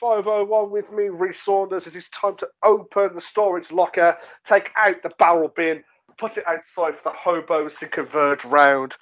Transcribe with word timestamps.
to 0.00 0.06
room 0.06 0.22
501 0.22 0.70
with 0.70 0.92
me, 0.92 1.08
Reese 1.08 1.42
Saunders. 1.42 1.86
It 1.86 1.96
is 1.96 2.08
time 2.08 2.36
to 2.36 2.48
open 2.62 3.14
the 3.14 3.20
storage 3.20 3.70
locker, 3.70 4.18
take 4.44 4.72
out 4.76 5.02
the 5.02 5.10
barrel 5.18 5.48
bin, 5.54 5.84
put 6.18 6.36
it 6.36 6.46
outside 6.46 6.96
for 6.96 7.10
the 7.10 7.16
hobos 7.16 7.78
to 7.78 7.86
converge 7.86 8.44
round. 8.44 8.96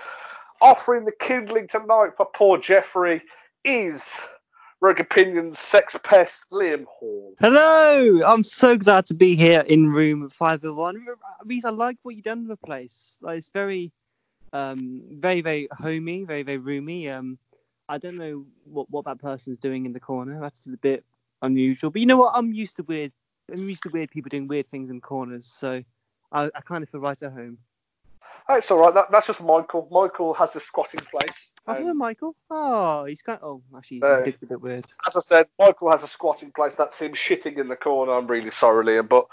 Offering 0.61 1.05
the 1.05 1.13
kindling 1.13 1.69
tonight 1.69 2.11
for 2.17 2.27
poor 2.35 2.59
Jeffrey 2.59 3.23
is 3.65 4.21
Rogue 4.81 5.01
Opinions 5.01 5.59
sex 5.59 5.97
pest 6.03 6.47
Liam 6.53 6.85
Hall. 6.87 7.35
Hello! 7.41 8.23
I'm 8.25 8.43
so 8.43 8.77
glad 8.77 9.07
to 9.07 9.15
be 9.15 9.37
here 9.37 9.61
in 9.61 9.91
room 9.91 10.29
501. 10.29 11.07
Reese, 11.45 11.65
I 11.65 11.71
like 11.71 11.99
what 12.03 12.17
you've 12.17 12.25
done 12.25 12.49
with 12.49 12.61
the 12.61 12.67
place. 12.67 13.17
Like, 13.21 13.39
it's 13.39 13.51
very, 13.55 13.93
um, 14.53 15.03
very, 15.13 15.43
very 15.43 15.69
homey, 15.71 16.25
very, 16.25 16.43
very 16.43 16.59
roomy. 16.59 17.09
Um, 17.09 17.39
I 17.89 17.99
don't 17.99 18.17
know 18.17 18.45
what, 18.65 18.91
what 18.91 19.05
that 19.07 19.19
person's 19.19 19.59
doing 19.59 19.87
in 19.87 19.93
the 19.93 20.01
corner. 20.01 20.39
That's 20.41 20.67
a 20.67 20.77
bit 20.77 21.05
unusual. 21.43 21.91
But 21.91 22.01
you 22.01 22.07
know 22.07 22.17
what? 22.19 22.33
I'm 22.35 22.53
used 22.53 22.77
to 22.77 22.83
weird. 22.83 23.13
I'm 23.51 23.69
used 23.69 23.85
to 23.85 23.89
weird 23.91 24.11
people 24.11 24.29
doing 24.29 24.47
weird 24.47 24.69
things 24.69 24.91
in 24.91 25.01
corners, 25.01 25.47
so 25.47 25.83
I, 26.31 26.45
I 26.55 26.61
kind 26.61 26.83
of 26.83 26.91
feel 26.91 27.01
right 27.01 27.21
at 27.23 27.33
home. 27.33 27.59
It's 28.51 28.71
all 28.71 28.79
right. 28.79 28.95
That, 28.95 29.11
that's 29.11 29.27
just 29.27 29.43
Michael. 29.43 29.89
Michael 29.91 30.33
has 30.35 30.57
a 30.57 30.61
squatting 30.61 31.01
place. 31.01 31.53
Oh, 31.67 31.75
hello, 31.75 31.93
Michael. 31.95 32.35
Oh, 32.51 33.05
he's 33.05 33.21
got. 33.23 33.43
Oh, 33.43 33.63
actually, 33.77 34.03
Uh, 34.03 34.19
it's 34.21 34.43
a 34.43 34.47
bit 34.47 34.61
weird. 34.61 34.87
as 35.07 35.17
I 35.17 35.21
said, 35.21 35.47
Michael 35.59 35.91
has 35.91 36.03
a 36.03 36.09
squatting 36.09 36.51
place. 36.53 36.75
That's 36.75 37.01
him 37.01 37.13
shitting 37.13 37.59
in 37.59 37.69
the 37.69 37.77
corner. 37.77 38.13
I'm 38.13 38.27
really 38.27 38.51
sorry, 38.51 38.85
Liam, 38.87 39.09
but 39.09 39.27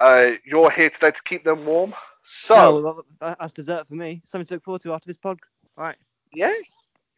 uh, 0.00 0.32
you're 0.46 0.70
here 0.70 0.88
today 0.90 1.10
to 1.10 1.22
keep 1.22 1.44
them 1.44 1.66
warm. 1.66 1.94
So, 2.22 2.54
Oh, 2.56 2.80
well, 3.20 3.36
that's 3.38 3.52
dessert 3.54 3.86
for 3.88 3.94
me. 3.94 4.22
Something 4.24 4.46
to 4.46 4.54
look 4.54 4.64
forward 4.64 4.80
to 4.82 4.92
after 4.94 5.06
this 5.08 5.16
pod. 5.18 5.40
All 5.76 5.84
right. 5.84 5.96
yeah, 6.32 6.52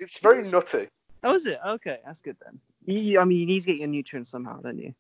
it's 0.01 0.19
very 0.19 0.49
nutty. 0.49 0.89
Oh, 1.23 1.35
is 1.35 1.47
it? 1.47 1.61
Okay, 1.65 1.99
that's 2.05 2.23
good 2.23 2.37
then. 2.43 2.59
You, 2.87 3.21
I 3.21 3.25
mean, 3.25 3.39
you 3.39 3.47
need 3.47 3.61
to 3.61 3.67
get 3.67 3.77
your 3.77 3.89
nutrients 3.89 4.31
somehow, 4.31 4.61
don't 4.61 4.79
you? 4.79 4.95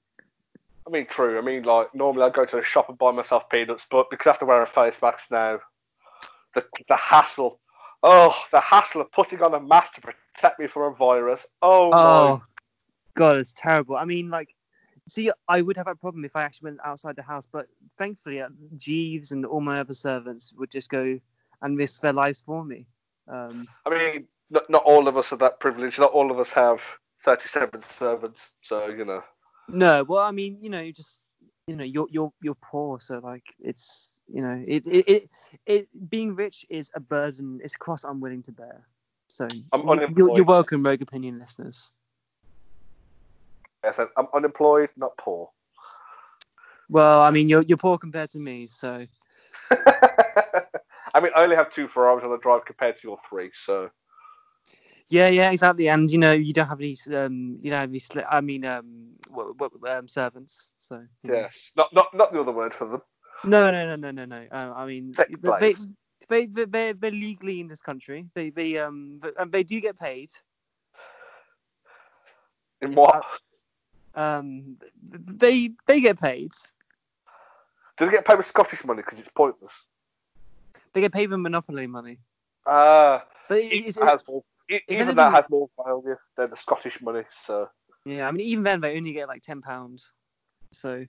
I 0.87 0.91
mean, 0.91 1.06
true. 1.06 1.39
I 1.39 1.41
mean, 1.41 1.62
like, 1.62 1.95
normally 1.95 2.25
I'd 2.25 2.34
go 2.34 2.45
to 2.45 2.56
the 2.56 2.62
shop 2.62 2.89
and 2.89 2.98
buy 2.98 3.11
myself 3.11 3.48
peanuts, 3.48 3.87
but 3.91 4.11
because 4.11 4.27
I 4.27 4.31
have 4.31 4.39
to 4.41 4.47
wear 4.47 4.62
a 4.62 4.67
face 4.67 5.01
mask 5.01 5.31
now, 5.31 5.61
the, 6.55 6.65
the 6.89 6.97
hassle. 6.97 7.59
Oh, 8.03 8.34
the 8.51 8.61
hassle 8.61 9.01
of 9.03 9.12
putting 9.12 9.43
on 9.43 9.55
a 9.55 9.61
mask 9.61 9.95
to 9.95 10.01
protect 10.01 10.59
me 10.59 10.67
from 10.67 10.93
a 10.93 10.97
virus. 10.97 11.47
Oh, 11.62 11.91
Oh, 11.93 12.43
God, 13.15 13.37
it's 13.37 13.53
terrible. 13.53 13.97
I 13.97 14.05
mean, 14.05 14.31
like, 14.31 14.55
see, 15.09 15.31
I 15.48 15.61
would 15.61 15.77
have 15.77 15.87
a 15.87 15.95
problem 15.95 16.25
if 16.25 16.37
I 16.37 16.43
actually 16.43 16.71
went 16.71 16.81
outside 16.84 17.17
the 17.17 17.23
house, 17.23 17.47
but 17.51 17.67
thankfully, 17.98 18.41
uh, 18.41 18.48
Jeeves 18.77 19.33
and 19.33 19.45
all 19.47 19.61
my 19.61 19.81
other 19.81 19.95
servants 19.95 20.53
would 20.56 20.71
just 20.71 20.89
go 20.89 21.19
and 21.62 21.78
risk 21.78 22.03
their 22.03 22.12
lives 22.12 22.43
for 22.45 22.65
me. 22.65 22.87
Um. 23.28 23.69
I 23.87 23.91
mean, 23.91 24.27
not, 24.51 24.69
not 24.69 24.83
all 24.84 25.09
of 25.09 25.17
us 25.17 25.33
are 25.33 25.37
that 25.37 25.61
privileged. 25.61 25.98
Not 25.98 26.12
all 26.12 26.31
of 26.31 26.39
us 26.39 26.51
have 26.51 26.83
37 27.25 27.83
servants, 27.83 28.41
so, 28.62 28.89
you 28.89 29.05
know. 29.05 29.23
no, 29.69 30.05
well, 30.05 30.23
I 30.23 30.31
mean, 30.33 30.59
you 30.61 30.70
know, 30.70 30.81
you 30.81 30.93
just, 30.93 31.27
you 31.67 31.77
know, 31.77 31.84
you're 31.84 32.09
you're 32.11 32.33
you're 32.43 32.56
poor, 32.56 33.01
so 33.01 33.21
like, 33.23 33.45
it's, 33.61 34.21
you 34.27 34.43
know, 34.43 34.65
it 34.67 34.87
it 34.87 35.09
it, 35.09 35.31
it 35.67 36.11
being 36.11 36.34
rich 36.34 36.66
is 36.69 36.91
a 36.94 37.00
burden. 37.00 37.60
It's 37.62 37.75
a 37.75 37.78
cross 37.78 38.03
I'm 38.03 38.21
willing 38.21 38.43
to 38.44 38.53
bear. 38.53 38.87
So 39.28 39.47
you're, 39.53 39.89
unemployed. 39.89 40.37
you're 40.37 40.44
welcome, 40.44 40.83
Rogue 40.83 41.03
Opinion 41.03 41.39
listeners. 41.39 41.93
I 43.84 43.93
said, 43.93 44.09
I'm 44.16 44.27
unemployed, 44.34 44.91
not 44.97 45.16
poor. 45.16 45.50
Well, 46.89 47.22
I 47.22 47.31
mean, 47.31 47.49
you're 47.49 47.62
you're 47.62 47.78
poor 47.78 47.99
compared 47.99 48.31
to 48.31 48.41
me, 48.41 48.66
so 48.66 49.06
I 49.71 51.21
mean, 51.21 51.31
I 51.37 51.44
only 51.44 51.56
have 51.56 51.71
two 51.71 51.87
Ferraris 51.87 52.25
on 52.25 52.31
the 52.31 52.39
drive 52.39 52.65
compared 52.65 52.99
to 52.99 53.09
your 53.09 53.19
three, 53.28 53.50
so. 53.55 53.91
Yeah, 55.10 55.28
yeah, 55.28 55.50
exactly. 55.50 55.88
And 55.88 56.10
you 56.10 56.19
know, 56.19 56.32
you 56.32 56.53
don't 56.53 56.69
have 56.69 56.81
any, 56.81 56.97
um, 57.12 57.59
you 57.60 57.71
don't 57.71 57.81
have 57.81 57.91
any. 57.91 57.98
Sli- 57.98 58.26
I 58.31 58.41
mean, 58.41 58.65
um, 58.65 59.09
what, 59.28 59.59
what, 59.59 59.72
um, 59.91 60.06
servants. 60.06 60.71
So 60.78 61.03
know. 61.25 61.34
Yes, 61.34 61.72
not 61.76 61.93
not 61.93 62.15
not 62.15 62.32
the 62.32 62.41
other 62.41 62.53
word 62.53 62.72
for 62.72 62.87
them. 62.88 63.03
No, 63.44 63.71
no, 63.71 63.87
no, 63.87 63.97
no, 63.97 64.10
no, 64.12 64.25
no. 64.25 64.47
Uh, 64.53 64.72
I 64.76 64.87
mean, 64.87 65.12
they, 65.43 65.75
they, 66.28 66.47
they, 66.47 66.65
they, 66.66 66.93
they're 66.93 67.10
legally 67.10 67.60
in 67.60 67.69
this 67.69 67.81
country. 67.81 68.26
They, 68.34 68.50
they, 68.50 68.76
um, 68.78 69.19
but, 69.21 69.34
and 69.38 69.50
they 69.50 69.62
do 69.62 69.81
get 69.81 69.98
paid. 69.98 70.31
In 72.82 72.94
what? 72.94 73.25
Um, 74.15 74.77
they, 75.03 75.71
they 75.87 76.00
get 76.03 76.21
paid. 76.21 76.53
Do 77.97 78.06
they 78.06 78.12
get 78.12 78.27
paid 78.27 78.37
with 78.37 78.47
Scottish 78.47 78.84
money 78.84 79.03
because 79.03 79.19
it's 79.21 79.31
pointless? 79.31 79.84
They 80.92 81.00
get 81.00 81.12
paid 81.12 81.31
with 81.31 81.41
monopoly 81.41 81.87
money. 81.87 82.19
Ah, 82.66 83.25
But 83.48 83.59
it, 83.59 83.72
it 83.72 83.87
it's, 83.87 83.98
has 84.70 84.78
more. 84.78 84.78
if 84.78 84.82
even 84.88 85.00
anything- 85.00 85.16
that 85.16 85.32
has 85.32 85.50
more 85.50 85.70
value 85.84 86.16
than 86.36 86.50
the 86.50 86.56
Scottish 86.56 87.00
money. 87.00 87.25
So 87.31 87.69
yeah, 88.04 88.26
I 88.26 88.31
mean, 88.31 88.47
even 88.47 88.64
then, 88.64 88.81
they 88.81 88.97
only 88.97 89.12
get 89.12 89.28
like 89.28 89.42
ten 89.42 89.60
pounds. 89.62 90.10
So, 90.72 91.06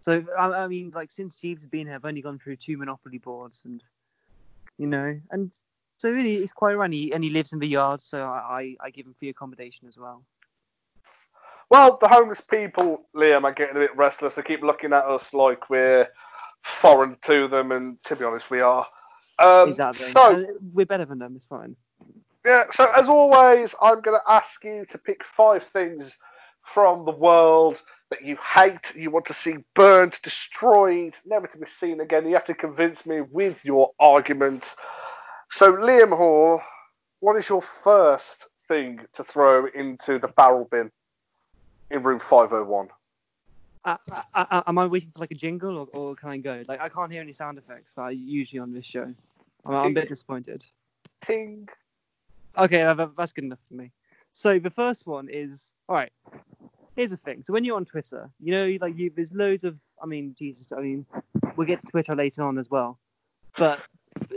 so 0.00 0.24
I, 0.38 0.64
I 0.64 0.68
mean, 0.68 0.92
like 0.94 1.10
since 1.10 1.40
has 1.42 1.66
been 1.66 1.86
here, 1.86 1.96
I've 1.96 2.04
only 2.04 2.22
gone 2.22 2.38
through 2.38 2.56
two 2.56 2.76
monopoly 2.76 3.18
boards, 3.18 3.62
and 3.64 3.82
you 4.78 4.86
know, 4.86 5.20
and 5.30 5.52
so 5.98 6.10
really, 6.10 6.36
it's 6.36 6.52
quite 6.52 6.74
run. 6.74 6.92
He, 6.92 7.12
and 7.12 7.22
he 7.22 7.30
lives 7.30 7.52
in 7.52 7.58
the 7.58 7.68
yard, 7.68 8.00
so 8.00 8.22
I, 8.22 8.76
I, 8.82 8.86
I 8.86 8.90
give 8.90 9.06
him 9.06 9.14
free 9.14 9.28
accommodation 9.28 9.88
as 9.88 9.98
well. 9.98 10.24
Well, 11.70 11.96
the 12.00 12.08
homeless 12.08 12.40
people, 12.40 13.06
Liam, 13.16 13.44
are 13.44 13.52
getting 13.52 13.76
a 13.76 13.80
bit 13.80 13.96
restless. 13.96 14.34
They 14.34 14.42
keep 14.42 14.62
looking 14.62 14.92
at 14.92 15.04
us 15.04 15.32
like 15.32 15.70
we're 15.70 16.08
foreign 16.62 17.16
to 17.22 17.48
them, 17.48 17.72
and 17.72 18.02
to 18.04 18.16
be 18.16 18.24
honest, 18.24 18.50
we 18.50 18.60
are. 18.60 18.86
Um, 19.38 19.70
exactly. 19.70 20.06
So, 20.06 20.34
Uh, 20.34 20.44
we're 20.72 20.86
better 20.86 21.04
than 21.06 21.18
them. 21.18 21.34
It's 21.36 21.46
fine. 21.46 21.76
Yeah, 22.44 22.64
so 22.72 22.90
as 22.92 23.08
always, 23.08 23.74
I'm 23.80 24.00
going 24.00 24.18
to 24.18 24.32
ask 24.32 24.64
you 24.64 24.84
to 24.86 24.98
pick 24.98 25.24
five 25.24 25.62
things 25.62 26.18
from 26.62 27.04
the 27.04 27.12
world 27.12 27.82
that 28.10 28.24
you 28.24 28.36
hate, 28.36 28.94
you 28.94 29.10
want 29.10 29.26
to 29.26 29.32
see 29.32 29.56
burned, 29.74 30.18
destroyed, 30.22 31.14
never 31.24 31.46
to 31.46 31.58
be 31.58 31.66
seen 31.66 32.00
again. 32.00 32.26
You 32.26 32.34
have 32.34 32.44
to 32.46 32.54
convince 32.54 33.06
me 33.06 33.20
with 33.20 33.64
your 33.64 33.92
argument. 33.98 34.74
So, 35.50 35.72
Liam 35.72 36.16
Hall, 36.16 36.60
what 37.20 37.36
is 37.36 37.48
your 37.48 37.62
first 37.62 38.48
thing 38.68 39.00
to 39.14 39.24
throw 39.24 39.66
into 39.66 40.18
the 40.18 40.28
barrel 40.28 40.68
bin 40.70 40.90
in 41.90 42.02
room 42.02 42.20
501? 42.20 42.88
Uh, 43.84 43.96
uh, 44.10 44.22
uh, 44.34 44.62
am 44.66 44.78
I 44.78 44.86
waiting 44.86 45.10
for 45.10 45.20
like 45.20 45.32
a 45.32 45.36
jingle, 45.36 45.76
or, 45.76 45.88
or 45.92 46.14
can 46.14 46.28
I 46.28 46.36
go? 46.38 46.62
Like 46.68 46.80
I 46.80 46.88
can't 46.88 47.10
hear 47.10 47.20
any 47.20 47.32
sound 47.32 47.58
effects, 47.58 47.92
but 47.96 48.02
I 48.02 48.10
usually 48.10 48.60
on 48.60 48.72
this 48.72 48.86
show. 48.86 49.12
I'm, 49.64 49.74
I'm 49.74 49.90
a 49.90 49.94
bit 49.94 50.08
disappointed. 50.08 50.64
Ting. 51.22 51.68
Okay, 52.58 52.78
that- 52.82 52.96
that- 52.96 53.16
that's 53.16 53.32
good 53.32 53.44
enough 53.44 53.60
for 53.68 53.74
me. 53.74 53.92
So 54.32 54.58
the 54.58 54.70
first 54.70 55.06
one 55.06 55.28
is 55.28 55.72
all 55.88 55.96
right. 55.96 56.12
Here's 56.96 57.10
the 57.10 57.16
thing. 57.16 57.42
So 57.44 57.52
when 57.52 57.64
you're 57.64 57.76
on 57.76 57.84
Twitter, 57.84 58.30
you 58.40 58.52
know, 58.52 58.78
like 58.80 58.96
you, 58.98 59.10
there's 59.14 59.32
loads 59.32 59.64
of. 59.64 59.78
I 60.02 60.06
mean, 60.06 60.34
Jesus. 60.38 60.72
I 60.72 60.80
mean, 60.80 61.06
we'll 61.56 61.66
get 61.66 61.80
to 61.80 61.86
Twitter 61.86 62.14
later 62.14 62.42
on 62.42 62.58
as 62.58 62.70
well. 62.70 62.98
But 63.56 63.80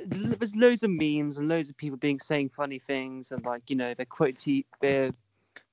there's 0.06 0.56
loads 0.56 0.84
of 0.84 0.90
memes 0.90 1.38
and 1.38 1.48
loads 1.50 1.70
of 1.70 1.78
people 1.78 1.98
being 1.98 2.20
saying 2.20 2.50
funny 2.50 2.80
things 2.80 3.32
and 3.32 3.44
like 3.44 3.70
you 3.70 3.76
know 3.76 3.94
they're 3.94 4.06
quote 4.06 4.38
te- 4.38 4.66
they're 4.82 5.12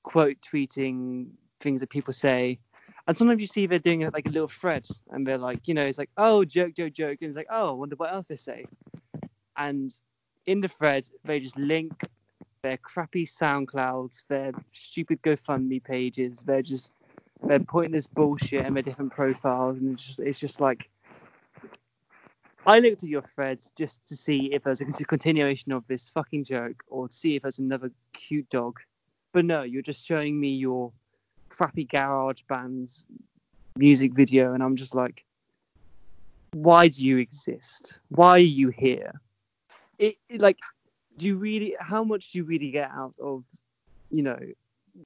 quote 0.03 0.37
tweeting 0.41 1.29
things 1.61 1.81
that 1.81 1.91
people 1.91 2.13
say. 2.13 2.59
And 3.07 3.17
sometimes 3.17 3.41
you 3.41 3.47
see 3.49 3.67
they're 3.67 3.79
doing 3.81 4.09
like 4.13 4.27
a 4.27 4.31
little 4.31 4.49
thread, 4.49 4.87
and 5.11 5.27
they're 5.27 5.39
like, 5.39 5.67
you 5.67 5.75
know, 5.75 5.85
it's 5.85 5.99
like, 5.99 6.11
oh, 6.17 6.45
joke, 6.45 6.75
joke, 6.75 6.93
joke, 6.93 7.19
and 7.21 7.29
it's 7.29 7.37
like, 7.37 7.49
oh, 7.51 7.71
I 7.71 7.73
wonder 7.73 7.97
what 7.97 8.13
else 8.13 8.27
they 8.29 8.37
say. 8.37 8.65
And 9.57 9.93
in 10.47 10.61
the 10.61 10.69
thread, 10.69 11.09
they 11.25 11.41
just 11.41 11.57
link 11.57 11.93
their 12.63 12.77
crappy 12.77 13.27
SoundClouds, 13.27 14.23
their 14.29 14.53
stupid 14.73 15.21
GoFundMe 15.23 15.83
pages, 15.83 16.39
they're 16.41 16.63
just 16.63 16.93
they're 17.43 17.59
pointless 17.59 18.07
bullshit 18.07 18.65
and 18.65 18.77
their 18.77 18.85
different 18.85 19.13
profiles, 19.13 19.81
and 19.81 19.95
it's 19.95 20.05
just 20.05 20.21
it's 20.21 20.39
just 20.39 20.61
like 20.61 20.89
I 22.65 22.79
looked 22.79 23.03
at 23.03 23.09
your 23.09 23.23
threads 23.23 23.73
just 23.77 24.07
to 24.07 24.17
see 24.17 24.53
if 24.53 24.63
there's 24.63 24.81
a 24.81 24.87
continuation 25.05 25.73
of 25.73 25.85
this 25.89 26.11
fucking 26.11 26.45
joke 26.45 26.85
or 26.89 27.09
to 27.09 27.15
see 27.15 27.35
if 27.35 27.43
there's 27.43 27.59
another 27.59 27.91
cute 28.13 28.49
dog. 28.49 28.79
But 29.33 29.45
no, 29.45 29.63
you're 29.63 29.83
just 29.83 30.07
showing 30.07 30.39
me 30.39 30.55
your 30.55 30.93
crappy 31.49 31.85
garage 31.85 32.43
band's 32.49 33.05
music 33.77 34.13
video, 34.15 34.55
and 34.55 34.63
I'm 34.63 34.77
just 34.77 34.95
like, 34.95 35.25
why 36.53 36.89
do 36.89 37.05
you 37.05 37.19
exist? 37.19 37.99
Why 38.11 38.31
are 38.31 38.39
you 38.39 38.69
here? 38.69 39.21
It, 39.99 40.17
it 40.29 40.41
like, 40.41 40.59
do 41.17 41.27
you 41.27 41.37
really? 41.37 41.77
How 41.79 42.05
much 42.05 42.33
do 42.33 42.39
you 42.39 42.45
really 42.45 42.71
get 42.71 42.91
out 42.91 43.15
of, 43.21 43.45
you 44.11 44.23
know, 44.23 44.39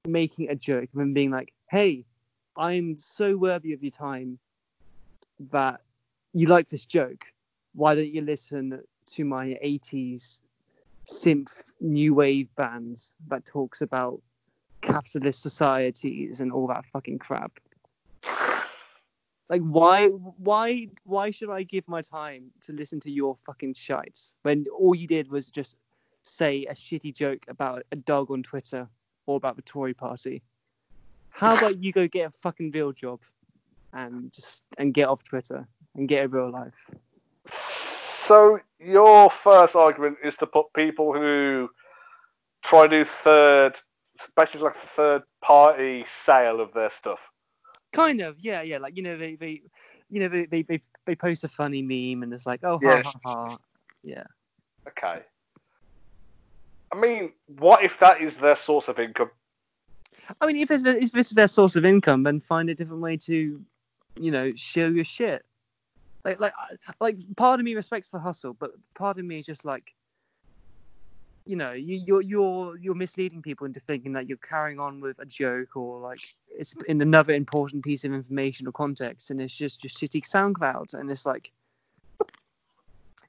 making 0.06 0.50
a 0.50 0.55
joke 0.55 0.88
and 0.94 1.14
being 1.14 1.31
like, 1.31 1.53
hey, 1.70 2.05
I'm 2.56 2.99
so 2.99 3.37
worthy 3.37 3.73
of 3.73 3.82
your 3.82 3.91
time 3.91 4.38
that 5.53 5.81
you 6.32 6.47
like 6.47 6.69
this 6.69 6.85
joke. 6.87 7.25
Why 7.75 7.94
don't 7.94 8.12
you 8.12 8.23
listen 8.23 8.82
to 9.12 9.25
my 9.25 9.58
80s 9.62 10.41
synth 11.06 11.70
new 11.81 12.14
wave 12.14 12.49
band 12.56 12.99
that 13.29 13.44
talks 13.44 13.81
about 13.81 14.20
capitalist 14.81 15.43
societies 15.43 16.41
and 16.41 16.52
all 16.52 16.67
that 16.69 16.85
fucking 16.87 17.19
crap? 17.19 17.52
Like 19.49 19.62
why 19.62 20.09
why 20.09 20.88
why 21.05 21.31
should 21.31 21.50
I 21.50 21.62
give 21.62 21.87
my 21.87 22.02
time 22.02 22.50
to 22.62 22.73
listen 22.73 22.99
to 23.00 23.11
your 23.11 23.37
fucking 23.47 23.75
shite 23.75 24.32
when 24.43 24.67
all 24.76 24.94
you 24.94 25.06
did 25.06 25.31
was 25.31 25.50
just 25.50 25.76
say 26.26 26.67
a 26.67 26.75
shitty 26.75 27.14
joke 27.14 27.44
about 27.49 27.84
a 27.93 27.96
dog 27.96 28.31
on 28.31 28.43
Twitter 28.43 28.88
or 29.26 29.37
about 29.37 29.56
the 29.56 29.62
Tory 29.62 29.94
party? 29.94 30.43
How 31.31 31.56
about 31.56 31.82
you 31.82 31.93
go 31.93 32.08
get 32.08 32.28
a 32.28 32.31
fucking 32.31 32.70
real 32.70 32.93
job 32.93 33.20
and 33.93 34.32
just 34.32 34.64
and 34.78 34.93
get 34.93 35.08
off 35.08 35.23
Twitter 35.23 35.67
and 35.94 36.08
get 36.08 36.25
a 36.25 36.28
real 36.28 36.50
life? 36.50 36.90
So 37.46 38.61
your 38.81 39.31
first 39.31 39.76
argument 39.76 40.19
is 40.25 40.37
to 40.37 40.46
put 40.46 40.73
people 40.75 41.12
who 41.12 41.69
try 42.62 42.84
to 42.84 42.88
do 42.88 43.05
third, 43.05 43.78
basically 44.34 44.64
like 44.64 44.76
third 44.76 45.23
party 45.43 46.05
sale 46.08 46.61
of 46.61 46.73
their 46.73 46.90
stuff. 46.90 47.20
Kind 47.93 48.20
of, 48.20 48.40
yeah, 48.40 48.62
yeah. 48.62 48.78
Like 48.78 48.96
you 48.96 49.02
know, 49.02 49.17
they 49.17 49.37
they 49.37 49.62
you 50.11 50.20
know 50.20 50.28
they 50.28 50.46
they 50.46 50.62
they, 50.62 50.81
they 51.05 51.14
post 51.14 51.44
a 51.44 51.49
funny 51.49 51.82
meme 51.82 52.23
and 52.23 52.32
it's 52.32 52.46
like, 52.46 52.64
oh 52.64 52.81
ha 52.82 52.96
Yes. 52.96 53.06
ha 53.06 53.20
ha. 53.25 53.58
Yeah. 54.02 54.25
Okay. 54.88 55.23
I 56.97 56.99
mean, 56.99 57.33
what 57.59 57.85
if 57.85 57.99
that 57.99 58.23
is 58.23 58.39
their 58.39 58.57
source 58.57 58.89
of 58.89 58.99
income? 58.99 59.31
I 60.41 60.47
mean, 60.47 60.57
if 60.57 60.71
it's 60.71 60.85
if 60.85 61.31
their 61.31 61.47
source 61.47 61.77
of 61.77 61.85
income, 61.85 62.23
then 62.23 62.41
find 62.41 62.71
a 62.71 62.75
different 62.75 63.03
way 63.03 63.19
to, 63.19 63.63
you 64.19 64.31
know, 64.31 64.53
show 64.57 64.87
your 64.87 65.05
shit. 65.05 65.45
Like 66.25 66.41
like 66.41 66.55
like 66.99 67.19
part 67.37 67.61
of 67.61 67.65
me 67.65 67.75
respects 67.75 68.09
the 68.09 68.19
hustle, 68.19 68.55
but 68.55 68.71
part 68.95 69.19
of 69.19 69.27
me 69.27 69.39
is 69.39 69.47
just 69.47 69.65
like, 69.67 69.95
you 71.45 71.55
know, 71.55 71.73
you, 71.73 72.03
you're 72.07 72.23
you're 72.23 72.79
you're 72.79 72.95
misleading 72.95 73.43
people 73.43 73.67
into 73.67 73.79
thinking 73.79 74.15
that 74.15 74.27
you're 74.27 74.39
carrying 74.39 74.81
on 74.81 75.01
with 75.01 75.19
a 75.19 75.27
joke 75.27 75.77
or 75.77 76.01
like 76.01 76.21
it's 76.49 76.75
in 76.89 77.03
another 77.03 77.35
important 77.35 77.85
piece 77.85 78.07
of 78.07 78.13
information 78.15 78.67
or 78.67 78.73
context, 78.73 79.31
and 79.31 79.39
it's 79.39 79.55
just 79.55 79.83
just 79.83 80.01
shitty 80.01 80.23
SoundCloud, 80.23 80.95
and 80.95 81.11
it's 81.11 81.27
like. 81.27 81.53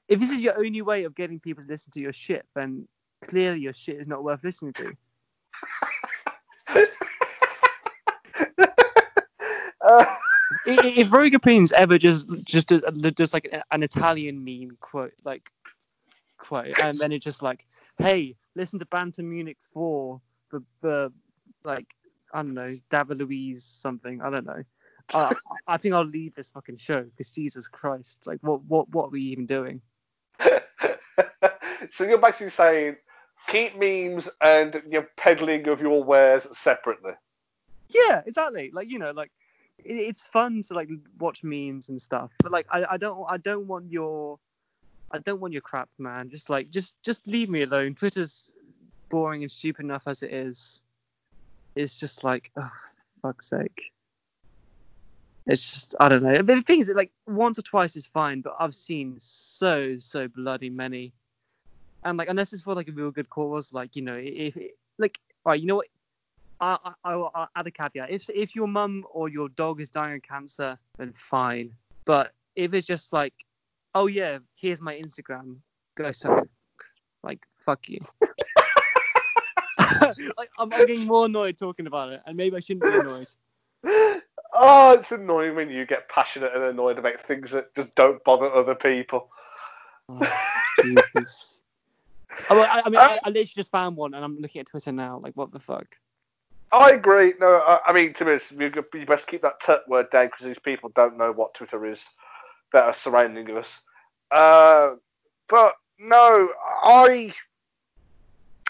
If 0.08 0.20
this 0.20 0.32
is 0.32 0.42
your 0.42 0.58
only 0.58 0.80
way 0.80 1.04
of 1.04 1.14
getting 1.14 1.38
people 1.38 1.62
to 1.62 1.68
listen 1.68 1.92
to 1.92 2.00
your 2.00 2.14
shit, 2.14 2.46
then 2.54 2.88
clearly 3.22 3.60
your 3.60 3.74
shit 3.74 4.00
is 4.00 4.08
not 4.08 4.24
worth 4.24 4.44
listening 4.44 4.74
to. 4.74 4.92
Uh, 9.80 10.04
if 10.66 11.12
Rogue 11.12 11.34
Opinions 11.34 11.72
ever 11.72 11.98
just 11.98 12.28
just 12.44 12.72
a, 12.72 12.80
just 13.16 13.32
like 13.32 13.48
an 13.70 13.82
Italian 13.82 14.44
meme 14.44 14.76
quote 14.80 15.12
like 15.24 15.50
quote 16.36 16.78
and 16.80 16.98
then 16.98 17.12
it's 17.12 17.24
just 17.24 17.42
like 17.42 17.66
hey 17.98 18.36
listen 18.54 18.78
to 18.78 18.86
Banter 18.86 19.22
Munich 19.22 19.56
4 19.72 20.20
the 20.50 20.62
the 20.82 21.12
like 21.64 21.86
I 22.32 22.42
don't 22.42 22.54
know 22.54 22.74
David 22.90 23.18
Luiz 23.18 23.64
something 23.64 24.20
I 24.20 24.30
don't 24.30 24.46
know 24.46 24.62
uh, 25.14 25.34
I 25.66 25.78
think 25.78 25.94
I'll 25.94 26.04
leave 26.04 26.34
this 26.34 26.50
fucking 26.50 26.76
show 26.76 27.02
because 27.02 27.30
Jesus 27.30 27.68
Christ 27.68 28.26
like 28.26 28.38
what 28.42 28.62
what 28.64 28.88
what 28.90 29.06
are 29.06 29.10
we 29.10 29.22
even 29.22 29.46
doing 29.46 29.80
so 31.90 32.04
you're 32.04 32.18
basically 32.18 32.50
saying 32.50 32.96
keep 33.46 33.78
memes 33.78 34.28
and 34.40 34.82
your 34.90 35.08
peddling 35.16 35.68
of 35.68 35.80
your 35.80 36.02
wares 36.02 36.46
separately. 36.56 37.12
yeah 37.88 38.22
exactly. 38.26 38.70
Like 38.72 38.90
you 38.90 38.98
know 38.98 39.12
like 39.12 39.30
it, 39.78 39.96
it's 39.96 40.24
fun 40.26 40.62
to 40.68 40.74
like 40.74 40.88
watch 41.18 41.44
memes 41.44 41.88
and 41.88 42.00
stuff 42.00 42.30
but 42.42 42.52
like 42.52 42.66
I, 42.70 42.84
I 42.90 42.96
don't 42.96 43.24
I 43.28 43.36
don't 43.38 43.66
want 43.66 43.90
your 43.90 44.38
I 45.10 45.18
don't 45.18 45.40
want 45.40 45.52
your 45.54 45.62
crap 45.62 45.88
man. 45.98 46.28
Just 46.30 46.50
like 46.50 46.70
just 46.70 46.94
just 47.02 47.26
leave 47.26 47.48
me 47.48 47.62
alone. 47.62 47.94
Twitter's 47.94 48.50
boring 49.08 49.42
and 49.42 49.50
stupid 49.50 49.84
enough 49.84 50.02
as 50.06 50.22
it 50.22 50.32
is. 50.32 50.82
It's 51.74 51.98
just 51.98 52.24
like 52.24 52.50
oh 52.56 52.70
fuck's 53.22 53.48
sake. 53.48 53.92
It's 55.46 55.72
just 55.72 55.94
I 55.98 56.10
don't 56.10 56.22
know. 56.22 56.42
But 56.42 56.56
the 56.56 56.62
thing 56.62 56.80
is 56.80 56.90
like 56.90 57.10
once 57.26 57.58
or 57.58 57.62
twice 57.62 57.96
is 57.96 58.06
fine 58.06 58.42
but 58.42 58.56
I've 58.60 58.74
seen 58.74 59.16
so 59.18 59.96
so 59.98 60.28
bloody 60.28 60.68
many 60.68 61.14
and 62.04 62.18
like 62.18 62.28
unless 62.28 62.52
it's 62.52 62.62
for 62.62 62.74
like 62.74 62.88
a 62.88 62.92
real 62.92 63.10
good 63.10 63.28
cause 63.28 63.72
like 63.72 63.96
you 63.96 64.02
know 64.02 64.16
if 64.16 64.56
like 64.98 65.18
all 65.44 65.52
right 65.52 65.60
you 65.60 65.66
know 65.66 65.76
what 65.76 65.86
I, 66.60 66.78
I, 66.84 66.92
I 67.04 67.16
will 67.16 67.32
add 67.54 67.66
a 67.66 67.70
caveat. 67.70 68.10
If 68.10 68.28
if 68.30 68.56
your 68.56 68.66
mum 68.66 69.04
or 69.12 69.28
your 69.28 69.48
dog 69.50 69.80
is 69.80 69.90
dying 69.90 70.16
of 70.16 70.22
cancer, 70.22 70.76
then 70.96 71.12
fine. 71.12 71.70
But 72.04 72.32
if 72.56 72.74
it's 72.74 72.86
just 72.86 73.12
like, 73.12 73.34
oh 73.94 74.08
yeah, 74.08 74.38
here's 74.56 74.82
my 74.82 74.92
Instagram, 74.94 75.58
go 75.94 76.10
suck 76.10 76.48
like 77.22 77.40
fuck 77.64 77.88
you. 77.88 77.98
like 80.36 80.50
I'm, 80.58 80.72
I'm 80.72 80.86
getting 80.86 81.06
more 81.06 81.26
annoyed 81.26 81.58
talking 81.58 81.86
about 81.86 82.12
it, 82.12 82.22
and 82.26 82.36
maybe 82.36 82.56
I 82.56 82.60
shouldn't 82.60 82.82
be 82.82 82.98
annoyed. 82.98 83.28
Oh, 84.60 84.92
it's 84.92 85.12
annoying 85.12 85.54
when 85.54 85.68
you 85.68 85.84
get 85.84 86.08
passionate 86.08 86.52
and 86.54 86.64
annoyed 86.64 86.98
about 86.98 87.20
things 87.20 87.50
that 87.50 87.72
just 87.76 87.94
don't 87.94 88.24
bother 88.24 88.50
other 88.52 88.74
people. 88.74 89.28
Oh, 90.08 90.18
Jesus. 92.30 92.46
I, 92.50 92.54
mean, 92.54 92.64
I, 92.64 92.82
I 92.84 92.88
mean, 92.88 93.00
I, 93.00 93.18
I 93.24 93.28
literally 93.28 93.44
just 93.44 93.70
found 93.70 93.96
one, 93.96 94.14
and 94.14 94.24
I'm 94.24 94.38
looking 94.38 94.60
at 94.60 94.66
Twitter 94.66 94.92
now. 94.92 95.20
Like, 95.22 95.34
what 95.34 95.52
the 95.52 95.60
fuck? 95.60 95.86
I 96.70 96.90
agree. 96.90 97.34
No, 97.40 97.54
I, 97.54 97.80
I 97.86 97.92
mean, 97.92 98.12
to 98.14 98.24
be 98.24 98.30
honest, 98.32 98.52
you, 98.52 98.72
you 98.94 99.06
best 99.06 99.26
keep 99.26 99.42
that 99.42 99.60
tut 99.60 99.88
word 99.88 100.10
down 100.10 100.26
because 100.26 100.46
these 100.46 100.58
people 100.58 100.90
don't 100.94 101.16
know 101.16 101.32
what 101.32 101.54
Twitter 101.54 101.86
is 101.86 102.04
that 102.72 102.84
are 102.84 102.94
surrounding 102.94 103.50
us. 103.56 103.80
Uh, 104.30 104.90
but 105.48 105.74
no, 105.98 106.50
I 106.82 107.32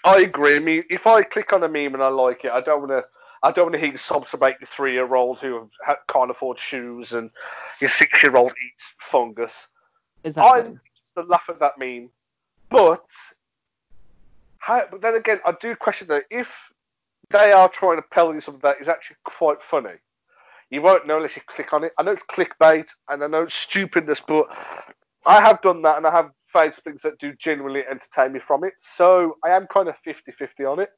I 0.04 0.20
agree. 0.20 0.56
I 0.56 0.60
mean, 0.60 0.84
if 0.90 1.06
I 1.06 1.22
click 1.22 1.52
on 1.52 1.62
a 1.62 1.68
meme 1.68 1.94
and 1.94 2.02
I 2.02 2.08
like 2.08 2.44
it, 2.44 2.52
I 2.52 2.60
don't 2.60 2.80
want 2.80 2.92
to. 2.92 3.04
I 3.40 3.52
don't 3.52 3.66
want 3.66 3.74
to 3.74 3.80
hear 3.80 3.96
sobs 3.96 4.34
about 4.34 4.60
your 4.60 4.66
three-year-old 4.66 5.38
who 5.38 5.70
can't 6.08 6.30
afford 6.30 6.58
shoes 6.58 7.12
and 7.12 7.30
your 7.80 7.88
six-year-old 7.88 8.50
eats 8.50 8.94
fungus. 8.98 9.68
Exactly. 10.24 10.60
I'm 10.60 10.80
just 10.96 11.14
to 11.14 11.22
laugh 11.22 11.44
at 11.48 11.60
that 11.60 11.78
meme, 11.78 12.10
but 12.68 13.04
how, 14.58 14.84
but 14.90 15.00
then 15.00 15.14
again, 15.14 15.40
I 15.44 15.52
do 15.52 15.74
question 15.76 16.08
that 16.08 16.24
if 16.30 16.50
they 17.30 17.52
are 17.52 17.68
trying 17.68 17.96
to 17.96 18.02
peddle 18.02 18.34
you 18.34 18.40
something 18.40 18.60
that 18.62 18.80
is 18.80 18.88
actually 18.88 19.16
quite 19.24 19.62
funny, 19.62 19.94
you 20.70 20.82
won't 20.82 21.06
know 21.06 21.16
unless 21.16 21.36
you 21.36 21.42
click 21.46 21.72
on 21.72 21.84
it. 21.84 21.92
I 21.98 22.02
know 22.02 22.12
it's 22.12 22.24
clickbait 22.24 22.88
and 23.08 23.22
I 23.22 23.26
know 23.26 23.42
it's 23.42 23.54
stupidness, 23.54 24.20
but 24.20 24.46
I 25.24 25.40
have 25.40 25.62
done 25.62 25.82
that 25.82 25.96
and 25.96 26.06
I 26.06 26.10
have 26.10 26.30
found 26.52 26.74
things 26.74 27.02
that 27.02 27.18
do 27.18 27.34
genuinely 27.38 27.82
entertain 27.90 28.32
me 28.32 28.40
from 28.40 28.64
it. 28.64 28.74
So 28.80 29.36
I 29.44 29.50
am 29.50 29.66
kind 29.66 29.88
of 29.88 29.94
50-50 30.06 30.70
on 30.70 30.80
it. 30.80 30.90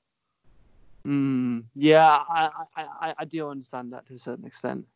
Mm, 1.07 1.65
yeah, 1.75 2.23
I, 2.29 2.51
I, 2.77 2.87
I, 3.01 3.15
I 3.19 3.25
do 3.25 3.49
understand 3.49 3.93
that 3.93 4.07
to 4.07 4.15
a 4.15 4.19
certain 4.19 4.45
extent. 4.45 4.87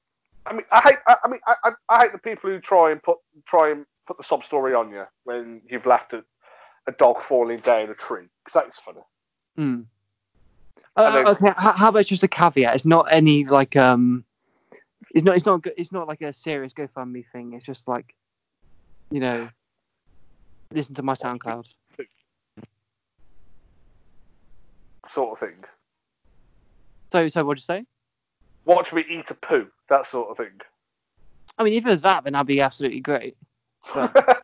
I 0.46 0.52
mean, 0.52 0.66
I 0.70 0.80
hate. 0.80 0.98
I, 1.06 1.16
I 1.24 1.28
mean, 1.28 1.40
I, 1.46 1.54
I, 1.64 1.70
I 1.88 2.02
hate 2.02 2.12
the 2.12 2.18
people 2.18 2.50
who 2.50 2.60
try 2.60 2.90
and 2.90 3.02
put 3.02 3.16
try 3.46 3.70
and 3.70 3.86
put 4.06 4.18
the 4.18 4.22
sob 4.22 4.44
story 4.44 4.74
on 4.74 4.90
you 4.90 5.04
when 5.24 5.62
you've 5.66 5.86
laughed 5.86 6.12
at 6.12 6.24
a 6.86 6.92
dog 6.92 7.20
falling 7.20 7.60
down 7.60 7.90
a 7.90 7.94
tree 7.94 8.26
because 8.44 8.54
that 8.54 8.68
is 8.68 8.78
funny. 8.78 9.00
Mm. 9.58 9.86
Uh, 10.96 11.10
know- 11.10 11.30
okay, 11.32 11.52
how, 11.56 11.72
how 11.72 11.88
about 11.88 12.06
just 12.06 12.22
a 12.22 12.28
caveat? 12.28 12.74
It's 12.74 12.84
not 12.84 13.06
any 13.10 13.44
like 13.44 13.76
um, 13.76 14.24
it's 15.10 15.24
not 15.24 15.36
it's 15.36 15.46
not. 15.46 15.66
It's 15.76 15.92
not 15.92 16.08
like 16.08 16.22
a 16.22 16.32
serious 16.32 16.72
GoFundMe 16.72 17.24
thing. 17.32 17.52
It's 17.54 17.64
just 17.64 17.88
like, 17.88 18.14
you 19.10 19.20
know, 19.20 19.48
listen 20.72 20.94
to 20.96 21.02
my 21.02 21.14
SoundCloud. 21.14 21.66
Sort 25.06 25.32
of 25.32 25.38
thing. 25.38 25.64
So 27.12 27.28
so 27.28 27.44
what'd 27.44 27.60
you 27.60 27.64
say? 27.64 27.84
Watch 28.64 28.92
me 28.92 29.04
eat 29.08 29.30
a 29.30 29.34
poo. 29.34 29.68
That 29.88 30.06
sort 30.06 30.30
of 30.30 30.36
thing. 30.38 30.60
I 31.58 31.62
mean, 31.62 31.74
if 31.74 31.86
it 31.86 31.90
was 31.90 32.02
that, 32.02 32.24
then 32.24 32.32
that'd 32.32 32.46
be 32.46 32.60
absolutely 32.60 33.00
great. 33.00 33.36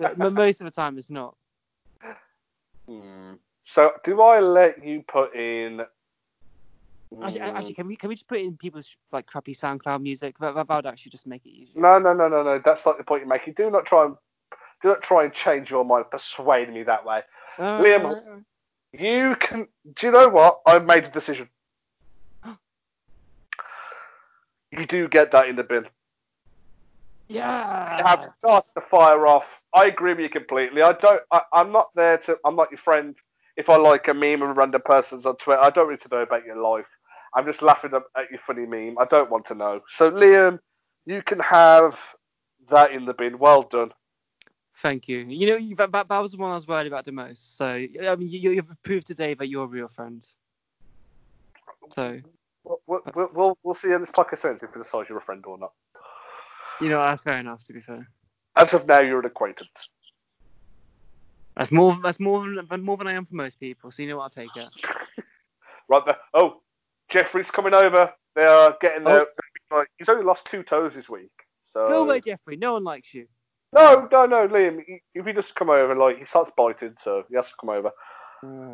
But, 0.00 0.16
but 0.16 0.32
most 0.32 0.60
of 0.60 0.64
the 0.64 0.70
time, 0.70 0.96
it's 0.96 1.10
not. 1.10 1.34
Hmm. 2.88 3.34
So, 3.66 3.92
do 4.02 4.22
I 4.22 4.40
let 4.40 4.82
you 4.82 5.04
put 5.06 5.34
in? 5.34 5.82
Actually, 7.22 7.40
Hmm. 7.40 7.46
actually, 7.56 7.74
can 7.74 7.86
we 7.86 7.96
can 7.96 8.08
we 8.08 8.14
just 8.14 8.28
put 8.28 8.38
in 8.38 8.56
people's 8.56 8.96
like 9.12 9.26
crappy 9.26 9.54
SoundCloud 9.54 10.02
music? 10.02 10.38
That, 10.38 10.54
that, 10.54 10.68
would 10.68 10.86
actually 10.86 11.10
just 11.10 11.26
make 11.26 11.44
it 11.44 11.50
easier. 11.50 11.80
No, 11.80 11.98
no, 11.98 12.12
no, 12.12 12.28
no, 12.28 12.42
no. 12.42 12.58
That's 12.64 12.86
not 12.86 12.98
the 12.98 13.04
point 13.04 13.20
you're 13.20 13.28
making. 13.28 13.54
Do 13.54 13.70
not 13.70 13.86
try 13.86 14.06
and 14.06 14.16
do 14.82 14.88
not 14.88 15.02
try 15.02 15.24
and 15.24 15.32
change 15.32 15.70
your 15.70 15.84
mind, 15.84 16.06
persuade 16.10 16.72
me 16.72 16.82
that 16.84 17.04
way. 17.04 17.22
Uh, 17.58 17.80
Liam, 17.80 18.44
You 18.92 19.36
can. 19.36 19.68
Do 19.94 20.06
you 20.06 20.12
know 20.12 20.28
what? 20.28 20.60
I've 20.66 20.86
made 20.86 21.04
a 21.04 21.10
decision. 21.10 21.48
You 24.70 24.84
do 24.84 25.08
get 25.08 25.32
that 25.32 25.48
in 25.48 25.56
the 25.56 25.64
bin. 25.64 25.86
Yeah. 27.28 27.98
You 27.98 28.04
have 28.06 28.32
started 28.38 28.70
to 28.74 28.80
fire 28.80 29.26
off. 29.26 29.62
I 29.74 29.86
agree 29.86 30.12
with 30.12 30.20
you 30.20 30.28
completely. 30.28 30.82
I 30.82 30.92
don't. 30.92 31.22
I, 31.30 31.42
I'm 31.52 31.72
not 31.72 31.88
there 31.94 32.18
to. 32.18 32.38
I'm 32.44 32.56
not 32.56 32.70
your 32.70 32.78
friend. 32.78 33.14
If 33.56 33.68
I 33.68 33.76
like 33.76 34.08
a 34.08 34.14
meme 34.14 34.42
of 34.42 34.56
random 34.56 34.82
persons 34.84 35.26
on 35.26 35.36
Twitter, 35.36 35.60
I 35.60 35.70
don't 35.70 35.90
need 35.90 36.00
to 36.00 36.08
know 36.10 36.22
about 36.22 36.44
your 36.44 36.56
life. 36.56 36.86
I'm 37.34 37.44
just 37.44 37.62
laughing 37.62 37.90
at 37.94 38.02
at 38.16 38.30
your 38.30 38.40
funny 38.46 38.66
meme. 38.66 38.98
I 38.98 39.04
don't 39.04 39.30
want 39.30 39.46
to 39.46 39.54
know. 39.54 39.80
So 39.90 40.10
Liam, 40.10 40.58
you 41.06 41.22
can 41.22 41.40
have 41.40 41.98
that 42.70 42.92
in 42.92 43.04
the 43.04 43.14
bin. 43.14 43.38
Well 43.38 43.62
done. 43.62 43.92
Thank 44.76 45.08
you. 45.08 45.18
You 45.18 45.48
know, 45.48 45.74
that, 45.76 45.90
that 45.90 46.08
that 46.08 46.22
was 46.22 46.32
the 46.32 46.38
one 46.38 46.52
I 46.52 46.54
was 46.54 46.68
worried 46.68 46.86
about 46.86 47.04
the 47.04 47.10
most. 47.10 47.56
So, 47.56 47.66
I 47.66 48.16
mean, 48.16 48.28
you, 48.28 48.52
you've 48.52 48.82
proved 48.84 49.08
today 49.08 49.34
that 49.34 49.48
you're 49.48 49.64
a 49.64 49.66
real 49.66 49.88
friend. 49.88 50.24
So, 51.88 52.20
We'll, 52.68 53.00
we'll, 53.14 53.30
we'll, 53.34 53.58
we'll 53.62 53.74
see 53.74 53.92
in 53.92 54.00
this 54.00 54.10
podcast 54.10 54.48
ends 54.48 54.62
if 54.62 54.74
we 54.74 54.80
decide 54.80 55.08
you're 55.08 55.18
a 55.18 55.22
friend 55.22 55.44
or 55.46 55.56
not. 55.58 55.72
You 56.80 56.88
know, 56.88 57.00
that's 57.00 57.22
fair 57.22 57.38
enough. 57.38 57.64
To 57.64 57.72
be 57.72 57.80
fair, 57.80 58.08
As 58.56 58.74
of 58.74 58.86
now, 58.86 59.00
you're 59.00 59.20
an 59.20 59.26
acquaintance. 59.26 59.88
that's 61.56 61.72
more 61.72 61.98
that's 62.02 62.20
more 62.20 62.46
than 62.68 62.82
more 62.82 62.96
than 62.96 63.06
I 63.06 63.14
am 63.14 63.24
for 63.24 63.34
most 63.34 63.58
people. 63.60 63.90
So 63.90 64.02
you 64.02 64.08
know 64.08 64.18
what? 64.18 64.24
I'll 64.24 64.30
take 64.30 64.56
it. 64.56 64.68
Right 65.90 66.04
there. 66.04 66.18
Oh, 66.34 66.60
Jeffrey's 67.08 67.50
coming 67.50 67.72
over. 67.72 68.12
They 68.34 68.44
are 68.44 68.76
getting 68.78 69.06
Oh. 69.06 69.10
their. 69.10 69.26
Like, 69.70 69.88
he's 69.96 70.10
only 70.10 70.22
lost 70.22 70.44
two 70.44 70.62
toes 70.62 70.94
this 70.94 71.08
week. 71.08 71.30
So 71.72 71.88
Go 71.88 72.02
away, 72.02 72.20
Jeffrey. 72.20 72.56
No 72.56 72.74
one 72.74 72.84
likes 72.84 73.14
you. 73.14 73.26
No, 73.72 74.06
no, 74.12 74.26
no, 74.26 74.46
Liam. 74.48 74.84
he- 74.86 75.02
If 75.14 75.24
he 75.24 75.32
just 75.32 75.54
come 75.54 75.70
over, 75.70 75.94
like 75.96 76.18
he 76.18 76.26
starts 76.26 76.50
biting, 76.58 76.94
so 76.98 77.24
he 77.30 77.36
has 77.36 77.48
to 77.48 77.54
come 77.58 77.70
over. 77.70 77.90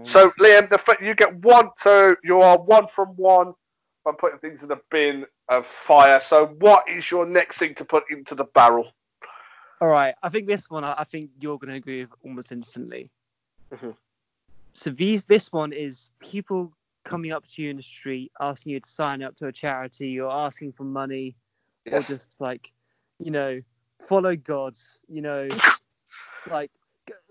So 0.02 0.32
Liam, 0.40 0.68
the 0.68 0.96
you 1.00 1.14
get 1.14 1.34
one. 1.37 1.70
So 1.78 2.16
you 2.25 2.40
are 2.40 2.58
one 2.58 2.88
from 2.88 3.08
one. 3.11 3.54
I'm 4.06 4.16
putting 4.16 4.38
things 4.38 4.62
in 4.62 4.68
the 4.68 4.80
bin 4.90 5.26
of 5.49 5.66
fire. 5.66 6.20
So 6.20 6.46
what 6.46 6.88
is 6.88 7.11
your 7.11 7.26
next 7.26 7.58
thing 7.58 7.75
to 7.76 7.84
put 7.84 8.04
into 8.11 8.34
the 8.34 8.44
barrel? 8.44 8.90
All 9.80 9.88
right, 9.88 10.14
I 10.23 10.28
think 10.28 10.46
this 10.46 10.70
one, 10.70 10.84
I 10.84 11.04
think 11.04 11.30
you're 11.40 11.58
going 11.58 11.70
to 11.70 11.76
agree 11.76 12.02
with 12.02 12.11
almost 12.23 12.52
instantly. 12.52 13.11
Mhm. 13.73 13.96
So 14.73 14.90
these, 14.90 15.25
this 15.25 15.52
one 15.52 15.73
is 15.73 16.11
people 16.20 16.73
coming 17.04 17.32
up 17.32 17.46
to 17.46 17.62
you 17.62 17.70
in 17.70 17.76
the 17.76 17.82
street, 17.82 18.32
asking 18.40 18.73
you 18.73 18.80
to 18.80 18.88
sign 18.88 19.23
up 19.23 19.37
to 19.37 19.46
a 19.46 19.52
charity, 19.52 20.18
or 20.20 20.30
asking 20.30 20.73
for 20.73 20.84
money, 20.84 21.37
Yes. 21.84 22.11
or 22.11 22.14
just 22.14 22.40
like, 22.40 22.73
you 23.18 23.30
know, 23.30 23.61
follow 24.00 24.37
God, 24.37 24.76
you 25.08 25.23
know, 25.23 25.49
like, 26.50 26.70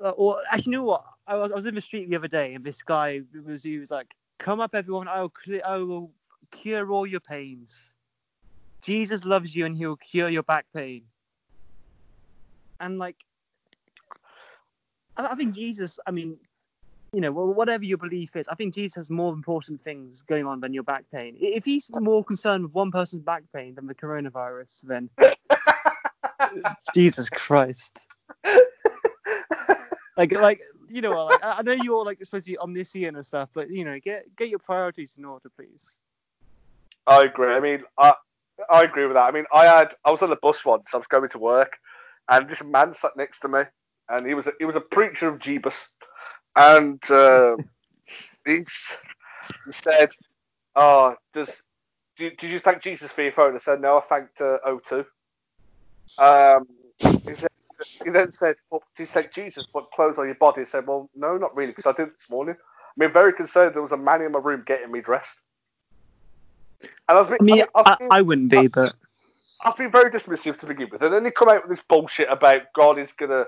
uh, 0.03 0.11
or 0.11 0.39
actually, 0.51 0.73
you 0.73 0.77
know 0.79 0.83
what? 0.83 1.05
I 1.25 1.35
was, 1.35 1.51
I 1.51 1.55
was 1.55 1.65
in 1.65 1.75
the 1.75 1.81
street 1.81 2.09
the 2.09 2.15
other 2.17 2.27
day, 2.27 2.53
and 2.53 2.63
this 2.63 2.83
guy 2.83 3.21
was 3.45 3.63
he 3.63 3.79
was 3.79 3.89
like, 3.89 4.13
"Come 4.37 4.59
up, 4.59 4.75
everyone! 4.75 5.07
I 5.07 5.21
will, 5.21 5.29
cle- 5.29 5.63
I 5.65 5.77
will 5.77 6.11
cure 6.51 6.91
all 6.91 7.05
your 7.05 7.19
pains. 7.19 7.93
Jesus 8.81 9.25
loves 9.25 9.55
you, 9.55 9.65
and 9.65 9.75
He 9.75 9.85
will 9.85 9.97
cure 9.97 10.29
your 10.29 10.43
back 10.43 10.65
pain." 10.73 11.03
And 12.79 12.99
like, 12.99 13.15
I, 15.15 15.35
think 15.35 15.55
Jesus. 15.55 15.99
I 16.05 16.11
mean, 16.11 16.37
you 17.13 17.21
know, 17.21 17.31
whatever 17.31 17.85
your 17.85 17.97
belief 17.97 18.35
is, 18.35 18.47
I 18.47 18.55
think 18.55 18.73
Jesus 18.73 18.95
has 18.95 19.11
more 19.11 19.33
important 19.33 19.79
things 19.79 20.23
going 20.23 20.45
on 20.45 20.59
than 20.59 20.73
your 20.73 20.83
back 20.83 21.05
pain. 21.11 21.37
If 21.39 21.63
he's 21.63 21.89
more 21.93 22.23
concerned 22.23 22.63
with 22.63 22.73
one 22.73 22.91
person's 22.91 23.21
back 23.21 23.43
pain 23.53 23.75
than 23.75 23.87
the 23.87 23.95
coronavirus, 23.95 24.81
then 24.81 25.09
Jesus 26.93 27.29
Christ. 27.29 27.97
Like, 30.15 30.31
like 30.31 30.61
you 30.89 31.01
know, 31.01 31.25
like 31.25 31.39
I 31.41 31.61
know 31.63 31.71
you're 31.71 31.95
all 31.95 32.05
like 32.05 32.23
supposed 32.23 32.45
to 32.45 32.51
be 32.51 32.57
omniscient 32.57 33.15
and 33.15 33.25
stuff, 33.25 33.49
but 33.53 33.69
you 33.69 33.83
know, 33.85 33.99
get 33.99 34.35
get 34.35 34.49
your 34.49 34.59
priorities 34.59 35.15
in 35.17 35.25
order, 35.25 35.49
please. 35.55 35.99
I 37.07 37.23
agree. 37.23 37.53
I 37.53 37.59
mean, 37.59 37.83
I 37.97 38.13
I 38.69 38.83
agree 38.83 39.05
with 39.05 39.15
that. 39.15 39.23
I 39.25 39.31
mean, 39.31 39.45
I 39.53 39.65
had 39.65 39.95
I 40.05 40.11
was 40.11 40.21
on 40.21 40.29
the 40.29 40.37
bus 40.41 40.63
once. 40.65 40.89
I 40.93 40.97
was 40.97 41.07
going 41.07 41.29
to 41.29 41.39
work, 41.39 41.73
and 42.29 42.49
this 42.49 42.63
man 42.63 42.93
sat 42.93 43.11
next 43.17 43.41
to 43.41 43.49
me, 43.49 43.61
and 44.09 44.27
he 44.27 44.33
was 44.33 44.47
a, 44.47 44.53
he 44.59 44.65
was 44.65 44.75
a 44.77 44.81
preacher 44.81 45.27
of 45.29 45.39
Jeebus, 45.39 45.89
and 46.55 47.01
uh, 47.11 47.57
he's, 48.45 48.91
he 49.65 49.71
said, 49.73 50.09
"Oh, 50.75 51.15
does 51.33 51.61
did, 52.17 52.37
did 52.37 52.51
you 52.51 52.59
thank 52.59 52.81
Jesus 52.83 53.11
for 53.11 53.23
your 53.23 53.33
phone?" 53.33 53.55
I 53.55 53.59
said, 53.59 53.81
"No, 53.81 53.97
I 53.97 54.01
thanked 54.01 54.41
uh, 54.41 54.59
O2." 54.67 55.05
Um, 56.19 56.67
he, 57.27 57.35
said, 57.35 57.49
he 58.05 58.11
then 58.11 58.31
said, 58.31 58.55
"Well, 58.71 58.83
do 58.97 59.03
you 59.03 59.07
thank 59.07 59.33
Jesus 59.33 59.67
put 59.67 59.91
clothes 59.91 60.19
on 60.19 60.27
your 60.27 60.35
body?" 60.35 60.61
I 60.61 60.65
said, 60.65 60.87
"Well, 60.87 61.09
no, 61.15 61.37
not 61.37 61.55
really, 61.55 61.71
because 61.71 61.87
I 61.87 61.93
did 61.93 62.09
this 62.13 62.29
morning." 62.29 62.55
I 62.59 62.93
mean, 63.05 63.13
very 63.13 63.33
concerned. 63.33 63.75
There 63.75 63.81
was 63.83 63.93
a 63.93 63.97
man 63.97 64.21
in 64.21 64.33
my 64.33 64.39
room 64.39 64.63
getting 64.67 64.91
me 64.91 65.01
dressed. 65.01 65.41
And 67.09 67.17
I 67.17 67.21
a 67.21 67.25
bit- 67.25 67.41
I 67.41 67.45
mean, 67.45 67.65
I've 67.75 67.97
been- 67.97 68.07
I 68.11 68.21
wouldn't 68.21 68.49
be, 68.49 68.57
but 68.67 68.93
I've 69.65 69.77
been 69.77 69.91
very 69.91 70.11
dismissive 70.11 70.57
to 70.59 70.67
begin 70.67 70.89
with, 70.91 71.03
and 71.03 71.13
then 71.13 71.23
they 71.23 71.31
come 71.31 71.49
out 71.49 71.67
with 71.67 71.77
this 71.77 71.85
bullshit 71.87 72.29
about 72.29 72.63
God 72.75 72.99
is 72.99 73.11
gonna. 73.13 73.45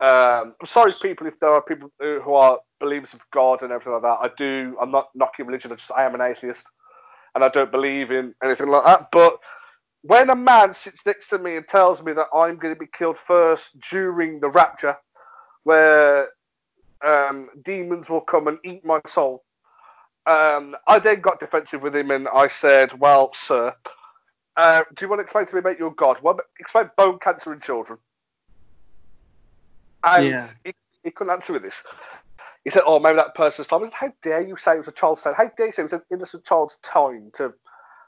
Um, 0.00 0.54
I'm 0.60 0.66
sorry, 0.66 0.94
people, 1.00 1.26
if 1.26 1.38
there 1.40 1.50
are 1.52 1.62
people 1.62 1.90
who 1.98 2.20
who 2.20 2.34
are 2.34 2.60
believers 2.80 3.14
of 3.14 3.20
God 3.32 3.62
and 3.62 3.72
everything 3.72 3.94
like 3.94 4.02
that. 4.02 4.18
I 4.20 4.30
do. 4.36 4.76
I'm 4.80 4.90
not 4.90 5.10
knocking 5.14 5.46
religion. 5.46 5.72
I 5.72 5.76
just 5.76 5.92
I 5.92 6.04
am 6.04 6.14
an 6.14 6.20
atheist, 6.20 6.66
and 7.34 7.44
I 7.44 7.48
don't 7.48 7.72
believe 7.72 8.10
in 8.10 8.34
anything 8.42 8.68
like 8.68 8.84
that. 8.84 9.10
But 9.10 9.38
when 10.02 10.30
a 10.30 10.36
man 10.36 10.74
sits 10.74 11.06
next 11.06 11.28
to 11.28 11.38
me 11.38 11.56
and 11.56 11.66
tells 11.66 12.02
me 12.02 12.12
that 12.12 12.26
I'm 12.34 12.56
going 12.56 12.74
to 12.74 12.78
be 12.78 12.86
killed 12.86 13.18
first 13.26 13.78
during 13.90 14.40
the 14.40 14.50
rapture, 14.50 14.96
where 15.62 16.28
um, 17.04 17.48
demons 17.62 18.10
will 18.10 18.20
come 18.20 18.48
and 18.48 18.58
eat 18.64 18.84
my 18.84 19.00
soul, 19.06 19.42
um, 20.26 20.76
I 20.86 20.98
then 20.98 21.20
got 21.20 21.40
defensive 21.40 21.82
with 21.82 21.94
him 21.96 22.10
and 22.10 22.28
I 22.28 22.48
said, 22.48 22.98
"Well, 22.98 23.32
sir." 23.34 23.74
Uh, 24.56 24.84
do 24.94 25.04
you 25.04 25.08
want 25.08 25.18
to 25.18 25.24
explain 25.24 25.46
to 25.46 25.54
me 25.54 25.60
about 25.60 25.78
your 25.78 25.92
God? 25.94 26.18
Well, 26.22 26.38
explain 26.60 26.90
bone 26.96 27.18
cancer 27.18 27.52
in 27.52 27.60
children. 27.60 27.98
And 30.04 30.26
Yeah. 30.26 30.50
he, 30.64 30.74
he 31.02 31.10
couldn't 31.10 31.32
answer 31.32 31.52
with 31.54 31.62
this. 31.62 31.82
He 32.64 32.70
said, 32.70 32.82
"Oh, 32.86 32.98
maybe 32.98 33.16
that 33.16 33.34
person's 33.34 33.68
time." 33.68 33.82
I 33.82 33.86
said, 33.86 33.94
"How 33.94 34.12
dare 34.22 34.42
you 34.42 34.56
say 34.56 34.74
it 34.74 34.78
was 34.78 34.88
a 34.88 34.92
child's 34.92 35.22
time? 35.22 35.34
How 35.36 35.50
dare 35.56 35.66
you 35.66 35.72
say 35.72 35.82
it 35.82 35.84
was 35.84 35.92
an 35.94 36.02
innocent 36.12 36.44
child's 36.44 36.76
time 36.78 37.30
to 37.34 37.52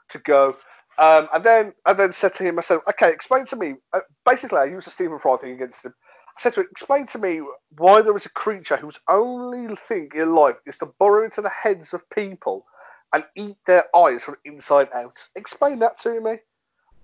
to 0.09 0.19
go?" 0.19 0.55
Um, 0.97 1.29
and 1.33 1.43
then 1.43 1.73
and 1.85 1.99
then 1.99 2.13
said 2.13 2.33
to 2.35 2.43
him, 2.43 2.57
"I 2.57 2.61
said, 2.63 2.79
okay, 2.89 3.11
explain 3.11 3.45
to 3.47 3.55
me." 3.55 3.75
Uh, 3.93 4.01
basically, 4.25 4.59
I 4.59 4.65
used 4.65 4.87
the 4.87 4.91
Stephen 4.91 5.19
Fry 5.19 5.37
thing 5.37 5.53
against 5.53 5.85
him. 5.85 5.93
I 6.37 6.41
said 6.41 6.53
to 6.53 6.61
him, 6.61 6.67
"Explain 6.71 7.07
to 7.07 7.17
me 7.17 7.41
why 7.77 8.01
there 8.01 8.15
is 8.15 8.27
a 8.27 8.29
creature 8.29 8.77
whose 8.77 8.99
only 9.07 9.75
thing 9.75 10.11
in 10.13 10.35
life 10.35 10.57
is 10.67 10.77
to 10.77 10.85
burrow 10.85 11.25
into 11.25 11.41
the 11.41 11.49
heads 11.49 11.93
of 11.93 12.07
people 12.11 12.67
and 13.11 13.25
eat 13.35 13.57
their 13.65 13.85
eyes 13.95 14.23
from 14.23 14.37
inside 14.45 14.89
out. 14.93 15.27
Explain 15.35 15.79
that 15.79 15.97
to 15.99 16.21
me." 16.21 16.37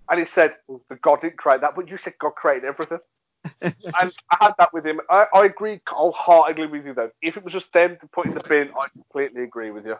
And 0.09 0.19
he 0.19 0.25
said, 0.25 0.55
well, 0.67 0.83
"God 1.01 1.21
didn't 1.21 1.37
create 1.37 1.61
that, 1.61 1.75
but 1.75 1.89
you 1.89 1.97
said 1.97 2.13
God 2.19 2.35
created 2.35 2.65
everything." 2.65 2.99
and 3.63 4.13
I 4.29 4.37
had 4.39 4.53
that 4.59 4.71
with 4.71 4.85
him. 4.85 5.01
I, 5.09 5.25
I 5.33 5.45
agree 5.45 5.81
wholeheartedly 5.87 6.67
with 6.67 6.85
you, 6.85 6.93
though. 6.93 7.11
If 7.21 7.35
it 7.35 7.43
was 7.43 7.53
just 7.53 7.73
them 7.73 7.97
to 8.01 8.07
put 8.07 8.27
in 8.27 8.35
the 8.35 8.41
bin, 8.41 8.69
I 8.69 8.87
completely 8.89 9.43
agree 9.43 9.71
with 9.71 9.85
you. 9.85 9.97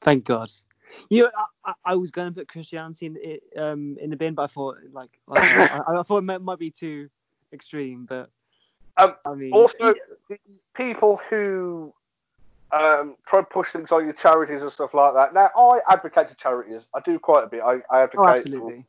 thank 0.00 0.24
God. 0.24 0.50
You 1.10 1.24
know, 1.24 1.30
I, 1.64 1.74
I, 1.84 1.94
was 1.96 2.12
going 2.12 2.28
to 2.28 2.34
put 2.34 2.48
Christianity 2.48 3.06
in 3.06 3.60
um 3.60 3.96
in 4.00 4.10
the 4.10 4.16
bin, 4.16 4.34
but 4.34 4.44
I 4.44 4.46
thought 4.46 4.76
like, 4.92 5.18
like 5.26 5.42
I, 5.56 5.98
I 5.98 6.02
thought 6.04 6.22
it 6.22 6.42
might 6.42 6.58
be 6.60 6.70
too 6.70 7.08
extreme, 7.52 8.06
but 8.08 8.30
Um, 8.98 9.14
I 9.24 9.34
mean, 9.34 9.52
Also, 9.52 9.94
the 10.28 10.38
people 10.74 11.18
who 11.28 11.92
um, 12.72 13.16
try 13.26 13.38
and 13.40 13.48
push 13.48 13.70
things 13.70 13.92
on 13.92 14.04
your 14.04 14.14
charities 14.14 14.62
and 14.62 14.70
stuff 14.70 14.94
like 14.94 15.14
that. 15.14 15.34
Now, 15.34 15.50
I 15.56 15.80
advocate 15.88 16.28
to 16.28 16.34
charities. 16.34 16.86
I 16.94 17.00
do 17.00 17.18
quite 17.18 17.44
a 17.44 17.46
bit. 17.46 17.62
I, 17.62 17.80
I 17.90 18.02
advocate 18.02 18.52
oh, 18.54 18.58
for 18.58 18.84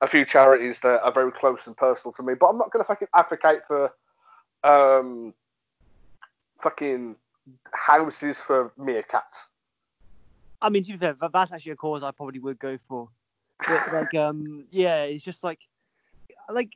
a 0.00 0.06
few 0.06 0.24
charities 0.24 0.78
that 0.80 1.02
are 1.02 1.12
very 1.12 1.32
close 1.32 1.66
and 1.66 1.76
personal 1.76 2.12
to 2.12 2.22
me, 2.22 2.34
but 2.34 2.46
I'm 2.46 2.58
not 2.58 2.70
going 2.70 2.84
to 2.84 2.86
fucking 2.86 3.08
advocate 3.14 3.60
for 3.66 3.92
um, 4.64 5.34
fucking 6.62 7.16
houses 7.72 8.38
for 8.38 8.72
meerkats. 8.78 9.48
I 10.60 10.68
mean, 10.68 10.82
to 10.84 10.92
be 10.92 10.98
fair, 10.98 11.16
that's 11.32 11.52
actually 11.52 11.72
a 11.72 11.76
cause 11.76 12.02
I 12.02 12.10
probably 12.10 12.40
would 12.40 12.58
go 12.58 12.78
for. 12.88 13.08
But, 13.66 13.92
like, 13.92 14.14
um, 14.14 14.66
yeah, 14.70 15.02
it's 15.02 15.24
just 15.24 15.42
like, 15.42 15.60
like, 16.50 16.70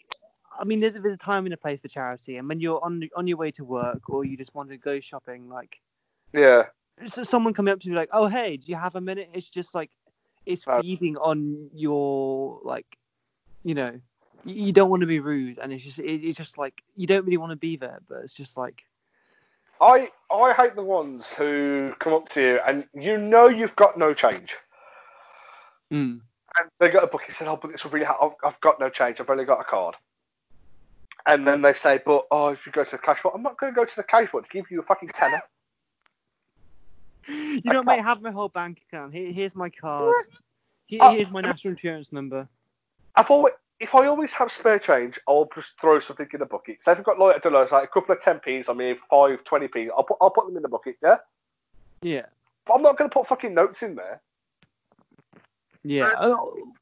I 0.58 0.64
mean, 0.64 0.80
there's, 0.80 0.94
there's 0.94 1.12
a 1.14 1.16
time 1.18 1.44
and 1.46 1.54
a 1.54 1.56
place 1.56 1.80
for 1.80 1.88
charity, 1.88 2.36
and 2.36 2.48
when 2.48 2.60
you're 2.60 2.82
on 2.84 3.08
on 3.16 3.26
your 3.26 3.36
way 3.38 3.50
to 3.52 3.64
work 3.64 4.08
or 4.08 4.24
you 4.24 4.36
just 4.36 4.54
want 4.54 4.70
to 4.70 4.76
go 4.76 5.00
shopping, 5.00 5.48
like, 5.48 5.80
Yeah. 6.32 6.68
so 7.06 7.24
someone 7.24 7.54
coming 7.54 7.72
up 7.72 7.80
to 7.80 7.88
you 7.88 7.94
like, 7.94 8.10
oh 8.12 8.26
hey, 8.26 8.56
do 8.56 8.70
you 8.70 8.76
have 8.76 8.96
a 8.96 9.00
minute? 9.00 9.30
It's 9.34 9.48
just 9.48 9.74
like, 9.74 9.90
it's 10.46 10.64
Uh, 10.66 10.82
feeding 10.82 11.16
on 11.16 11.70
your 11.74 12.60
like, 12.64 12.86
you 13.64 13.74
know, 13.74 14.00
you, 14.44 14.66
you 14.66 14.72
don't 14.72 14.90
want 14.90 15.00
to 15.02 15.06
be 15.06 15.20
rude, 15.20 15.58
and 15.58 15.72
it's 15.72 15.84
just 15.84 15.98
it, 15.98 16.24
it's 16.26 16.38
just 16.38 16.58
like 16.58 16.82
you 16.96 17.06
don't 17.06 17.24
really 17.24 17.38
want 17.38 17.50
to 17.52 17.56
be 17.56 17.76
there, 17.76 18.00
but 18.08 18.18
it's 18.24 18.34
just 18.34 18.56
like, 18.56 18.82
I 19.80 20.10
I 20.30 20.52
hate 20.54 20.76
the 20.76 20.82
ones 20.84 21.32
who 21.32 21.94
come 21.98 22.14
up 22.14 22.28
to 22.30 22.40
you 22.40 22.60
and 22.66 22.86
you 22.94 23.18
know 23.18 23.48
you've 23.48 23.76
got 23.76 23.98
no 23.98 24.14
change. 24.14 24.56
mm, 25.90 26.20
and 26.58 26.70
they 26.78 26.88
got 26.90 27.04
a 27.04 27.06
book. 27.06 27.22
He 27.26 27.32
said, 27.32 27.48
"Oh, 27.48 27.56
but 27.56 27.70
it's 27.70 27.84
really 27.86 28.04
hard. 28.06 28.18
I've, 28.22 28.52
I've 28.52 28.60
got 28.60 28.80
no 28.80 28.88
change. 28.90 29.20
I've 29.20 29.30
only 29.30 29.44
got 29.44 29.60
a 29.60 29.64
card." 29.64 29.96
And 31.26 31.46
then 31.46 31.62
they 31.62 31.72
say, 31.72 32.00
"But 32.04 32.26
oh, 32.30 32.48
if 32.48 32.66
you 32.66 32.72
go 32.72 32.84
to 32.84 32.90
the 32.90 32.98
cash 32.98 33.22
vault, 33.22 33.34
I'm 33.36 33.42
not 33.42 33.58
going 33.58 33.72
to 33.72 33.76
go 33.76 33.84
to 33.84 33.96
the 33.96 34.02
cash 34.02 34.30
vault 34.30 34.44
to 34.44 34.50
give 34.50 34.70
you 34.70 34.80
a 34.80 34.82
fucking 34.82 35.10
tenner." 35.10 35.42
you 37.28 37.62
I 37.66 37.72
know, 37.72 37.82
mate, 37.82 38.02
have 38.02 38.20
my 38.20 38.30
whole 38.30 38.48
bank 38.48 38.82
account. 38.88 39.14
Here, 39.14 39.32
here's 39.32 39.54
my 39.54 39.70
card. 39.70 40.14
Here, 40.86 41.00
Oh, 41.02 41.14
here's 41.14 41.30
my 41.30 41.40
national 41.40 41.72
insurance 41.72 42.12
number. 42.12 42.48
I've 43.14 43.30
always, 43.30 43.54
if 43.80 43.94
I 43.94 44.06
always 44.06 44.32
have 44.32 44.50
spare 44.50 44.78
change, 44.78 45.18
I'll 45.28 45.48
just 45.54 45.78
throw 45.80 46.00
something 46.00 46.28
in 46.32 46.40
the 46.40 46.46
bucket. 46.46 46.78
So 46.82 46.92
if 46.92 46.98
I've 46.98 47.04
got 47.04 47.18
like, 47.18 47.36
I 47.36 47.38
don't 47.38 47.52
know, 47.52 47.62
it's 47.62 47.72
like 47.72 47.84
a 47.84 47.88
couple 47.88 48.14
of 48.14 48.20
10p's, 48.20 48.68
I 48.68 48.74
mean, 48.74 48.96
five, 49.10 49.42
20p, 49.44 49.88
I'll 49.96 50.04
put, 50.04 50.16
I'll 50.20 50.30
put 50.30 50.46
them 50.46 50.56
in 50.56 50.62
the 50.62 50.68
bucket, 50.68 50.96
yeah? 51.02 51.16
Yeah, 52.00 52.26
But 52.66 52.74
I'm 52.74 52.82
not 52.82 52.98
going 52.98 53.10
to 53.10 53.14
put 53.14 53.28
fucking 53.28 53.54
notes 53.54 53.82
in 53.82 53.94
there. 53.94 54.20
yeah, 55.84 56.10
um, 56.18 56.32
oh, 56.34 56.72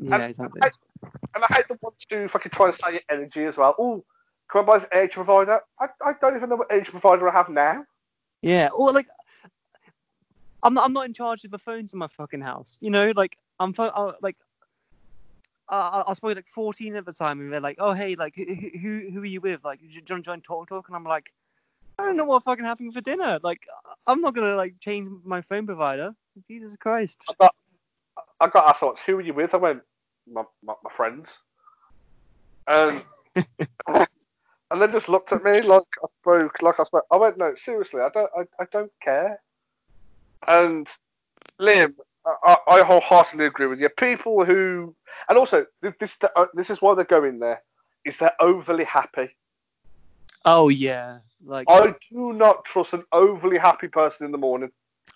yeah, 0.00 0.14
And 0.14 0.24
exactly. 0.24 0.60
I, 1.04 1.18
and 1.34 1.44
I 1.44 1.54
hate 1.54 1.68
the 1.68 1.78
ones 1.80 2.04
who 2.10 2.28
fucking 2.28 2.50
try 2.50 2.66
and 2.66 2.74
sell 2.74 2.92
your 2.92 3.02
energy 3.10 3.44
as 3.44 3.56
well. 3.56 3.74
Oh, 3.78 4.04
can 4.50 4.62
I 4.62 4.64
buy 4.64 4.78
this 4.78 4.88
energy 4.92 5.14
provider? 5.14 5.60
I, 5.80 5.86
I 6.04 6.12
don't 6.20 6.36
even 6.36 6.48
know 6.48 6.56
what 6.56 6.72
energy 6.72 6.90
provider 6.90 7.28
I 7.28 7.32
have 7.32 7.48
now. 7.48 7.84
Yeah, 8.42 8.68
or 8.74 8.92
like, 8.92 9.08
I'm 10.62 10.74
not, 10.74 10.84
I'm 10.84 10.92
not 10.92 11.06
in 11.06 11.14
charge 11.14 11.44
of 11.44 11.50
the 11.50 11.58
phones 11.58 11.92
in 11.92 11.98
my 11.98 12.08
fucking 12.08 12.40
house. 12.40 12.78
You 12.80 12.90
know, 12.90 13.12
like 13.16 13.36
I'm 13.58 13.74
uh, 13.78 14.12
like, 14.22 14.36
uh, 15.68 16.02
I 16.06 16.10
was 16.10 16.20
probably 16.20 16.36
like 16.36 16.48
14 16.48 16.96
at 16.96 17.06
the 17.06 17.12
time, 17.12 17.40
and 17.40 17.52
they're 17.52 17.60
like, 17.60 17.76
oh 17.78 17.92
hey, 17.92 18.16
like 18.16 18.36
who 18.36 18.44
who, 18.44 19.10
who 19.12 19.20
are 19.20 19.24
you 19.24 19.40
with? 19.40 19.64
Like, 19.64 19.80
do 19.80 19.86
you 19.86 20.02
want 20.10 20.24
to 20.24 20.30
join 20.30 20.40
Talk 20.40 20.68
Talk? 20.68 20.88
And 20.88 20.96
I'm 20.96 21.04
like, 21.04 21.32
I 21.98 22.04
don't 22.04 22.16
know 22.16 22.24
what 22.24 22.44
fucking 22.44 22.64
happened 22.64 22.92
for 22.92 23.00
dinner. 23.00 23.38
Like, 23.42 23.66
I'm 24.06 24.20
not 24.20 24.34
gonna 24.34 24.56
like 24.56 24.74
change 24.80 25.08
my 25.24 25.40
phone 25.40 25.66
provider. 25.66 26.14
Jesus 26.48 26.76
Christ. 26.76 27.18
I 28.40 28.48
got 28.48 28.68
asked 28.68 28.82
once, 28.82 29.00
who 29.00 29.16
are 29.16 29.20
you 29.20 29.34
with? 29.34 29.54
I 29.54 29.58
went, 29.58 29.82
my, 30.30 30.42
my, 30.62 30.74
my 30.82 30.90
friends. 30.90 31.30
And 33.86 34.06
and 34.70 34.82
then 34.82 34.90
just 34.90 35.08
looked 35.08 35.32
at 35.32 35.44
me 35.44 35.60
like 35.60 35.82
I 36.02 36.06
spoke, 36.20 36.62
like 36.62 36.80
I 36.80 36.84
spoke. 36.84 37.04
I 37.12 37.16
went, 37.16 37.38
no, 37.38 37.54
seriously, 37.56 38.00
I 38.00 38.08
don't, 38.08 38.30
I, 38.36 38.42
I 38.60 38.66
don't 38.72 38.90
care. 39.02 39.40
And 40.48 40.88
Liam, 41.60 41.94
I, 42.26 42.56
I 42.66 42.82
wholeheartedly 42.82 43.46
agree 43.46 43.66
with 43.66 43.80
you. 43.80 43.88
People 43.90 44.44
who, 44.44 44.94
and 45.28 45.38
also 45.38 45.66
this, 46.00 46.16
uh, 46.36 46.46
this 46.54 46.70
is 46.70 46.80
why 46.80 46.94
they're 46.94 47.04
going 47.04 47.38
there, 47.38 47.62
is 48.04 48.16
they're 48.16 48.32
overly 48.40 48.84
happy. 48.84 49.36
Oh 50.44 50.68
yeah, 50.68 51.18
like 51.44 51.66
I 51.70 51.94
do 52.10 52.32
not 52.32 52.64
trust 52.64 52.94
an 52.94 53.04
overly 53.12 53.58
happy 53.58 53.88
person 53.88 54.26
in 54.26 54.32
the 54.32 54.38
morning. 54.38 54.70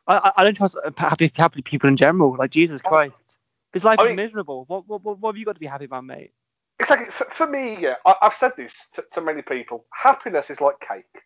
I, 0.07 0.33
I 0.37 0.45
don't 0.45 0.57
trust 0.57 0.77
happy 0.97 1.31
happy 1.35 1.63
people 1.63 1.89
in 1.89 1.97
general. 1.97 2.37
Like 2.37 2.51
Jesus. 2.51 2.81
Christ, 2.81 3.28
this 3.73 3.85
life 3.85 3.99
I 3.99 4.05
is 4.05 4.09
mean- 4.11 4.17
miserable. 4.17 4.65
What, 4.67 4.89
what 4.89 5.03
what 5.05 5.19
what 5.19 5.31
have 5.35 5.39
you 5.39 5.45
got 5.45 5.55
to 5.55 5.61
be 5.61 5.67
happy 5.67 5.85
about, 5.87 6.05
mate? 6.05 6.33
Exactly. 6.81 7.11
For, 7.11 7.27
for 7.31 7.47
me, 7.47 7.77
yeah, 7.81 7.95
I, 8.07 8.15
I've 8.23 8.35
said 8.35 8.53
this 8.57 8.73
to, 8.95 9.05
to 9.15 9.21
many 9.21 9.43
people. 9.43 9.85
Happiness 9.93 10.49
is 10.51 10.61
like 10.61 10.79
cake. 10.81 11.23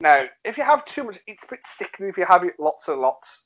Now, 0.00 0.24
if 0.44 0.56
you 0.58 0.64
have 0.64 0.84
too 0.86 1.04
much, 1.04 1.18
it's 1.26 1.44
a 1.44 1.46
bit 1.48 1.60
sickening 1.64 2.08
if 2.10 2.16
you 2.18 2.24
have 2.26 2.42
it 2.44 2.54
lots 2.58 2.88
and 2.88 3.00
lots. 3.00 3.42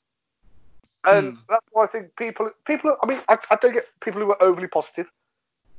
And 1.03 1.33
Hmm. 1.33 1.39
that's 1.49 1.65
why 1.71 1.83
I 1.83 1.87
think 1.87 2.15
people, 2.15 2.49
people. 2.65 2.95
I 3.01 3.05
mean, 3.07 3.19
I, 3.27 3.37
I 3.49 3.55
don't 3.55 3.73
get 3.73 3.87
people 4.01 4.21
who 4.21 4.31
are 4.31 4.41
overly 4.43 4.67
positive. 4.67 5.07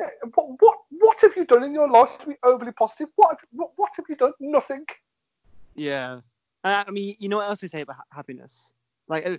Yeah, 0.00 0.08
what, 0.34 0.48
what, 0.60 0.78
what 0.90 1.20
have 1.20 1.36
you 1.36 1.44
done 1.44 1.62
in 1.62 1.72
your 1.72 1.88
life 1.90 2.18
to 2.18 2.26
be 2.26 2.34
overly 2.42 2.72
positive? 2.72 3.08
What, 3.16 3.30
have, 3.30 3.40
what, 3.52 3.70
what 3.76 3.90
have 3.96 4.06
you 4.08 4.16
done? 4.16 4.32
Nothing. 4.40 4.84
Yeah. 5.74 6.20
Uh, 6.64 6.84
I 6.86 6.90
mean, 6.90 7.16
you 7.18 7.28
know 7.28 7.36
what 7.38 7.48
else 7.48 7.62
we 7.62 7.68
say 7.68 7.82
about 7.82 7.96
ha- 7.96 8.04
happiness? 8.10 8.72
Like, 9.08 9.26
uh, 9.26 9.36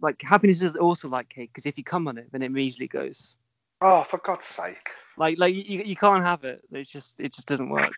like 0.00 0.20
happiness 0.22 0.62
is 0.62 0.76
also 0.76 1.08
like 1.08 1.28
cake 1.28 1.50
because 1.52 1.66
if 1.66 1.78
you 1.78 1.84
come 1.84 2.08
on 2.08 2.18
it, 2.18 2.28
then 2.32 2.42
it 2.42 2.46
immediately 2.46 2.88
goes. 2.88 3.36
Oh, 3.80 4.04
for 4.04 4.18
God's 4.18 4.46
sake! 4.46 4.90
Like, 5.16 5.38
like 5.38 5.54
you, 5.54 5.82
you 5.84 5.96
can't 5.96 6.24
have 6.24 6.44
it. 6.44 6.62
It 6.72 6.88
just 6.88 7.18
it 7.18 7.32
just 7.32 7.48
doesn't 7.48 7.68
work. 7.68 7.94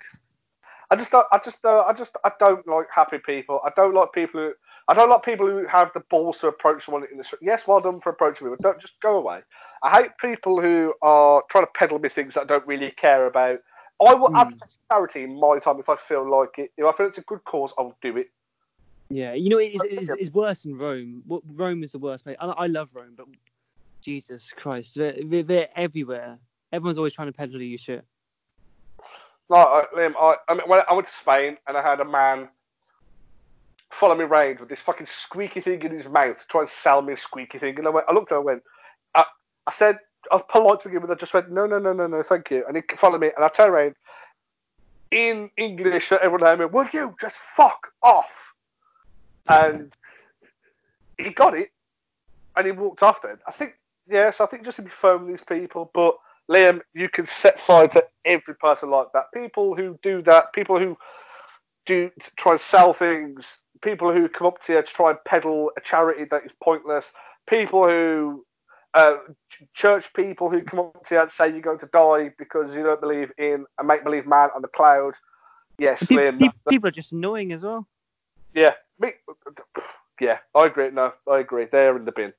I 0.90 0.96
just 0.96 1.10
don't. 1.10 1.26
I 1.32 1.40
just. 1.44 1.64
Uh, 1.64 1.80
I 1.80 1.92
just. 1.92 2.16
I 2.24 2.32
don't 2.38 2.66
like 2.66 2.86
happy 2.94 3.18
people. 3.18 3.60
I 3.64 3.70
don't 3.76 3.94
like 3.94 4.12
people 4.12 4.40
who. 4.40 4.52
I 4.86 4.94
don't 4.94 5.10
like 5.10 5.24
people 5.24 5.46
who 5.46 5.66
have 5.66 5.90
the 5.94 6.00
balls 6.10 6.38
to 6.40 6.48
approach 6.48 6.84
someone 6.84 7.06
in 7.10 7.16
the 7.16 7.24
street. 7.24 7.40
Yes, 7.42 7.66
well 7.66 7.80
done 7.80 8.00
for 8.00 8.10
approaching 8.10 8.46
me, 8.46 8.50
but 8.50 8.62
don't 8.62 8.80
just 8.80 9.00
go 9.00 9.16
away. 9.16 9.40
I 9.82 10.02
hate 10.02 10.10
people 10.20 10.60
who 10.60 10.92
are 11.00 11.42
trying 11.50 11.64
to 11.64 11.70
peddle 11.74 11.98
me 11.98 12.10
things 12.10 12.34
that 12.34 12.42
I 12.42 12.44
don't 12.44 12.66
really 12.66 12.90
care 12.90 13.26
about. 13.26 13.60
I 14.06 14.14
will 14.14 14.30
Hmm. 14.30 14.36
advocate 14.36 14.76
charity 14.90 15.22
in 15.22 15.40
my 15.40 15.58
time 15.58 15.78
if 15.80 15.88
I 15.88 15.96
feel 15.96 16.28
like 16.28 16.58
it. 16.58 16.72
If 16.76 16.84
I 16.84 16.92
feel 16.92 17.06
it's 17.06 17.18
a 17.18 17.22
good 17.22 17.44
cause, 17.44 17.72
I'll 17.78 17.96
do 18.02 18.16
it. 18.18 18.28
Yeah, 19.10 19.34
you 19.34 19.48
know, 19.48 19.58
it's, 19.58 19.84
it's, 19.84 20.12
it's 20.18 20.30
worse 20.32 20.64
in 20.64 20.76
Rome. 20.76 21.22
Rome 21.26 21.82
is 21.82 21.92
the 21.92 21.98
worst 21.98 22.24
place. 22.24 22.36
I, 22.40 22.46
I 22.46 22.66
love 22.66 22.88
Rome, 22.92 23.14
but 23.16 23.26
Jesus 24.02 24.52
Christ, 24.56 24.96
they're, 24.96 25.42
they're, 25.42 25.68
everywhere. 25.76 26.38
Everyone's 26.72 26.98
always 26.98 27.12
trying 27.12 27.28
to 27.28 27.32
peddle 27.32 27.60
you 27.60 27.78
shit. 27.78 28.04
Like, 29.48 29.66
uh, 29.66 29.82
Liam, 29.96 30.14
I, 30.18 30.36
I 30.48 30.54
mean, 30.54 30.62
when 30.66 30.80
I 30.88 30.92
went 30.94 31.06
to 31.06 31.12
Spain 31.12 31.58
and 31.68 31.76
I 31.76 31.82
had 31.82 32.00
a 32.00 32.04
man 32.04 32.48
follow 33.90 34.16
me 34.16 34.24
around 34.24 34.58
with 34.58 34.68
this 34.68 34.80
fucking 34.80 35.06
squeaky 35.06 35.60
thing 35.60 35.82
in 35.82 35.92
his 35.92 36.08
mouth 36.08 36.36
trying 36.36 36.36
to 36.36 36.46
try 36.48 36.60
and 36.62 36.70
sell 36.70 37.02
me 37.02 37.12
a 37.12 37.16
squeaky 37.16 37.58
thing. 37.58 37.78
And 37.78 37.86
I 37.86 37.90
went, 37.90 38.06
I 38.08 38.12
looked 38.12 38.32
at 38.32 38.36
him 38.36 38.38
and 38.38 38.46
went, 38.46 38.62
I, 39.14 39.24
I 39.66 39.72
said, 39.72 39.98
I 40.32 40.36
was 40.36 40.44
polite 40.48 40.80
to 40.80 40.88
begin 40.88 41.02
with. 41.02 41.10
I 41.10 41.14
just 41.14 41.34
went, 41.34 41.50
no, 41.50 41.66
no, 41.66 41.78
no, 41.78 41.92
no, 41.92 42.06
no, 42.06 42.22
thank 42.22 42.50
you. 42.50 42.64
And 42.66 42.76
he 42.76 42.82
followed 42.96 43.20
me, 43.20 43.30
and 43.36 43.44
I 43.44 43.48
turned 43.48 43.70
around 43.70 43.94
in 45.10 45.50
English. 45.56 46.10
Everyone 46.10 46.42
around 46.42 46.58
me, 46.58 46.64
will 46.64 46.88
you 46.92 47.14
just 47.20 47.38
fuck 47.38 47.88
off? 48.02 48.43
And 49.48 49.92
he 51.18 51.30
got 51.30 51.56
it, 51.56 51.70
and 52.56 52.66
he 52.66 52.72
walked 52.72 53.02
off. 53.02 53.22
Then 53.22 53.38
I 53.46 53.52
think, 53.52 53.74
yes, 54.08 54.40
I 54.40 54.46
think 54.46 54.64
just 54.64 54.76
to 54.76 54.82
be 54.82 54.90
firm 54.90 55.26
with 55.26 55.38
these 55.38 55.58
people, 55.58 55.90
but. 55.94 56.16
Liam, 56.50 56.82
you 56.92 57.08
can 57.08 57.24
set 57.24 57.58
fire 57.58 57.88
to 57.88 58.04
every 58.26 58.54
person 58.56 58.90
like 58.90 59.06
that. 59.14 59.32
People 59.32 59.74
who 59.74 59.98
do 60.02 60.20
that, 60.24 60.52
people 60.52 60.78
who 60.78 60.94
do 61.86 62.10
try 62.36 62.52
and 62.52 62.60
sell 62.60 62.92
things, 62.92 63.58
people 63.82 64.12
who 64.12 64.28
come 64.28 64.46
up 64.46 64.62
to 64.62 64.74
you 64.74 64.82
to 64.82 64.86
try 64.86 65.10
and 65.10 65.18
peddle 65.24 65.70
a 65.76 65.80
charity 65.80 66.24
that 66.30 66.44
is 66.44 66.52
pointless, 66.62 67.12
people 67.48 67.88
who 67.88 68.44
uh, 68.94 69.16
church 69.74 70.12
people 70.14 70.48
who 70.50 70.62
come 70.62 70.80
up 70.80 71.06
to 71.06 71.14
you 71.16 71.20
and 71.20 71.30
say 71.30 71.48
you're 71.48 71.60
going 71.60 71.78
to 71.78 71.88
die 71.92 72.32
because 72.38 72.76
you 72.76 72.82
don't 72.82 73.00
believe 73.00 73.32
in 73.38 73.66
a 73.80 73.84
make 73.84 74.04
believe 74.04 74.26
man 74.26 74.50
on 74.54 74.62
the 74.62 74.68
cloud. 74.68 75.14
Yes, 75.78 76.04
Pe- 76.06 76.14
Liam. 76.16 76.38
that- 76.38 76.54
people 76.68 76.88
are 76.88 76.92
just 76.92 77.12
annoying 77.12 77.52
as 77.52 77.62
well. 77.62 77.86
yeah, 78.54 78.74
yeah, 80.20 80.38
I 80.54 80.66
agree. 80.66 80.90
No, 80.90 81.12
I 81.30 81.38
agree. 81.38 81.66
They're 81.70 81.96
in 81.96 82.04
the 82.04 82.12
bin. 82.12 82.32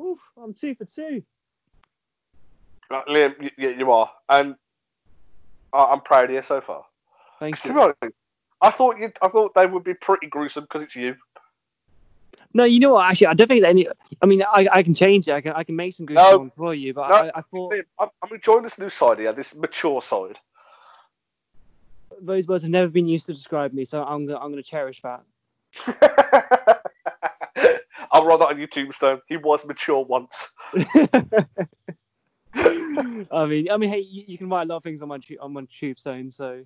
Oof, 0.00 0.18
I'm 0.42 0.54
two 0.54 0.74
for 0.74 0.84
two. 0.84 1.22
Uh, 2.90 3.02
Liam, 3.08 3.34
y- 3.40 3.50
yeah, 3.56 3.70
you 3.70 3.92
are, 3.92 4.10
and 4.28 4.56
I- 5.72 5.84
I'm 5.84 6.00
proud 6.00 6.24
of 6.24 6.30
you 6.30 6.42
so 6.42 6.60
far. 6.60 6.84
Thank 7.38 7.64
you. 7.64 7.78
honest, 7.78 7.98
I 8.60 8.70
thought 8.70 8.98
you, 8.98 9.12
I 9.22 9.28
thought 9.28 9.54
they 9.54 9.66
would 9.66 9.84
be 9.84 9.94
pretty 9.94 10.26
gruesome 10.26 10.64
because 10.64 10.82
it's 10.82 10.96
you. 10.96 11.16
No, 12.52 12.64
you 12.64 12.80
know 12.80 12.94
what? 12.94 13.08
Actually, 13.08 13.28
I 13.28 13.34
don't 13.34 13.46
think 13.46 13.62
that 13.62 13.68
any. 13.70 13.86
I 14.20 14.26
mean, 14.26 14.42
I, 14.42 14.68
I 14.72 14.82
can 14.82 14.94
change 14.94 15.28
it. 15.28 15.32
I 15.32 15.40
can 15.40 15.52
I 15.52 15.64
can 15.64 15.76
make 15.76 15.94
some 15.94 16.06
good 16.06 16.16
No. 16.16 16.38
ones 16.38 16.52
for 16.56 16.74
you. 16.74 16.94
But 16.94 17.08
No. 17.08 17.14
I, 17.14 17.30
I 17.38 17.42
thought 17.42 17.72
Liam, 17.72 17.82
I'm, 17.98 18.08
I'm 18.22 18.32
enjoying 18.34 18.62
this 18.62 18.78
new 18.78 18.90
side 18.90 19.18
here, 19.18 19.32
this 19.32 19.54
mature 19.54 20.02
side. 20.02 20.38
those 22.20 22.46
words 22.46 22.62
have 22.62 22.70
never 22.70 22.88
been 22.88 23.06
used 23.06 23.26
to 23.26 23.32
describe 23.32 23.72
me, 23.72 23.84
so 23.84 24.02
I'm 24.02 24.26
gonna 24.26 24.38
I'm 24.38 24.50
gonna 24.50 24.62
cherish 24.62 25.00
that. 25.02 25.22
I'll 28.12 28.24
write 28.24 28.40
that 28.40 28.48
on 28.48 28.58
your 28.58 28.66
tombstone. 28.68 29.20
He 29.28 29.36
was 29.36 29.64
mature 29.64 30.04
once. 30.04 30.34
I 33.30 33.46
mean, 33.46 33.70
I 33.70 33.76
mean, 33.76 33.90
hey, 33.90 34.00
you, 34.00 34.24
you 34.26 34.38
can 34.38 34.48
write 34.48 34.62
a 34.62 34.66
lot 34.66 34.76
of 34.78 34.82
things 34.82 35.02
on 35.02 35.08
my 35.08 35.18
tu- 35.18 35.38
on 35.40 35.52
my 35.52 35.62
tubestone. 35.62 36.32
So 36.32 36.64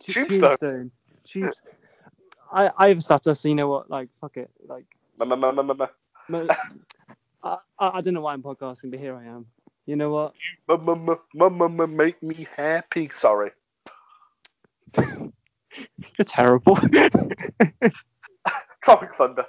Tu- 0.00 0.12
Tubestone? 0.12 0.28
tombstone, 0.28 0.90
tubes. 1.24 1.62
I 2.52 2.70
I 2.76 2.88
have 2.88 2.98
a 2.98 3.00
stutter, 3.00 3.34
so 3.34 3.48
you 3.48 3.54
know 3.54 3.68
what? 3.68 3.90
Like, 3.90 4.08
fuck 4.20 4.36
it. 4.36 4.50
Like, 4.66 4.84
I, 7.42 7.58
I 7.78 8.00
don't 8.00 8.14
know 8.14 8.20
why 8.20 8.32
I'm 8.32 8.42
podcasting, 8.42 8.90
but 8.90 9.00
here 9.00 9.16
I 9.16 9.24
am. 9.24 9.46
You 9.86 9.96
know 9.96 10.10
what? 10.10 10.34
ma- 10.68 10.76
ma- 10.76 10.94
ma- 10.94 11.16
ma- 11.34 11.48
ma- 11.48 11.68
ma- 11.68 11.86
Make 11.86 12.22
me 12.22 12.46
happy. 12.56 13.10
Sorry. 13.14 13.50
You're 16.18 16.24
terrible. 16.26 16.76
Tropic 18.82 19.12
Thunder. 19.14 19.46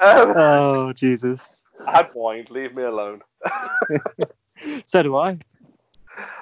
Um, 0.00 0.32
oh 0.36 0.92
Jesus. 0.92 1.62
I 1.86 1.92
had 1.98 2.10
wine. 2.14 2.46
Leave 2.50 2.74
me 2.74 2.82
alone. 2.84 3.20
So 4.86 5.02
do 5.02 5.16
I. 5.16 5.38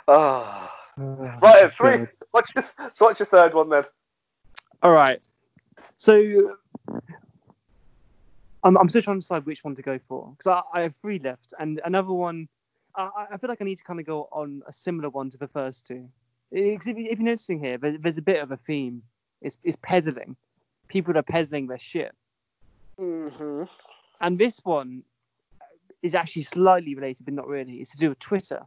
Ah. 0.06 0.70
Oh, 1.00 1.32
Right, 1.42 1.72
three. 1.72 1.96
God. 1.98 2.08
What's 2.32 2.54
your, 2.54 2.64
so 2.92 3.06
what's 3.06 3.18
your 3.18 3.26
third 3.26 3.54
one 3.54 3.70
then? 3.70 3.84
All 4.82 4.92
right. 4.92 5.20
So 5.96 6.54
I'm, 8.62 8.76
I'm 8.76 8.90
still 8.90 9.00
trying 9.00 9.16
to 9.16 9.20
decide 9.22 9.46
which 9.46 9.64
one 9.64 9.74
to 9.76 9.80
go 9.80 9.98
for 9.98 10.34
because 10.36 10.62
I, 10.74 10.78
I 10.78 10.82
have 10.82 10.94
three 10.96 11.18
left, 11.18 11.54
and 11.58 11.80
another 11.84 12.12
one. 12.12 12.46
I, 12.94 13.08
I- 13.32 13.36
feel 13.38 13.48
like 13.48 13.62
I 13.62 13.64
need 13.64 13.78
to 13.78 13.84
kind 13.84 14.00
of 14.00 14.04
go 14.06 14.28
on 14.32 14.60
a 14.68 14.72
similar 14.72 15.08
one 15.08 15.30
to 15.30 15.38
the 15.38 15.48
first 15.48 15.86
two. 15.86 16.06
If, 16.52 16.84
you- 16.84 16.94
if 17.10 17.18
you're 17.18 17.24
noticing 17.26 17.58
here, 17.64 17.78
there, 17.78 17.96
there's 17.98 18.18
a 18.18 18.22
bit 18.22 18.42
of 18.42 18.50
a 18.52 18.58
theme. 18.58 19.02
It's, 19.42 19.58
it's 19.64 19.78
peddling. 19.82 20.36
People 20.88 21.16
are 21.16 21.22
peddling 21.22 21.66
their 21.66 21.78
shit, 21.78 22.12
Mm-hmm. 22.98 23.62
and 24.20 24.38
this 24.38 24.60
one 24.64 25.02
is 26.02 26.14
actually 26.14 26.42
slightly 26.42 26.94
related, 26.94 27.24
but 27.24 27.34
not 27.34 27.46
really. 27.46 27.76
It's 27.76 27.92
to 27.92 27.98
do 27.98 28.08
with 28.10 28.18
Twitter, 28.18 28.60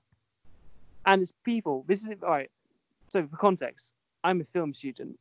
and 1.05 1.21
it's 1.21 1.33
people. 1.43 1.85
This 1.87 2.01
is 2.05 2.23
all 2.23 2.29
right. 2.29 2.49
So 3.09 3.27
for 3.27 3.37
context, 3.37 3.93
I'm 4.23 4.41
a 4.41 4.45
film 4.45 4.73
student, 4.73 5.19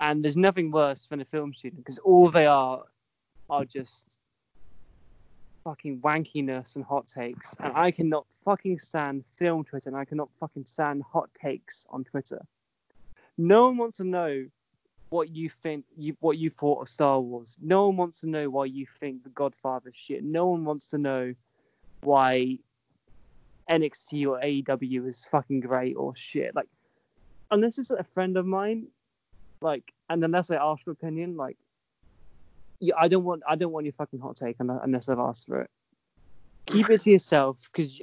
and 0.00 0.22
there's 0.22 0.36
nothing 0.36 0.70
worse 0.70 1.06
than 1.06 1.20
a 1.20 1.24
film 1.24 1.54
student 1.54 1.82
because 1.82 1.98
all 1.98 2.30
they 2.30 2.46
are 2.46 2.82
are 3.48 3.64
just 3.64 4.18
fucking 5.64 6.00
wankiness 6.00 6.76
and 6.76 6.84
hot 6.84 7.06
takes, 7.06 7.54
and 7.60 7.72
I 7.74 7.90
cannot 7.90 8.26
fucking 8.44 8.78
stand 8.80 9.24
film 9.26 9.64
Twitter, 9.64 9.88
and 9.88 9.96
I 9.96 10.04
cannot 10.04 10.28
fucking 10.38 10.66
stand 10.66 11.02
hot 11.02 11.30
takes 11.40 11.86
on 11.90 12.04
Twitter. 12.04 12.44
No 13.38 13.66
one 13.66 13.76
wants 13.78 13.98
to 13.98 14.04
know 14.04 14.46
what 15.08 15.30
you 15.30 15.48
think, 15.48 15.84
you 15.96 16.16
what 16.20 16.38
you 16.38 16.50
thought 16.50 16.82
of 16.82 16.88
Star 16.88 17.20
Wars. 17.20 17.56
No 17.62 17.86
one 17.86 17.96
wants 17.96 18.20
to 18.20 18.28
know 18.28 18.50
why 18.50 18.64
you 18.64 18.86
think 19.00 19.22
The 19.22 19.30
Godfather 19.30 19.92
shit. 19.94 20.24
No 20.24 20.46
one 20.46 20.64
wants 20.64 20.88
to 20.88 20.98
know 20.98 21.34
why 22.00 22.58
NXT 23.70 24.26
or 24.26 24.40
AEW 24.40 25.08
is 25.08 25.24
fucking 25.24 25.60
great 25.60 25.94
or 25.94 26.14
shit. 26.16 26.54
Like, 26.54 26.68
unless 27.50 27.78
it's 27.78 27.90
a 27.90 28.04
friend 28.04 28.36
of 28.36 28.46
mine, 28.46 28.88
like, 29.60 29.92
and 30.08 30.22
unless 30.24 30.50
I 30.50 30.56
ask 30.56 30.84
for 30.84 30.90
opinion, 30.90 31.36
like, 31.36 31.56
yeah, 32.80 32.94
I 32.98 33.08
don't 33.08 33.24
want, 33.24 33.42
I 33.48 33.56
don't 33.56 33.72
want 33.72 33.86
your 33.86 33.94
fucking 33.94 34.20
hot 34.20 34.36
take 34.36 34.56
unless 34.60 35.08
I've 35.08 35.18
asked 35.18 35.46
for 35.46 35.62
it. 35.62 35.70
Keep 36.66 36.90
it 36.90 37.00
to 37.02 37.10
yourself, 37.10 37.70
because 37.72 38.00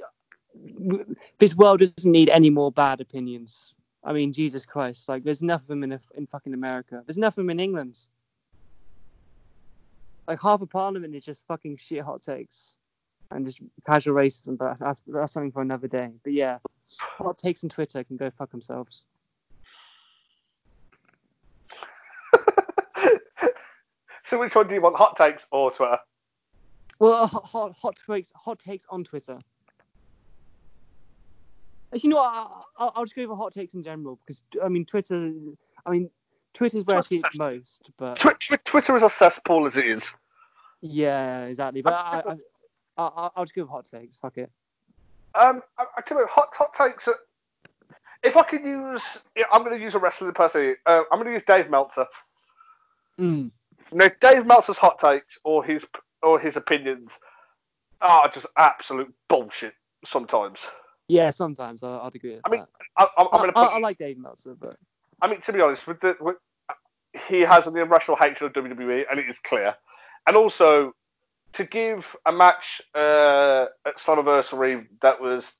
this 1.38 1.54
world 1.54 1.80
doesn't 1.80 2.10
need 2.10 2.30
any 2.30 2.50
more 2.50 2.72
bad 2.72 3.00
opinions. 3.00 3.74
I 4.04 4.12
mean, 4.12 4.32
Jesus 4.32 4.66
Christ, 4.66 5.08
like, 5.08 5.24
there's 5.24 5.42
enough 5.42 5.62
of 5.62 5.68
them 5.68 5.82
in, 5.82 5.98
in 6.16 6.26
fucking 6.26 6.52
America. 6.52 7.02
There's 7.06 7.16
enough 7.16 7.32
of 7.32 7.36
them 7.36 7.50
in 7.50 7.58
England. 7.58 7.98
Like, 10.28 10.42
half 10.42 10.60
of 10.60 10.70
Parliament 10.70 11.14
is 11.14 11.24
just 11.24 11.46
fucking 11.46 11.78
shit 11.78 12.02
hot 12.02 12.22
takes. 12.22 12.76
and 13.30 13.46
just 13.46 13.62
casual 13.86 14.14
racism, 14.14 14.58
but 14.58 14.78
that's, 14.78 15.02
that's 15.06 15.32
something 15.32 15.52
for 15.52 15.62
another 15.62 15.88
day. 15.88 16.10
But 16.22 16.34
yeah, 16.34 16.58
hot 16.98 17.38
takes 17.38 17.64
on 17.64 17.70
Twitter 17.70 18.04
can 18.04 18.16
go 18.16 18.30
fuck 18.30 18.50
themselves. 18.50 19.06
so 24.24 24.38
which 24.38 24.54
one 24.54 24.68
do 24.68 24.74
you 24.74 24.82
want, 24.82 24.96
hot 24.96 25.16
takes 25.16 25.46
or 25.50 25.70
Twitter? 25.70 25.98
Well, 26.98 27.26
hot, 27.26 27.46
hot, 27.46 27.74
hot 27.80 27.98
takes, 28.06 28.32
hot 28.36 28.58
takes 28.58 28.84
on 28.90 29.04
Twitter. 29.04 29.38
You 32.02 32.10
know 32.10 32.16
what? 32.16 32.26
I- 32.26 32.60
I'll, 32.78 32.92
I'll 32.96 33.04
just 33.04 33.14
go 33.14 33.26
for 33.28 33.36
hot 33.36 33.52
takes 33.52 33.74
in 33.74 33.82
general 33.82 34.18
because 34.24 34.42
I 34.62 34.68
mean 34.68 34.84
Twitter. 34.84 35.32
I 35.86 35.90
mean 35.90 36.10
Twitter's 36.54 36.84
where 36.84 36.96
I 36.98 37.00
see 37.00 37.16
it 37.16 37.24
most, 37.36 37.90
but 37.98 38.18
Twi- 38.18 38.34
twi- 38.40 38.58
Twitter 38.64 38.96
is 38.96 39.02
a 39.02 39.10
cesspool 39.10 39.66
as 39.66 39.76
it 39.76 39.86
is. 39.86 40.12
yeah, 40.80 41.44
exactly. 41.44 41.82
But 41.82 41.94
I, 41.94 42.22
I, 42.26 42.32
I, 42.96 43.06
I, 43.06 43.30
I'll 43.36 43.44
just 43.44 43.54
go 43.54 43.62
with 43.62 43.70
hot 43.70 43.86
takes. 43.90 44.16
Fuck 44.16 44.38
it. 44.38 44.50
Um, 45.34 45.62
I, 45.78 45.84
I 45.98 46.00
tell 46.02 46.18
you, 46.18 46.26
hot 46.30 46.48
hot 46.52 46.74
takes. 46.74 47.08
Are, 47.08 47.16
if 48.22 48.36
I 48.36 48.42
could 48.44 48.62
use, 48.62 49.02
yeah, 49.36 49.44
I'm 49.52 49.62
going 49.64 49.76
to 49.76 49.82
use 49.82 49.94
a 49.94 49.98
wrestling 49.98 50.32
person. 50.32 50.76
Uh, 50.86 51.02
I'm 51.12 51.18
going 51.18 51.26
to 51.26 51.32
use 51.32 51.42
Dave 51.46 51.68
Meltzer. 51.70 52.06
Mm. 53.20 53.50
Now, 53.92 54.08
Dave 54.20 54.46
Meltzer's 54.46 54.78
hot 54.78 54.98
takes 54.98 55.38
or 55.44 55.62
his 55.64 55.84
or 56.22 56.38
his 56.40 56.56
opinions 56.56 57.12
are 58.00 58.28
just 58.28 58.46
absolute 58.56 59.12
bullshit 59.28 59.74
sometimes. 60.06 60.58
Yeah, 61.08 61.30
sometimes 61.30 61.82
I, 61.82 61.98
I'd 61.98 62.14
agree 62.14 62.32
with 62.32 62.42
I 62.44 62.50
mean, 62.50 62.60
that. 62.60 63.08
I, 63.16 63.22
I, 63.22 63.50
I. 63.54 63.64
I 63.64 63.78
like 63.78 63.98
Dave 63.98 64.18
Meltzer, 64.18 64.54
but 64.58 64.76
I 65.20 65.28
mean, 65.28 65.40
to 65.42 65.52
be 65.52 65.60
honest, 65.60 65.86
with 65.86 66.00
the 66.00 66.16
with, 66.20 66.36
he 67.28 67.40
has 67.40 67.66
an 67.66 67.76
irrational 67.76 68.16
hatred 68.16 68.56
of 68.56 68.64
WWE, 68.64 69.04
and 69.10 69.20
it 69.20 69.28
is 69.28 69.38
clear. 69.38 69.74
And 70.26 70.36
also, 70.36 70.94
to 71.52 71.64
give 71.64 72.16
a 72.26 72.32
match 72.32 72.80
uh, 72.94 73.66
at 73.86 73.96
Slammiversary 73.98 74.86
that 75.02 75.20
was 75.20 75.52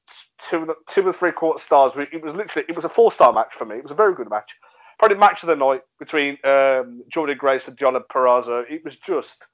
two 0.48 0.74
two 0.88 1.07
or 1.07 1.12
three 1.12 1.33
quarter 1.33 1.62
stars, 1.62 1.92
it 1.96 2.22
was 2.22 2.35
literally 2.35 2.66
it 2.68 2.76
was 2.76 2.85
a 2.85 2.88
four 2.88 3.12
star 3.12 3.33
match 3.33 3.52
for 3.52 3.66
me. 3.66 3.76
It 3.76 3.83
was 3.83 3.92
a 3.92 3.96
very 3.96 4.14
good 4.14 4.30
match. 4.30 4.52
Probably 4.98 5.18
match 5.18 5.42
of 5.42 5.48
the 5.48 5.57
night 5.57 5.83
between 5.98 6.35
um, 6.44 7.02
Jordynne 7.12 7.37
Grace 7.37 7.68
and 7.68 7.76
John 7.76 7.94
Purrazzo. 8.11 8.64
It 8.70 8.85
was 8.85 8.96
just 8.96 9.44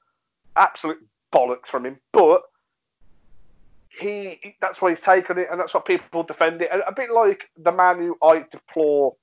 absolute 0.56 0.98
bollocks 1.32 1.66
from 1.66 1.86
him, 1.86 1.98
but. 2.12 2.42
He, 4.00 4.56
that's 4.60 4.80
why 4.80 4.90
he's 4.90 5.00
taken 5.00 5.36
it, 5.38 5.48
and 5.50 5.60
that's 5.60 5.74
what 5.74 5.84
people 5.84 6.22
defend 6.22 6.62
it. 6.62 6.70
A, 6.86 6.92
bit 6.92 7.10
like 7.10 7.50
the 7.58 7.70
man 7.72 7.98
who 7.98 8.16
I 8.22 8.46
deplore 8.50 9.14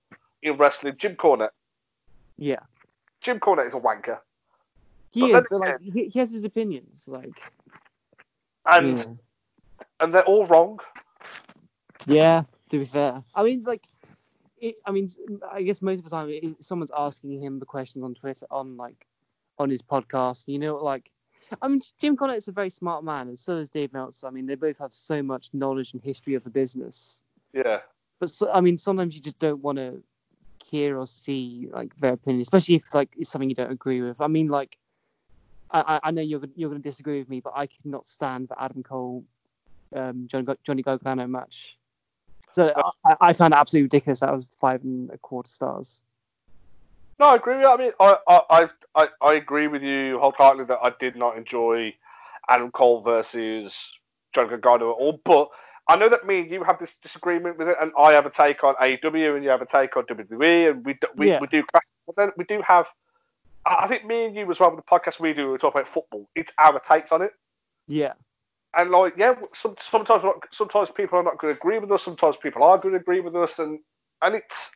in 0.44 0.56
wrestling, 0.58 0.96
Jim 0.98 1.16
Cornette. 1.16 1.50
yeah, 2.38 2.60
Jim 3.22 3.40
Cornette 3.40 3.68
is 3.68 3.74
a 3.74 3.80
wanker, 3.80 4.20
he 5.12 5.32
But 5.32 5.44
is. 5.44 5.48
But 5.50 5.60
like, 5.60 5.82
he, 5.82 6.06
he 6.06 6.20
has 6.20 6.30
his 6.30 6.44
opinions. 6.44 7.06
Like, 7.08 7.42
and 8.68 8.98
yeah. 8.98 9.06
and 10.00 10.14
they're 10.14 10.26
all 10.26 10.46
wrong. 10.46 10.80
Yeah, 12.06 12.44
to 12.70 12.80
be 12.80 12.86
fair. 12.86 13.24
I 13.34 13.44
mean, 13.44 13.64
like, 13.64 13.84
it, 14.60 14.76
I 14.86 14.92
mean, 14.92 15.10
I 15.52 15.64
guess 15.64 15.82
most 15.82 16.00
of 16.00 16.04
the 16.04 16.10
time, 16.10 16.30
if 16.30 16.66
someone's 16.66 16.92
asking 16.96 17.42
him 17.42 17.60
the 17.60 17.66
questions 17.66 18.04
on 18.04 18.14
Twitter, 18.14 18.46
on 18.52 18.78
like, 18.78 19.08
on 19.58 19.70
his 19.70 19.82
podcast, 19.82 20.48
you 20.48 20.60
know, 20.60 20.78
like, 20.78 21.10
I 21.62 21.68
mean, 21.68 21.82
Jim 22.00 22.18
Cornette's 22.18 22.48
a 22.48 22.52
very 22.52 22.70
smart 22.70 23.04
man, 23.04 23.28
and 23.30 23.40
so 23.40 23.58
is 23.58 23.70
Dave 23.70 23.94
Meltzer. 23.94 24.28
I 24.28 24.32
mean, 24.32 24.46
they 24.46 24.56
both 24.56 24.78
have 24.80 24.94
so 24.94 25.22
much 25.24 25.50
knowledge 25.54 25.94
and 25.94 26.02
history 26.02 26.34
of 26.36 26.44
the 26.44 26.50
business. 26.50 27.22
Yeah, 27.54 27.80
But 28.20 28.30
so, 28.30 28.52
I 28.52 28.62
mean, 28.62 28.78
sometimes 28.78 29.16
you 29.16 29.22
just 29.22 29.40
don't 29.40 29.62
want 29.62 29.78
to 29.78 30.04
hear 30.64 30.98
or 30.98 31.08
see 31.08 31.70
like 31.72 31.96
their 31.98 32.14
opinion, 32.14 32.42
especially 32.42 32.76
if 32.76 32.84
like 32.94 33.10
it's 33.18 33.30
something 33.30 33.50
you 33.50 33.56
don't 33.56 33.72
agree 33.72 34.02
with. 34.02 34.22
I 34.22 34.28
mean, 34.28 34.48
like, 34.48 34.78
I, 35.72 35.82
I- 36.04 36.08
I 36.08 36.12
know 36.12 36.22
you're 36.22 36.42
you're 36.56 36.70
going 36.70 36.82
to 36.82 36.90
disagree 36.90 37.20
with 37.20 37.30
me, 37.30 37.40
but 37.42 37.54
I 37.56 37.68
could 37.68 37.86
not 37.86 38.08
stand 38.08 38.50
the 38.50 38.62
Adam 38.62 38.84
Cole, 38.84 39.24
um, 39.96 40.28
Johnny 40.28 40.82
Gargano 40.84 41.28
match. 41.28 41.78
So 42.52 42.74
I, 43.06 43.16
I 43.22 43.34
found 43.34 43.54
it 43.54 43.58
absolutely 43.58 43.86
ridiculous. 43.86 44.22
That 44.22 44.34
was 44.34 44.48
five 44.58 44.84
and 44.84 45.10
a 45.12 45.18
quarter 45.18 45.50
stars. 45.50 46.02
No, 47.20 47.28
I 47.28 47.36
agree 47.36 47.56
with 47.56 47.64
you. 47.64 47.70
I 47.70 47.78
mean, 47.78 47.92
I 48.00 48.18
I 48.50 48.70
I, 48.96 49.08
I, 49.22 49.34
agree 49.34 49.68
with 49.68 49.84
you 49.84 50.20
wholeheartedly 50.20 50.66
that 50.66 50.80
I 50.82 50.92
did 51.00 51.16
not 51.16 51.38
enjoy 51.38 51.94
Adam 52.50 52.72
Cole 52.72 53.02
versus 53.02 53.94
John 54.34 54.50
Gargano 54.50 54.92
at 54.92 54.94
all. 54.94 55.20
But 55.24 55.50
I 55.88 55.96
know 55.98 56.10
that 56.10 56.26
me 56.26 56.40
and 56.40 56.52
you 56.52 56.64
have 56.64 56.80
this 56.80 56.96
disagreement 56.96 57.58
with 57.58 57.68
it, 57.70 57.78
and 57.80 57.92
I 57.98 58.14
have 58.14 58.26
a 58.26 58.30
take 58.30 58.64
on 58.64 58.76
AEW, 58.76 59.36
and 59.36 59.44
you 59.44 59.50
have 59.50 59.62
a 59.62 59.66
take 59.66 59.96
on 59.96 60.06
WWE, 60.06 60.72
and 60.72 60.86
we 60.86 60.94
do, 60.94 61.08
we, 61.16 61.28
Yeah. 61.30 61.40
we 61.40 61.48
do 61.48 61.64
clash. 61.64 61.84
But 62.06 62.16
then 62.16 62.32
we 62.38 62.44
do 62.46 62.62
have. 62.62 62.88
I 63.66 63.86
I 63.86 63.88
think 63.88 64.06
me 64.06 64.26
and 64.26 64.36
you 64.36 64.50
as 64.52 64.60
well 64.60 64.76
with 64.76 64.84
the 64.84 64.90
podcast 64.90 65.20
we 65.20 65.34
do, 65.34 65.52
we 65.52 65.58
talk 65.58 65.76
about 65.76 65.94
football. 65.94 66.30
It's 66.36 66.52
our 66.58 66.80
takes 66.80 67.12
on 67.12 67.22
it. 67.22 67.34
Yeah, 67.88 68.14
And 68.74 68.92
like, 68.92 69.14
yeah, 69.18 69.36
some, 69.54 69.76
sometimes 69.80 70.24
sometimes 70.52 70.90
people 70.90 71.20
are 71.20 71.24
not 71.24 71.38
going 71.38 71.54
to 71.54 71.60
agree 71.60 71.80
with 71.80 71.92
us. 71.92 72.04
Sometimes 72.04 72.36
people 72.36 72.64
are 72.64 72.78
going 72.78 72.94
to 72.96 73.00
agree 73.00 73.22
with 73.22 73.36
us, 73.36 73.60
and 73.60 73.80
and 74.22 74.36
it's 74.36 74.72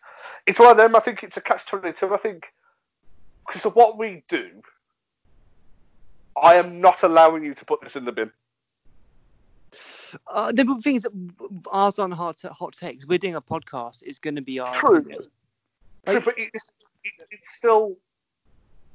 it's 0.45 0.60
one 0.60 0.71
of 0.71 0.77
them. 0.77 0.95
I 0.95 0.99
think 0.99 1.23
it's 1.23 1.38
a 1.38 1.41
catch 1.41 1.65
twenty 1.65 1.93
two. 1.93 2.13
I 2.13 2.17
think 2.17 2.47
because 3.45 3.65
of 3.65 3.75
what 3.75 3.97
we 3.97 4.23
do, 4.27 4.62
I 6.41 6.55
am 6.55 6.81
not 6.81 7.03
allowing 7.03 7.43
you 7.43 7.53
to 7.53 7.65
put 7.65 7.81
this 7.81 7.95
in 7.95 8.05
the 8.05 8.12
bin. 8.12 8.31
uh, 10.27 10.51
the 10.51 10.79
thing 10.84 10.95
is, 10.95 11.03
that 11.03 11.62
ours 11.71 11.99
on 11.99 12.12
hot 12.12 12.41
hot 12.41 12.73
takes. 12.73 13.05
We're 13.05 13.17
doing 13.17 13.36
a 13.36 13.41
podcast. 13.41 14.03
It's 14.05 14.19
going 14.19 14.36
to 14.36 14.41
be 14.41 14.60
our 14.60 14.73
True. 14.73 14.97
opinion. 14.97 15.23
True, 16.07 16.21
but 16.21 16.34
it's, 16.38 16.65
it's 17.31 17.55
still 17.55 17.97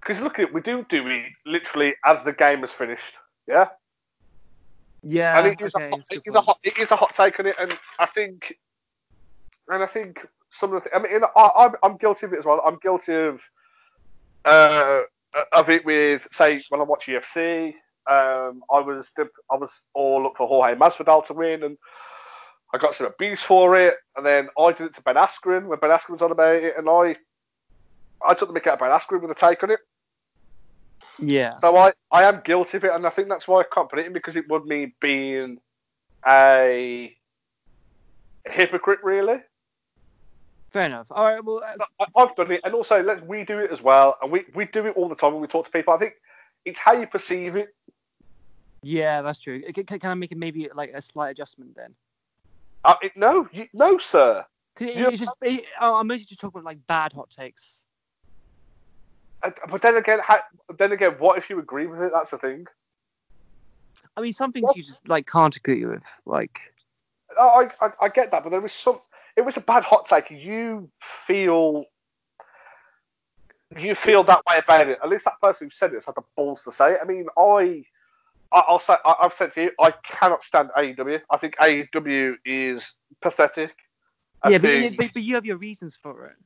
because 0.01 0.21
look 0.23 0.39
at 0.39 0.47
it. 0.47 0.55
We 0.55 0.61
do 0.61 0.85
do 0.89 1.07
it 1.09 1.25
literally 1.45 1.95
as 2.05 2.23
the 2.23 2.33
game 2.33 2.65
is 2.65 2.73
finished. 2.73 3.15
Yeah. 3.47 3.69
Yeah, 5.03 5.39
and 5.39 5.47
it 5.47 5.61
is, 5.61 5.73
okay, 5.77 5.91
a, 5.91 5.95
a 5.95 5.99
it, 6.11 6.23
is 6.27 6.35
a 6.35 6.41
hot, 6.41 6.59
it 6.65 6.79
is 6.79 6.91
a 6.91 6.97
hot 6.97 7.15
take 7.15 7.39
on 7.39 7.47
it, 7.47 7.55
and 7.61 7.73
I 8.01 8.07
think, 8.07 8.57
and 9.69 9.81
I 9.81 9.87
think 9.87 10.27
some 10.59 10.73
of 10.73 10.83
the, 10.83 10.91
th- 10.91 10.95
I 10.95 11.03
mean, 11.03 11.23
I, 11.37 11.51
I'm, 11.57 11.73
I'm 11.83 11.97
guilty 11.97 12.27
of 12.27 12.33
it 12.33 12.39
as 12.39 12.45
well. 12.45 12.63
I'm 12.65 12.79
guilty 12.83 13.15
of, 13.15 13.41
uh, 14.45 15.03
of 15.53 15.71
it 15.71 15.85
with, 15.85 16.27
say, 16.33 16.63
when 16.69 16.81
I 16.81 16.85
watch 16.85 17.07
UFC, 17.07 17.75
um, 18.09 18.63
I 18.73 18.81
was, 18.81 19.11
I 19.19 19.57
was 19.57 19.81
all 19.95 20.27
up 20.27 20.35
for 20.37 20.47
Jorge 20.47 20.75
Masvidal 20.75 21.27
to 21.27 21.35
win, 21.35 21.63
and 21.63 21.77
I 22.73 22.79
got 22.79 22.95
some 22.95 23.07
abuse 23.07 23.43
for 23.43 23.77
it, 23.77 23.95
and 24.17 24.25
then 24.25 24.49
I 24.59 24.73
did 24.73 24.87
it 24.87 24.95
to 24.97 25.03
Ben 25.03 25.17
Askren 25.17 25.67
when 25.67 25.79
Ben 25.79 25.91
Askren 25.91 26.11
was 26.11 26.23
on 26.23 26.33
about 26.33 26.57
it, 26.57 26.75
and 26.77 26.89
I, 26.89 27.17
I 28.27 28.35
took 28.35 28.53
the 28.53 28.59
mick 28.59 28.67
out 28.67 28.75
of 28.75 28.81
Ben 28.81 28.91
Askren 28.91 29.23
with 29.23 29.31
a 29.31 29.35
take 29.35 29.63
on 29.63 29.71
it. 29.71 29.81
Yeah, 31.19 31.55
So 31.61 31.77
I, 31.77 31.93
I 32.11 32.25
am 32.25 32.43
guilty 32.45 32.77
of 32.77 32.85
it, 32.85 32.93
and 32.93 33.07
I 33.07 33.11
think 33.11 33.29
that's 33.29 33.49
why 33.49 33.61
I 33.61 33.65
can't 33.73 33.89
put 33.89 33.99
it 33.99 34.07
in 34.07 34.13
because 34.13 34.37
it 34.37 34.49
would 34.49 34.67
mean 34.67 34.93
being 35.01 35.59
a 36.27 37.17
hypocrite, 38.45 39.01
really. 39.03 39.39
Fair 40.77 40.87
enough. 40.87 41.07
All 41.11 41.25
right, 41.25 41.43
well, 41.43 41.63
uh, 41.65 42.07
I've 42.15 42.37
done 42.37 42.53
it, 42.53 42.61
and 42.63 42.75
also 42.75 43.03
let's 43.03 43.23
we 43.23 43.45
do 43.45 43.59
it 43.61 43.71
as 43.71 43.81
well, 43.81 44.19
and 44.21 44.31
we, 44.31 44.45
we 44.55 44.67
do 44.67 44.85
it 44.87 44.95
all 44.95 45.09
the 45.09 45.15
time 45.15 45.33
when 45.33 45.41
we 45.41 45.49
talk 45.49 45.65
to 45.65 45.71
people. 45.71 45.95
I 45.95 45.99
think 45.99 46.13
it's 46.67 46.79
how 46.79 46.93
you 46.93 47.07
perceive 47.07 47.57
it. 47.57 47.69
yeah, 48.83 49.23
that's 49.23 49.39
true. 49.39 49.63
Can, 49.73 49.85
can 49.87 50.11
I 50.11 50.15
make 50.15 50.33
it 50.33 50.39
maybe 50.39 50.69
like 50.75 50.93
a 50.95 51.01
slight 51.01 51.31
adjustment 51.31 51.77
then? 51.77 51.95
Uh, 52.85 52.95
it 53.01 53.13
no, 53.17 53.49
you, 53.53 53.67
no, 53.73 53.97
sir. 53.97 54.45
it's 54.79 55.21
just, 55.21 55.33
it, 55.41 55.65
oh, 55.81 55.95
I'm 55.95 56.09
mostly 56.09 56.27
just 56.27 56.41
talking 56.41 56.61
about 56.61 56.69
like 56.69 56.87
bad 56.87 57.15
hot 57.15 57.31
takes. 57.31 57.83
Uh, 59.43 59.53
But 59.71 59.81
then 59.81 59.97
again, 59.97 60.21
how, 60.23 60.41
then 60.79 60.93
again, 60.93 61.13
what 61.19 61.39
if 61.39 61.49
you 61.49 61.59
agree 61.59 61.87
with 61.87 62.03
it? 62.03 62.13
That's 62.13 62.33
the 62.33 62.39
thing. 62.39 62.67
I 64.15 64.21
mean, 64.21 64.35
some 64.35 64.53
things 64.53 64.67
you 64.77 64.83
just 64.83 65.01
like 65.09 65.27
can't 65.27 65.57
agree 65.57 65.87
with. 65.87 66.05
Like, 66.27 66.61
I, 67.39 67.71
I, 67.81 67.89
I 68.03 68.09
get 68.11 68.31
that, 68.33 68.45
but 68.45 68.51
there 68.51 68.61
was 68.61 68.75
some. 68.75 69.01
It 69.37 69.45
was 69.45 69.57
a 69.57 69.61
bad 69.61 69.83
hot 69.85 70.07
take. 70.07 70.31
You 70.31 70.91
feel. 71.27 71.85
You 73.77 73.95
feel 73.95 74.23
that 74.25 74.43
way 74.49 74.57
about 74.59 74.89
it. 74.89 74.99
At 75.03 75.09
least 75.09 75.25
that 75.25 75.41
person 75.43 75.67
who 75.67 75.71
said 75.71 75.91
it 75.91 75.95
has 75.97 76.05
had 76.05 76.15
the 76.15 76.23
balls 76.37 76.63
to 76.63 76.73
say 76.73 76.93
it. 76.93 76.99
I 77.03 77.05
mean, 77.05 77.27
I, 77.37 77.85
I 78.53 78.61
I'll 78.69 78.79
say 78.79 78.95
I, 79.05 79.15
I've 79.23 79.35
said 79.35 79.53
to 79.55 79.63
you, 79.65 79.71
I 79.81 79.91
cannot 80.05 80.45
stand 80.45 80.71
AEW. 80.77 81.21
I 81.31 81.37
think 81.37 81.57
AEW 81.57 82.37
is 82.45 82.93
pathetic. 83.21 83.73
Yeah, 84.49 84.59
but, 84.59 84.71
think- 84.71 84.93
you- 84.93 84.97
but 84.97 85.13
but 85.15 85.23
you 85.23 85.35
have 85.35 85.45
your 85.45 85.57
reasons 85.57 85.97
for 85.97 86.27
it. 86.27 86.37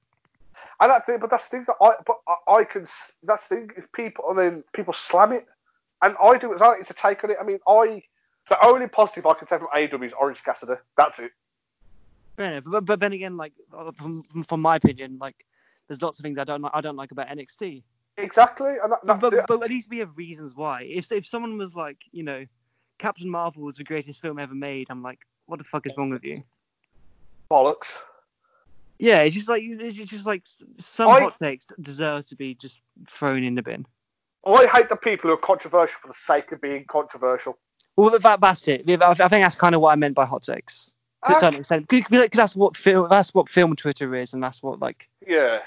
and 0.81 0.91
that's 0.91 1.09
it. 1.11 1.21
But 1.21 1.31
that's 1.31 1.49
the 1.49 1.59
thing 1.59 1.67
that 1.69 1.77
I, 1.81 1.91
but 2.07 2.17
I, 2.27 2.55
I 2.61 2.65
can. 2.65 2.87
That's 3.23 3.47
the 3.49 3.57
thing. 3.57 3.71
If 3.77 3.93
people, 3.93 4.25
and 4.31 4.39
then 4.39 4.65
people 4.73 4.95
slam 4.95 5.33
it, 5.33 5.47
and 6.03 6.17
I 6.23 6.39
do 6.39 6.55
as 6.55 6.61
well. 6.61 6.75
It's 6.81 6.91
a 6.91 6.95
take 6.95 7.23
on 7.23 7.31
it. 7.31 7.37
I 7.41 7.45
mean, 7.45 7.59
I. 7.69 8.03
The 8.49 8.67
only 8.67 8.89
positive 8.89 9.27
I 9.27 9.35
can 9.35 9.47
take 9.47 9.61
from 9.61 9.69
AEW 9.77 10.07
is 10.07 10.13
Orange 10.15 10.43
Cassidy. 10.43 10.73
That's 10.97 11.19
it. 11.21 11.31
Fair 12.37 12.53
enough. 12.53 12.65
But, 12.67 12.85
but 12.85 13.01
then 13.01 13.13
again, 13.13 13.37
like 13.37 13.53
uh, 13.77 13.93
from 13.93 14.23
from- 14.45 14.61
my 14.61 14.77
opinion, 14.77 15.19
like 15.21 15.45
there's 15.89 16.03
lots 16.03 16.19
of 16.19 16.23
things 16.23 16.39
I 16.39 16.45
don't 16.45 16.63
like. 16.63 16.73
I 16.75 16.81
don't 16.81 16.97
like 16.97 17.11
about 17.13 17.29
NXT. 17.29 17.83
Exactly, 18.17 18.75
and 18.83 18.93
that, 18.93 19.21
But, 19.21 19.47
but 19.47 19.63
at 19.63 19.71
least 19.71 19.89
we 19.89 19.99
have 19.99 20.17
reasons 20.17 20.55
why. 20.55 20.83
If 20.83 21.11
if 21.13 21.27
someone 21.27 21.57
was 21.59 21.75
like, 21.75 21.97
you 22.13 22.23
know, 22.23 22.45
Captain 22.99 23.31
Marvel 23.31 23.63
was 23.63 23.77
the 23.77 23.85
greatest 23.85 24.21
film 24.21 24.39
ever 24.39 24.55
made, 24.55 24.89
I'm 24.91 25.03
like, 25.03 25.21
what 25.47 25.59
the 25.59 25.65
fuck 25.65 25.87
is 25.87 25.93
wrong 25.97 26.11
with 26.11 26.25
you? 26.25 26.43
Bollocks. 27.51 27.93
Yeah, 28.99 29.21
it's 29.23 29.35
just 29.35 29.49
like 29.49 29.63
it's 29.65 29.97
just 29.97 30.27
like 30.27 30.43
some 30.79 31.09
I- 31.09 31.21
hot 31.21 31.39
takes 31.39 31.67
deserve 31.81 32.29
to 32.29 32.37
be 32.37 32.55
just 32.55 32.79
thrown 33.09 33.43
in 33.43 33.55
the 33.55 33.63
bin. 33.63 33.87
I 34.47 34.67
hate 34.73 34.89
the 34.89 34.97
people 34.97 35.29
who 35.29 35.35
are 35.35 35.39
controversial 35.39 35.99
for 36.01 36.09
the 36.09 36.15
sake 36.15 36.51
of 36.53 36.61
being 36.61 36.85
controversial. 36.87 37.59
Well, 37.97 38.19
that, 38.19 38.41
that's 38.41 38.69
it. 38.69 38.89
I 38.89 39.15
think 39.15 39.29
that's 39.29 39.57
kind 39.57 39.75
of 39.75 39.81
what 39.83 39.93
I 39.93 39.97
meant 39.97 40.15
by 40.15 40.25
hot 40.25 40.43
takes 40.43 40.93
to 41.27 41.33
a 41.33 41.35
certain 41.35 41.61
extent, 41.61 41.89
because 41.89 42.29
that's 42.33 42.57
what 42.57 42.77
film 42.77 43.09
that's 43.11 43.35
what 43.35 43.49
film 43.49 43.77
Twitter 43.77 44.15
is, 44.15 44.33
and 44.35 44.43
that's 44.43 44.63
what 44.63 44.81
like 44.81 45.09
Yeah. 45.27 45.61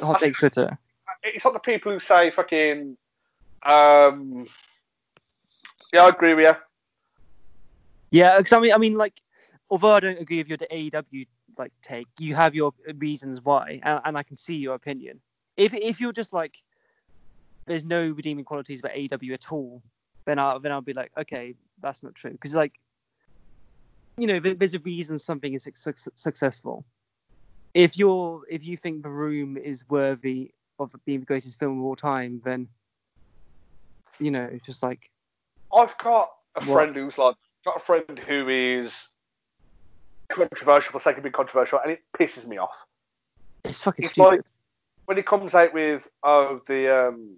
hot 0.00 0.20
take 0.20 0.34
Twitter. 0.34 0.78
It's 1.22 1.44
not 1.44 1.54
the 1.54 1.60
people 1.60 1.92
who 1.92 2.00
say 2.00 2.30
fucking. 2.30 2.96
Um, 3.62 4.46
yeah, 5.92 6.04
I 6.04 6.08
agree 6.08 6.34
with 6.34 6.46
you. 6.46 6.54
Yeah, 8.10 8.38
because 8.38 8.52
I 8.52 8.60
mean, 8.60 8.72
I 8.72 8.78
mean, 8.78 8.96
like, 8.96 9.20
although 9.70 9.92
I 9.92 10.00
don't 10.00 10.20
agree 10.20 10.38
with 10.38 10.48
your 10.48 10.58
AEW 10.58 11.26
like 11.58 11.72
take, 11.82 12.06
you 12.18 12.34
have 12.34 12.54
your 12.54 12.72
reasons 12.96 13.40
why, 13.42 13.80
and, 13.82 14.00
and 14.04 14.16
I 14.16 14.22
can 14.22 14.36
see 14.36 14.56
your 14.56 14.74
opinion. 14.74 15.20
If 15.56 15.74
if 15.74 16.00
you're 16.00 16.12
just 16.12 16.32
like, 16.32 16.56
there's 17.66 17.84
no 17.84 18.08
redeeming 18.08 18.44
qualities 18.44 18.80
about 18.80 18.92
AEW 18.92 19.34
at 19.34 19.52
all, 19.52 19.82
then 20.26 20.38
I 20.38 20.58
then 20.58 20.72
I'll 20.72 20.80
be 20.80 20.94
like, 20.94 21.12
okay, 21.18 21.54
that's 21.82 22.02
not 22.02 22.14
true, 22.14 22.30
because 22.30 22.54
like, 22.54 22.72
you 24.20 24.26
know, 24.26 24.38
there's 24.38 24.74
a 24.74 24.78
reason 24.80 25.18
something 25.18 25.54
is 25.54 25.66
suc 25.74 25.96
successful. 26.14 26.84
If 27.72 27.96
you're 27.96 28.42
if 28.50 28.62
you 28.64 28.76
think 28.76 29.02
The 29.02 29.08
Room 29.08 29.56
is 29.56 29.88
worthy 29.88 30.52
of 30.78 30.94
being 31.06 31.20
the 31.20 31.26
greatest 31.26 31.58
film 31.58 31.78
of 31.78 31.84
all 31.84 31.96
time, 31.96 32.42
then 32.44 32.68
you 34.18 34.30
know, 34.30 34.46
it's 34.52 34.66
just 34.66 34.82
like 34.82 35.10
I've 35.74 35.96
got 35.98 36.30
a 36.56 36.64
What? 36.64 36.74
friend 36.74 36.94
who's 36.96 37.16
like, 37.16 37.36
got 37.64 37.76
a 37.76 37.80
friend 37.80 38.18
who 38.18 38.48
is 38.48 38.92
controversial 40.28 40.92
for 40.92 40.98
the 40.98 41.02
sake 41.02 41.16
of 41.16 41.22
being 41.22 41.32
controversial, 41.32 41.78
and 41.82 41.92
it 41.92 42.02
pisses 42.18 42.46
me 42.46 42.58
off. 42.58 42.76
it's 43.64 43.80
fucking 43.82 44.04
It's 44.04 44.12
stupid. 44.12 44.28
like 44.30 44.40
when 45.06 45.16
he 45.16 45.22
comes 45.22 45.54
out 45.54 45.72
with, 45.72 46.08
oh, 46.22 46.60
the 46.66 47.08
um, 47.08 47.36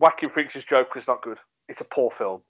Wacky 0.00 0.30
Freaks' 0.30 0.64
joke 0.64 0.96
is 0.96 1.06
not 1.06 1.20
good. 1.22 1.38
It's 1.68 1.80
a 1.80 1.84
poor 1.84 2.10
film. 2.10 2.40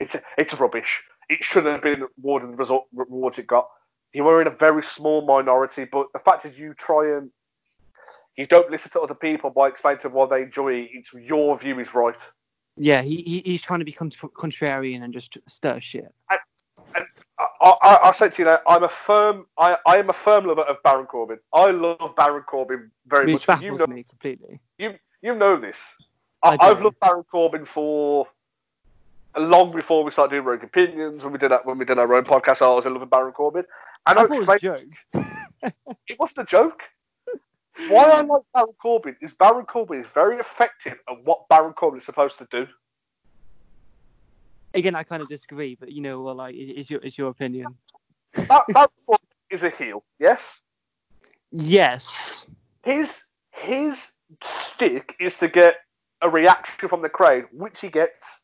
It's 0.00 0.14
a, 0.14 0.22
it's 0.36 0.52
rubbish. 0.54 1.02
It 1.28 1.44
shouldn't 1.44 1.72
have 1.72 1.82
been 1.82 2.06
awarded 2.18 2.50
the 2.50 2.56
result, 2.56 2.86
rewards 2.94 3.38
it 3.38 3.46
got. 3.46 3.68
You 4.12 4.24
were 4.24 4.40
in 4.40 4.46
a 4.46 4.50
very 4.50 4.82
small 4.82 5.26
minority, 5.26 5.84
but 5.84 6.06
the 6.12 6.18
fact 6.18 6.44
is, 6.44 6.58
you 6.58 6.74
try 6.74 7.16
and 7.16 7.30
you 8.36 8.46
don't 8.46 8.70
listen 8.70 8.90
to 8.92 9.00
other 9.00 9.14
people 9.14 9.50
by 9.50 9.68
explaining 9.68 10.00
to 10.00 10.08
them 10.08 10.14
why 10.14 10.26
they 10.26 10.42
enjoy 10.42 10.74
it. 10.74 10.90
It's 10.92 11.12
your 11.12 11.58
view 11.58 11.78
is 11.80 11.94
right. 11.94 12.18
Yeah, 12.76 13.02
he, 13.02 13.22
he 13.22 13.42
he's 13.44 13.62
trying 13.62 13.78
to 13.78 13.84
be 13.84 13.92
contr 13.92 14.28
contrarian 14.32 15.02
and 15.02 15.12
just 15.12 15.38
stir 15.46 15.80
shit. 15.80 16.12
I, 16.30 16.38
I, 17.60 17.98
I 18.04 18.12
said 18.12 18.34
to 18.34 18.42
you 18.42 18.46
that 18.46 18.62
I'm 18.66 18.84
a 18.84 18.88
firm, 18.88 19.46
I, 19.58 19.78
I 19.86 19.96
am 19.98 20.10
a 20.10 20.12
firm 20.12 20.46
lover 20.46 20.62
of 20.62 20.76
Baron 20.82 21.06
Corbin. 21.06 21.38
I 21.52 21.70
love 21.70 22.14
Baron 22.16 22.42
Corbin 22.42 22.90
very 23.06 23.32
Which 23.32 23.46
much. 23.48 23.62
You 23.62 23.70
baffles 23.70 23.80
know, 23.80 23.94
me 23.94 24.04
completely. 24.04 24.60
you 24.78 24.94
you 25.22 25.34
know 25.34 25.56
this. 25.56 25.92
I 26.42 26.56
I. 26.60 26.70
I've 26.70 26.82
loved 26.82 27.00
Baron 27.00 27.24
Corbin 27.30 27.64
for 27.64 28.26
long 29.36 29.72
before 29.72 30.04
we 30.04 30.10
started 30.10 30.30
doing 30.32 30.44
Rogue 30.44 30.64
Opinions. 30.64 31.22
When 31.22 31.32
we 31.32 31.38
did 31.38 31.50
that, 31.50 31.64
when 31.66 31.78
we 31.78 31.84
did 31.84 31.98
our 31.98 32.14
own 32.14 32.24
podcast, 32.24 32.62
I 32.62 32.74
was 32.74 32.86
in 32.86 32.92
love 32.92 33.00
with 33.02 33.10
Baron 33.10 33.32
Corbin. 33.32 33.64
And 34.06 34.18
I 34.18 34.22
I 34.22 34.26
thought 34.26 34.36
it 34.36 34.46
was 34.46 34.56
a 34.56 34.58
joke. 34.58 35.72
it 36.08 36.18
wasn't 36.18 36.38
a 36.48 36.50
joke. 36.50 36.82
Why 37.88 38.04
I 38.04 38.20
like 38.20 38.42
Baron 38.54 38.68
Corbin 38.80 39.16
is 39.20 39.32
Baron 39.32 39.66
Corbin 39.66 40.00
is 40.04 40.06
very 40.14 40.38
effective 40.38 40.94
at 41.08 41.24
what 41.24 41.48
Baron 41.48 41.72
Corbin 41.72 41.98
is 41.98 42.04
supposed 42.06 42.38
to 42.38 42.46
do. 42.50 42.66
Again, 44.74 44.94
I 44.94 45.02
kind 45.04 45.22
of 45.22 45.28
disagree, 45.28 45.76
but 45.78 45.92
you 45.92 46.00
know, 46.00 46.20
well, 46.22 46.34
like, 46.34 46.54
it- 46.54 46.78
it's 46.78 46.90
your 46.90 47.00
it's 47.02 47.16
your 47.18 47.30
opinion. 47.30 47.74
That, 48.34 48.64
Baron 48.68 48.88
Corbin 49.06 49.26
is 49.50 49.62
a 49.62 49.70
heel, 49.70 50.04
yes. 50.18 50.60
Yes. 51.52 52.46
his 52.84 53.22
his 53.52 54.10
stick 54.42 55.14
is 55.20 55.38
to 55.38 55.46
get 55.48 55.76
a 56.22 56.28
reaction 56.28 56.88
from 56.88 57.02
the 57.02 57.08
crowd, 57.08 57.44
which 57.52 57.80
he 57.80 57.88
gets. 57.88 58.40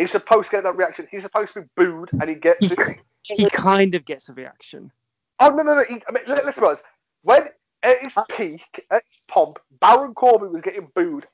He's 0.00 0.12
supposed 0.12 0.46
to 0.50 0.56
get 0.56 0.62
that 0.64 0.76
reaction. 0.76 1.06
He's 1.10 1.22
supposed 1.22 1.52
to 1.54 1.60
be 1.62 1.66
booed, 1.76 2.10
and 2.20 2.28
he 2.28 2.34
gets 2.34 2.66
He, 2.66 2.72
it. 2.74 2.96
he 3.24 3.50
kind 3.50 3.94
of 3.94 4.04
gets 4.06 4.28
a 4.30 4.32
reaction. 4.32 4.90
Oh 5.38 5.48
no, 5.50 5.62
no, 5.62 5.74
no! 5.74 5.84
He, 5.88 6.02
I 6.08 6.12
mean, 6.12 6.22
let, 6.26 6.44
us 6.46 6.56
be 6.58 6.64
honest. 6.64 6.82
When 7.22 7.42
at 7.82 8.02
his 8.02 8.16
Uh, 8.16 8.24
peak, 8.30 8.62
at 8.90 9.02
his 9.10 9.20
pomp, 9.28 9.58
Baron 9.80 10.14
Corbin 10.14 10.52
was 10.52 10.62
getting 10.62 10.88
booed 10.94 11.26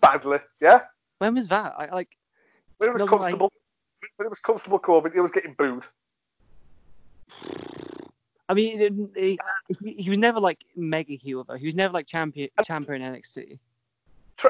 badly. 0.00 0.38
Yeah, 0.60 0.82
When 1.18 1.34
was 1.34 1.48
that? 1.48 1.74
I 1.76 1.86
like. 1.92 2.16
when 2.78 2.90
it 2.90 2.92
was 2.92 3.00
No, 3.00 3.16
like- 3.16 3.38
when 3.38 4.26
it 4.26 4.30
was 4.30 4.38
Constable 4.38 4.78
Corbin, 4.78 5.12
he 5.12 5.20
was 5.20 5.30
getting 5.32 5.54
booed. 5.54 5.84
I 8.48 8.54
mean, 8.54 9.10
he, 9.14 9.38
he, 9.82 9.92
he 9.94 10.08
was 10.08 10.18
never 10.18 10.40
like 10.40 10.64
mega 10.74 11.12
heel 11.14 11.44
though. 11.44 11.56
He 11.56 11.66
was 11.66 11.74
never 11.74 11.92
like 11.92 12.06
champion 12.06 12.48
champion 12.64 13.02
in 13.02 13.12
NXT. 13.14 13.58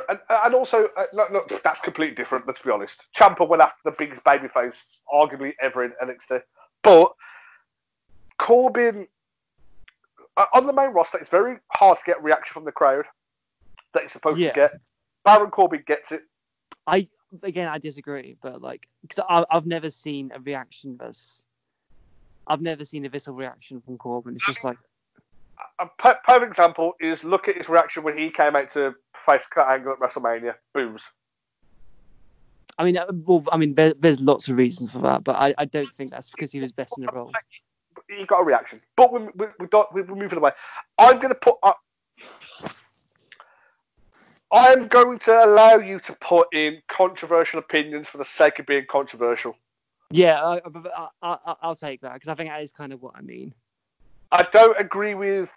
And, 0.09 0.55
also, 0.55 0.89
uh, 0.97 1.05
look, 1.13 1.31
look, 1.31 1.63
that's 1.63 1.81
completely 1.81 2.15
different. 2.15 2.47
Let's 2.47 2.61
be 2.61 2.71
honest. 2.71 3.03
Ciampa 3.17 3.49
went 3.49 3.63
after 3.63 3.79
the 3.85 3.95
biggest 3.99 4.23
babyface, 4.25 4.77
arguably 5.13 5.55
ever 5.61 5.85
in 5.85 5.93
NXT. 6.03 6.43
But 6.83 7.13
Corbin, 8.39 9.09
uh, 10.37 10.45
on 10.55 10.67
the 10.67 10.73
main 10.73 10.91
roster, 10.91 11.19
it's 11.19 11.31
very 11.31 11.59
hard 11.73 11.99
to 11.99 12.05
get 12.05 12.19
a 12.19 12.21
reaction 12.21 12.53
from 12.55 12.65
the 12.65 12.73
crowd 12.73 13.07
that 13.95 14.03
he's 14.03 14.13
supposed 14.13 14.39
Yeah. 14.39 14.51
to 14.51 14.55
get. 14.55 14.81
Baron 15.25 15.51
Corbin 15.51 15.83
gets 15.87 16.13
it. 16.13 16.23
I 16.87 17.09
again, 17.43 17.69
I 17.69 17.79
disagree, 17.79 18.37
but 18.41 18.63
like, 18.63 18.89
because 19.03 19.25
I've 19.51 19.67
never 19.67 19.91
seen 19.91 20.33
a 20.35 20.41
reaction 20.41 20.97
that's. 20.99 21.43
I've 22.47 22.63
never 22.63 22.85
seen 22.85 23.05
a 23.05 23.11
visceral 23.11 23.37
reaction 23.37 23.83
from 23.83 23.99
Corbin. 23.99 24.35
It's 24.37 24.47
just 24.47 24.65
like, 24.65 24.79
A 25.81 25.87
perfect 26.25 26.51
example 26.51 26.95
is 27.01 27.25
look 27.25 27.49
at 27.49 27.57
his 27.57 27.69
reaction 27.69 28.03
when 28.03 28.17
he 28.17 28.31
came 28.31 28.57
out 28.57 28.71
to 28.71 28.95
face 29.27 29.47
Kurt 29.51 29.67
Angle 29.67 29.93
at 29.93 29.99
WrestleMania. 29.99 30.55
Booms. 30.75 31.03
I 32.79 32.85
mean, 32.85 32.97
uh, 32.97 33.07
well, 33.13 33.45
I 33.51 33.57
mean, 33.57 33.75
there, 33.75 33.93
there's 33.99 34.21
lots 34.21 34.49
of 34.49 34.57
reasons 34.57 34.93
for 34.93 35.01
that, 35.03 35.25
but 35.25 35.37
I, 35.37 35.55
I 35.59 35.65
don't 35.65 35.89
think 35.89 36.11
that's 36.11 36.31
because 36.31 36.53
he 36.53 36.61
was 36.61 36.73
best 36.73 36.97
in 36.97 37.07
the 37.07 37.13
role. 37.13 37.33
He 38.09 38.25
got 38.25 38.41
a 38.41 38.45
reaction. 38.45 38.81
But 38.97 39.13
we, 39.13 39.27
we, 39.35 39.47
we 39.59 39.67
don't, 39.67 39.93
we, 39.93 40.03
we're 40.03 40.15
moving 40.15 40.39
away. 40.39 40.53
I'm 40.97 41.17
going 41.17 41.31
to 41.31 41.35
put. 41.35 41.57
Uh, 41.63 41.73
I'm 44.51 44.89
going 44.89 45.19
to 45.21 45.45
allow 45.45 45.77
you 45.77 46.01
to 46.01 46.13
put 46.15 46.49
in 46.55 46.81
controversial 46.89 47.59
opinions 47.59 48.09
for 48.09 48.19
the 48.19 48.25
sake 48.25 48.61
of 48.61 48.67
being 48.67 48.87
controversial. 48.89 49.57
Yeah, 50.11 50.43
I, 50.43 50.61
I, 50.97 51.09
I, 51.23 51.55
I'll 51.61 51.77
take 51.77 52.01
that 52.01 52.15
because 52.15 52.29
I 52.29 52.35
think 52.35 52.49
that 52.49 52.63
is 52.63 52.73
kind 52.73 52.93
of 52.93 53.03
what 53.03 53.15
I 53.17 53.21
mean. 53.21 53.53
I 54.31 54.43
don't 54.43 54.79
agree 54.79 55.15
with 55.15 55.49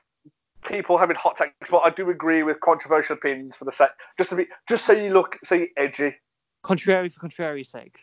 people 0.65 0.97
having 0.97 1.15
hot 1.15 1.37
takes, 1.37 1.69
but 1.69 1.79
I 1.79 1.89
do 1.89 2.09
agree 2.09 2.43
with 2.43 2.59
controversial 2.59 3.15
opinions 3.15 3.55
for 3.55 3.65
the 3.65 3.71
sake 3.71 3.89
just 4.17 4.29
to 4.29 4.35
be 4.35 4.47
just 4.67 4.85
so 4.85 4.93
you 4.93 5.13
look 5.13 5.37
so 5.43 5.55
you 5.55 5.67
edgy. 5.77 6.15
Contrary 6.63 7.09
for 7.09 7.19
contrary's 7.19 7.69
sake. 7.69 7.97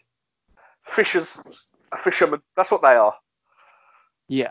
Fishers, 0.85 1.39
a 1.93 1.97
fisherman. 1.97 2.41
That's 2.57 2.71
what 2.71 2.83
they 2.83 2.97
are. 2.97 3.15
Yeah. 4.29 4.51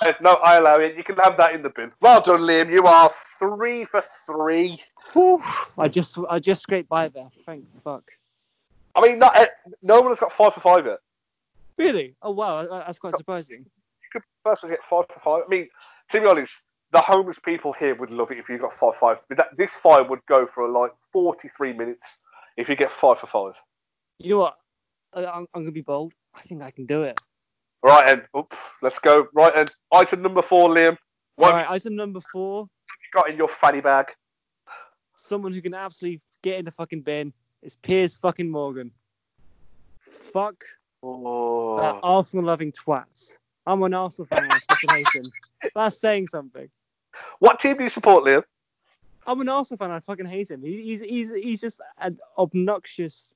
I, 0.00 0.14
no, 0.20 0.34
I 0.34 0.56
allow 0.56 0.76
it. 0.76 0.96
You 0.96 1.04
can 1.04 1.16
have 1.16 1.36
that 1.36 1.54
in 1.54 1.62
the 1.62 1.70
bin. 1.70 1.92
Well 2.00 2.20
done, 2.20 2.40
Liam. 2.40 2.70
You 2.70 2.84
are 2.84 3.10
three 3.38 3.84
for 3.84 4.02
three. 4.26 4.80
Whew, 5.12 5.42
I 5.78 5.88
just 5.88 6.18
I 6.28 6.40
just 6.40 6.62
scraped 6.62 6.88
by 6.88 7.08
there. 7.08 7.28
Thank 7.44 7.64
fuck. 7.84 8.10
I 8.94 9.00
mean, 9.02 9.18
not, 9.18 9.36
eh, 9.38 9.46
no 9.82 10.00
one 10.00 10.10
has 10.10 10.18
got 10.18 10.32
five 10.32 10.54
for 10.54 10.60
five 10.60 10.86
yet. 10.86 10.98
Really? 11.76 12.16
Oh 12.22 12.30
wow, 12.30 12.82
that's 12.84 12.98
quite 12.98 13.16
surprising. 13.16 13.66
First 14.44 14.62
one 14.62 14.72
get 14.72 14.80
five 14.88 15.04
for 15.12 15.20
five. 15.20 15.42
I 15.46 15.48
mean, 15.48 15.68
to 16.10 16.20
be 16.20 16.26
honest, 16.26 16.56
the 16.92 17.00
homeless 17.00 17.38
people 17.38 17.72
here 17.72 17.94
would 17.94 18.10
love 18.10 18.30
it 18.30 18.38
if 18.38 18.48
you 18.48 18.58
got 18.58 18.72
five 18.72 18.94
for 18.94 19.14
five. 19.14 19.16
But 19.28 19.38
that, 19.38 19.48
this 19.56 19.74
five 19.74 20.08
would 20.08 20.24
go 20.26 20.46
for 20.46 20.68
like 20.68 20.92
forty-three 21.12 21.72
minutes 21.72 22.18
if 22.56 22.68
you 22.68 22.76
get 22.76 22.92
five 22.92 23.18
for 23.18 23.26
five. 23.26 23.54
You 24.18 24.30
know 24.30 24.38
what? 24.38 24.56
I, 25.14 25.24
I'm, 25.26 25.46
I'm 25.54 25.62
gonna 25.62 25.72
be 25.72 25.80
bold. 25.80 26.12
I 26.34 26.42
think 26.42 26.62
I 26.62 26.70
can 26.70 26.86
do 26.86 27.02
it. 27.02 27.18
Right, 27.82 28.08
and 28.10 28.22
oops, 28.36 28.56
let's 28.82 28.98
go. 28.98 29.26
Right, 29.34 29.52
and 29.54 29.70
item 29.92 30.22
number 30.22 30.42
four, 30.42 30.68
Liam. 30.68 30.96
What 31.36 31.52
All 31.52 31.56
right, 31.58 31.70
item 31.70 31.96
number 31.96 32.20
four. 32.32 32.62
have 32.62 32.98
you 33.00 33.20
got 33.20 33.30
in 33.30 33.36
your 33.36 33.48
fanny 33.48 33.80
bag? 33.80 34.12
Someone 35.14 35.52
who 35.52 35.60
can 35.60 35.74
absolutely 35.74 36.20
get 36.42 36.58
in 36.58 36.64
the 36.64 36.70
fucking 36.70 37.02
bin 37.02 37.32
is 37.62 37.76
Piers 37.76 38.16
fucking 38.16 38.50
Morgan. 38.50 38.90
Fuck 40.32 40.64
Oh, 41.02 41.76
that 41.78 42.00
Arsenal 42.02 42.44
loving 42.46 42.72
twats. 42.72 43.36
I'm 43.66 43.82
an 43.82 43.94
Arsenal 43.94 44.26
fan. 44.26 44.48
I 44.50 44.60
fucking 44.68 44.90
hate 44.90 45.08
him. 45.14 45.24
That's 45.74 45.98
saying 45.98 46.28
something. 46.28 46.68
what 47.40 47.58
team 47.60 47.76
do 47.78 47.84
you 47.84 47.90
support, 47.90 48.24
Liam? 48.24 48.44
I'm 49.26 49.40
an 49.40 49.48
Arsenal 49.48 49.78
fan. 49.78 49.90
I 49.90 50.00
fucking 50.00 50.26
hate 50.26 50.50
him. 50.50 50.62
He, 50.62 50.82
he's 50.82 51.00
he's 51.00 51.32
he's 51.32 51.60
just 51.60 51.80
an 51.98 52.18
obnoxious, 52.38 53.34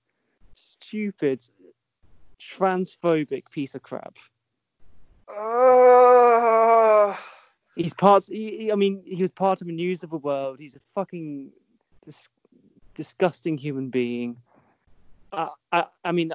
stupid, 0.53 1.40
transphobic 2.38 3.51
piece 3.51 3.75
of 3.75 3.83
crap. 3.83 4.16
Uh, 5.29 7.16
He's 7.77 7.95
part. 7.95 8.25
He, 8.29 8.57
he- 8.59 8.73
I 8.73 8.75
mean, 8.75 9.03
he 9.07 9.23
was 9.23 9.31
part 9.31 9.61
of 9.61 9.66
the 9.66 9.73
news 9.73 10.03
of 10.05 10.11
the 10.11 10.19
world. 10.19 10.59
He's 10.59 10.77
a 10.77 10.81
fucking 10.95 11.51
dis- 12.05 12.29
disgusting 12.95 13.57
human 13.57 13.90
being. 13.90 14.37
I, 15.33 15.49
I, 15.73 15.85
I 16.05 16.12
mean, 16.12 16.33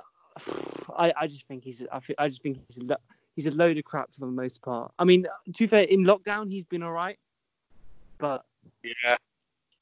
I, 0.98 1.14
I 1.16 1.28
just 1.28 1.48
think 1.48 1.64
he's. 1.64 1.84
I, 1.92 2.00
I 2.18 2.30
just 2.30 2.42
think 2.42 2.60
he's. 2.68 2.82
He's 3.36 3.48
a 3.48 3.52
load 3.52 3.78
of 3.78 3.84
crap 3.84 4.14
for 4.14 4.22
the 4.22 4.28
most 4.28 4.62
part. 4.62 4.94
I 4.98 5.04
mean, 5.04 5.28
to 5.54 5.64
be 5.64 5.68
fair, 5.68 5.84
in 5.84 6.06
lockdown 6.06 6.50
he's 6.50 6.64
been 6.64 6.84
all 6.84 6.94
right, 6.94 7.20
but 8.18 8.46
yeah. 8.84 9.18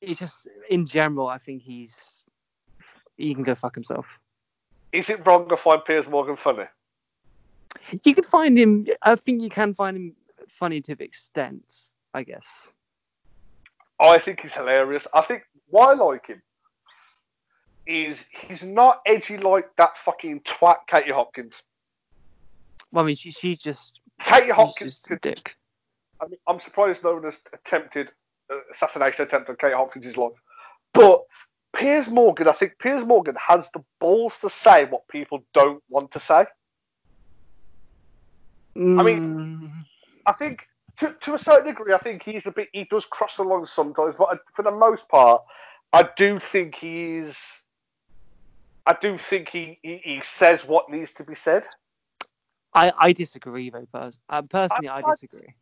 it's 0.01 0.19
just 0.19 0.47
in 0.69 0.85
general, 0.85 1.27
I 1.27 1.37
think 1.37 1.61
he's. 1.61 2.23
He 3.15 3.35
can 3.35 3.43
go 3.43 3.53
fuck 3.53 3.75
himself. 3.75 4.19
is 4.91 5.09
it 5.11 5.25
wrong 5.25 5.47
to 5.49 5.55
find 5.55 5.85
Piers 5.85 6.09
Morgan 6.09 6.35
funny? 6.35 6.65
You 8.03 8.15
can 8.15 8.23
find 8.23 8.57
him. 8.57 8.87
I 9.03 9.15
think 9.15 9.41
you 9.43 9.51
can 9.51 9.75
find 9.75 9.95
him 9.95 10.15
funny 10.49 10.81
to 10.81 10.95
the 10.95 11.03
extent. 11.03 11.89
I 12.15 12.23
guess. 12.23 12.71
I 13.99 14.17
think 14.17 14.41
he's 14.41 14.53
hilarious. 14.53 15.07
I 15.13 15.21
think 15.21 15.43
why 15.69 15.91
I 15.91 15.93
like 15.93 16.27
him 16.27 16.41
is 17.85 18.25
he's 18.31 18.63
not 18.63 19.01
edgy 19.05 19.37
like 19.37 19.69
that 19.77 19.97
fucking 19.97 20.41
twat 20.41 20.87
Katie 20.87 21.11
Hopkins. 21.11 21.61
Well, 22.93 23.03
I 23.03 23.07
mean, 23.07 23.15
she 23.15 23.31
she 23.31 23.55
just 23.55 23.99
Katie 24.21 24.51
Hopkins 24.51 24.99
just 24.99 25.21
dick. 25.21 25.55
I 26.21 26.27
mean, 26.27 26.37
I'm 26.47 26.59
surprised 26.59 27.03
no 27.03 27.15
one 27.15 27.23
has 27.23 27.39
attempted 27.51 28.09
uh, 28.51 28.57
assassination 28.71 29.25
attempt 29.25 29.49
on 29.49 29.55
Kate 29.55 29.73
Hopkins' 29.73 30.15
life. 30.15 30.33
But 30.93 31.23
Piers 31.75 32.07
Morgan, 32.07 32.47
I 32.47 32.51
think 32.51 32.77
Piers 32.77 33.03
Morgan 33.03 33.35
has 33.35 33.67
the 33.73 33.83
balls 33.99 34.37
to 34.39 34.49
say 34.49 34.85
what 34.85 35.07
people 35.07 35.43
don't 35.53 35.81
want 35.89 36.11
to 36.11 36.19
say. 36.19 36.45
Mm, 38.77 38.99
I 38.99 39.03
mean, 39.03 39.85
I 40.27 40.33
think 40.33 40.67
to, 40.97 41.15
to 41.21 41.33
a 41.33 41.39
certain 41.39 41.67
degree, 41.67 41.93
I 41.93 41.97
think 41.97 42.21
he's 42.21 42.45
a 42.45 42.51
bit. 42.51 42.69
He 42.73 42.85
does 42.85 43.05
cross 43.05 43.37
the 43.37 43.43
line 43.43 43.65
sometimes, 43.65 44.13
but 44.15 44.37
for 44.53 44.61
the 44.61 44.71
most 44.71 45.09
part, 45.09 45.41
I 45.91 46.07
do 46.15 46.39
think 46.39 46.75
he's. 46.75 47.39
I 48.85 48.95
do 48.99 49.17
think 49.17 49.49
he, 49.49 49.79
he, 49.81 50.01
he 50.03 50.21
says 50.25 50.63
what 50.63 50.91
needs 50.91 51.13
to 51.13 51.23
be 51.23 51.35
said. 51.35 51.65
I 52.75 52.91
I 52.97 53.11
disagree 53.13 53.69
though. 53.69 53.87
Pers- 53.91 54.19
uh, 54.29 54.41
personally, 54.43 54.89
I, 54.89 54.99
I- 54.99 55.11
disagree. 55.11 55.53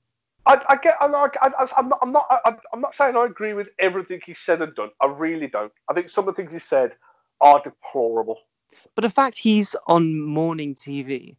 I, 0.48 0.60
I 0.70 0.76
get. 0.78 0.96
I, 1.00 1.06
I, 1.06 1.30
I, 1.64 1.68
I'm 1.78 1.90
not. 1.90 2.00
I'm 2.02 2.12
not. 2.12 2.26
I, 2.46 2.56
I'm 2.74 2.82
not 2.82 2.96
saying 2.96 3.16
I 3.16 3.26
agree 3.26 3.54
with 3.54 3.70
everything 3.78 4.22
he 4.26 4.34
said 4.34 4.62
and 4.62 4.74
done. 4.74 4.90
I 5.00 5.06
really 5.06 5.46
don't. 5.48 5.72
I 5.88 5.94
think 5.94 6.10
some 6.10 6.28
of 6.28 6.36
the 6.36 6.42
things 6.42 6.52
he 6.52 6.58
said 6.60 6.94
are 7.42 7.62
deplorable. 7.62 8.40
But 8.96 9.04
the 9.04 9.10
fact 9.12 9.38
he's 9.38 9.76
on 9.86 10.20
morning 10.20 10.74
TV, 10.74 11.36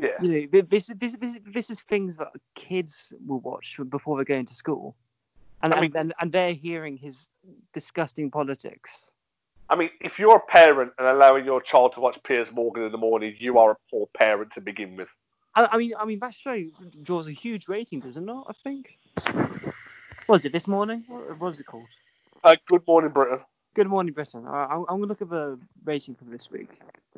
Yeah. 0.00 0.10
you 0.22 0.48
know, 0.52 0.62
this 0.70 0.88
this 1.00 1.16
this, 1.20 1.36
this 1.52 1.70
is 1.70 1.80
things 1.80 2.16
that 2.18 2.28
kids 2.54 3.12
will 3.26 3.40
watch 3.40 3.76
before 3.88 4.16
they're 4.16 4.24
going 4.24 4.46
to 4.46 4.54
school, 4.54 4.94
and 5.64 5.74
I 5.74 5.80
mean- 5.80 5.92
and, 5.96 6.02
and, 6.04 6.14
and 6.20 6.32
they're 6.32 6.54
hearing 6.54 6.96
his 6.96 7.26
disgusting 7.72 8.30
politics. 8.30 9.12
I 9.72 9.74
mean, 9.74 9.88
if 10.02 10.18
you're 10.18 10.36
a 10.36 10.40
parent 10.40 10.92
and 10.98 11.08
allowing 11.08 11.46
your 11.46 11.62
child 11.62 11.94
to 11.94 12.00
watch 12.00 12.22
Piers 12.24 12.52
Morgan 12.52 12.82
in 12.84 12.92
the 12.92 12.98
morning, 12.98 13.34
you 13.38 13.58
are 13.58 13.70
a 13.70 13.76
poor 13.90 14.06
parent 14.14 14.52
to 14.52 14.60
begin 14.60 14.96
with. 14.96 15.08
I, 15.54 15.66
I 15.72 15.78
mean, 15.78 15.94
I 15.98 16.04
mean 16.04 16.18
that 16.18 16.34
show 16.34 16.62
draws 17.02 17.26
a 17.26 17.32
huge 17.32 17.68
rating, 17.68 18.00
does 18.00 18.18
it 18.18 18.20
not? 18.20 18.46
I 18.50 18.52
think. 18.62 18.98
What 20.26 20.36
was 20.36 20.44
it 20.44 20.52
this 20.52 20.68
morning? 20.68 21.04
What, 21.08 21.38
was 21.40 21.58
it 21.58 21.64
called? 21.64 21.86
Uh, 22.44 22.56
good 22.66 22.86
morning, 22.86 23.12
Britain. 23.12 23.38
Good 23.74 23.86
Morning 23.86 24.12
Britain. 24.12 24.44
I, 24.46 24.64
I'm, 24.64 24.80
I'm 24.80 24.86
gonna 25.00 25.06
look 25.06 25.22
at 25.22 25.30
the 25.30 25.58
rating 25.86 26.14
for 26.16 26.24
this 26.24 26.50
week. 26.50 26.68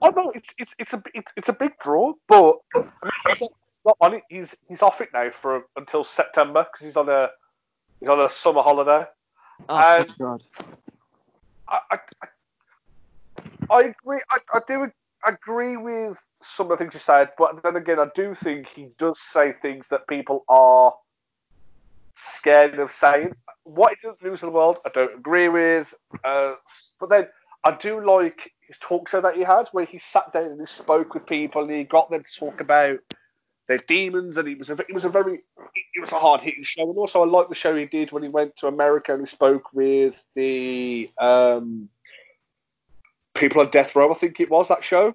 Oh 0.03 0.11
no, 0.11 0.31
it's 0.37 0.51
it's 0.57 0.73
it's 0.79 0.93
a 0.93 1.03
it's, 1.13 1.33
it's 1.37 1.49
a 1.49 1.53
big 1.53 1.73
draw, 1.81 2.13
but 2.29 2.59
he's 2.73 3.41
not- 3.41 3.51
he's 3.83 3.93
on 4.01 4.15
it. 4.15 4.23
He's 4.29 4.55
he's 4.69 4.81
off 4.81 5.01
it 5.01 5.09
now 5.13 5.31
for 5.43 5.65
until 5.77 6.05
September 6.05 6.65
because 6.73 6.85
he's 6.85 6.97
on 6.97 7.09
a 7.09 7.31
he's 7.99 8.09
on 8.09 8.21
a 8.21 8.31
summer 8.31 8.63
holiday. 8.63 9.05
Oh 9.69 9.99
And- 9.99 10.17
God. 10.21 10.45
I 11.67 11.81
I, 11.91 11.99
I- 12.23 12.29
I 13.71 13.81
agree. 13.81 14.21
I, 14.31 14.39
I 14.53 14.61
do 14.67 14.91
agree 15.27 15.77
with 15.77 16.23
some 16.43 16.67
of 16.67 16.71
the 16.71 16.77
things 16.77 16.95
you 16.95 17.01
said, 17.01 17.31
but 17.39 17.63
then 17.63 17.77
again, 17.77 17.99
I 17.99 18.09
do 18.15 18.35
think 18.35 18.69
he 18.69 18.89
does 18.99 19.21
say 19.21 19.53
things 19.53 19.89
that 19.89 20.07
people 20.07 20.45
are 20.49 20.95
scared 22.17 22.79
of 22.79 22.91
saying. 22.91 23.35
What 23.65 23.95
he 24.01 24.07
does 24.07 24.17
news 24.23 24.43
in 24.43 24.49
the 24.49 24.55
world, 24.55 24.79
I 24.85 24.91
don't 24.91 25.19
agree 25.19 25.49
with. 25.49 25.93
Uh, 26.23 26.55
but 27.01 27.09
then 27.09 27.29
I 27.65 27.77
do 27.77 28.05
like 28.05 28.53
his 28.67 28.79
talk 28.79 29.09
show 29.09 29.21
that 29.21 29.37
he 29.37 29.43
had, 29.43 29.69
where 29.73 29.85
he 29.87 29.99
sat 29.99 30.33
down 30.33 30.45
and 30.45 30.61
he 30.61 30.67
spoke 30.67 31.15
with 31.15 31.27
people 31.27 31.63
and 31.63 31.71
he 31.71 31.85
got 31.85 32.11
them 32.11 32.23
to 32.23 32.39
talk 32.39 32.61
about 32.61 32.99
their 33.67 33.79
demons, 33.79 34.37
and 34.37 34.47
it 34.47 34.59
was 34.59 34.69
a 34.69 34.75
it 34.75 34.93
was 34.93 35.07
a 35.07 35.09
very 35.09 35.41
it 35.75 36.01
was 36.01 36.13
a 36.13 36.19
hard 36.19 36.43
hitting 36.43 36.63
show. 36.63 36.89
And 36.89 36.99
also, 36.99 37.23
I 37.23 37.27
like 37.27 37.49
the 37.49 37.55
show 37.55 37.75
he 37.75 37.87
did 37.87 38.13
when 38.13 38.23
he 38.23 38.29
went 38.29 38.57
to 38.57 38.67
America 38.67 39.13
and 39.13 39.23
he 39.23 39.27
spoke 39.27 39.73
with 39.73 40.23
the 40.35 41.09
um, 41.19 41.89
people 43.35 43.61
on 43.61 43.71
death 43.71 43.95
row. 43.97 44.11
I 44.11 44.15
think 44.15 44.41
it 44.41 44.51
was 44.51 44.69
that 44.69 44.85
show, 44.85 45.15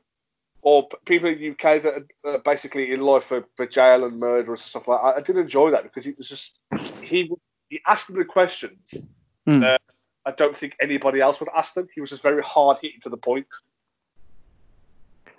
or 0.62 0.88
people 1.06 1.30
in 1.30 1.40
the 1.40 1.50
UK 1.52 1.82
that 1.84 2.06
are 2.26 2.36
uh, 2.36 2.38
basically 2.40 2.92
in 2.92 3.02
life 3.02 3.24
for, 3.26 3.46
for 3.56 3.66
jail 3.66 4.06
and 4.06 4.20
murder 4.20 4.52
and 4.52 4.60
stuff 4.60 4.88
like. 4.88 5.00
that. 5.00 5.06
I, 5.06 5.18
I 5.18 5.22
did 5.22 5.38
enjoy 5.38 5.72
that 5.72 5.84
because 5.84 6.06
it 6.08 6.18
was 6.18 6.30
just 6.30 6.60
he 7.02 7.32
he 7.70 7.82
asked 7.88 8.08
them 8.08 8.18
the 8.18 8.26
questions. 8.26 8.96
Hmm. 9.46 9.64
Uh, 9.64 9.78
I 10.26 10.32
don't 10.32 10.56
think 10.56 10.76
anybody 10.82 11.22
else 11.22 11.40
would 11.40 11.50
ask 11.56 11.74
them. 11.74 11.88
He 11.96 12.02
was 12.02 12.10
just 12.10 12.22
very 12.22 12.44
hard 12.44 12.78
hitting 12.82 13.00
to 13.02 13.10
the 13.10 13.18
point. 13.18 13.48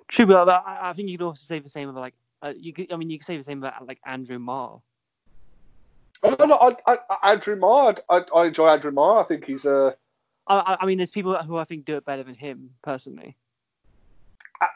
True, 0.09 0.27
but 0.27 0.49
I, 0.49 0.91
I 0.91 0.93
think 0.95 1.09
you 1.09 1.19
could 1.19 1.27
also 1.27 1.43
say 1.45 1.61
the 1.61 1.69
same 1.71 1.89
about 1.89 2.01
like 2.01 2.15
uh, 2.43 2.53
you 2.57 2.73
could. 2.73 2.93
I 2.93 2.97
mean, 2.97 3.11
you 3.11 3.19
could 3.19 3.27
say 3.27 3.37
the 3.37 3.45
same 3.45 3.63
about 3.63 3.87
like 3.87 4.01
Andrew 4.05 4.39
Marr. 4.39 4.81
Oh, 6.23 6.37
no, 6.39 6.45
no, 6.45 6.55
I, 6.57 6.77
I, 6.93 6.99
I- 7.09 7.33
Andrew 7.33 7.57
Marr, 7.57 7.95
I, 8.09 8.23
I 8.35 8.47
enjoy 8.47 8.69
Andrew 8.69 8.91
Marr. 8.91 9.21
I 9.21 9.23
think 9.25 9.45
he's 9.45 9.65
a. 9.65 9.95
I, 10.47 10.79
I- 10.81 10.87
mean, 10.87 10.99
there's 10.99 11.11
people 11.11 11.37
who 11.37 11.57
I 11.57 11.65
think 11.65 11.85
do 11.85 11.97
it 11.97 12.05
better 12.05 12.23
than 12.23 12.35
him 12.35 12.71
personally. 12.83 13.37
I, 14.61 14.67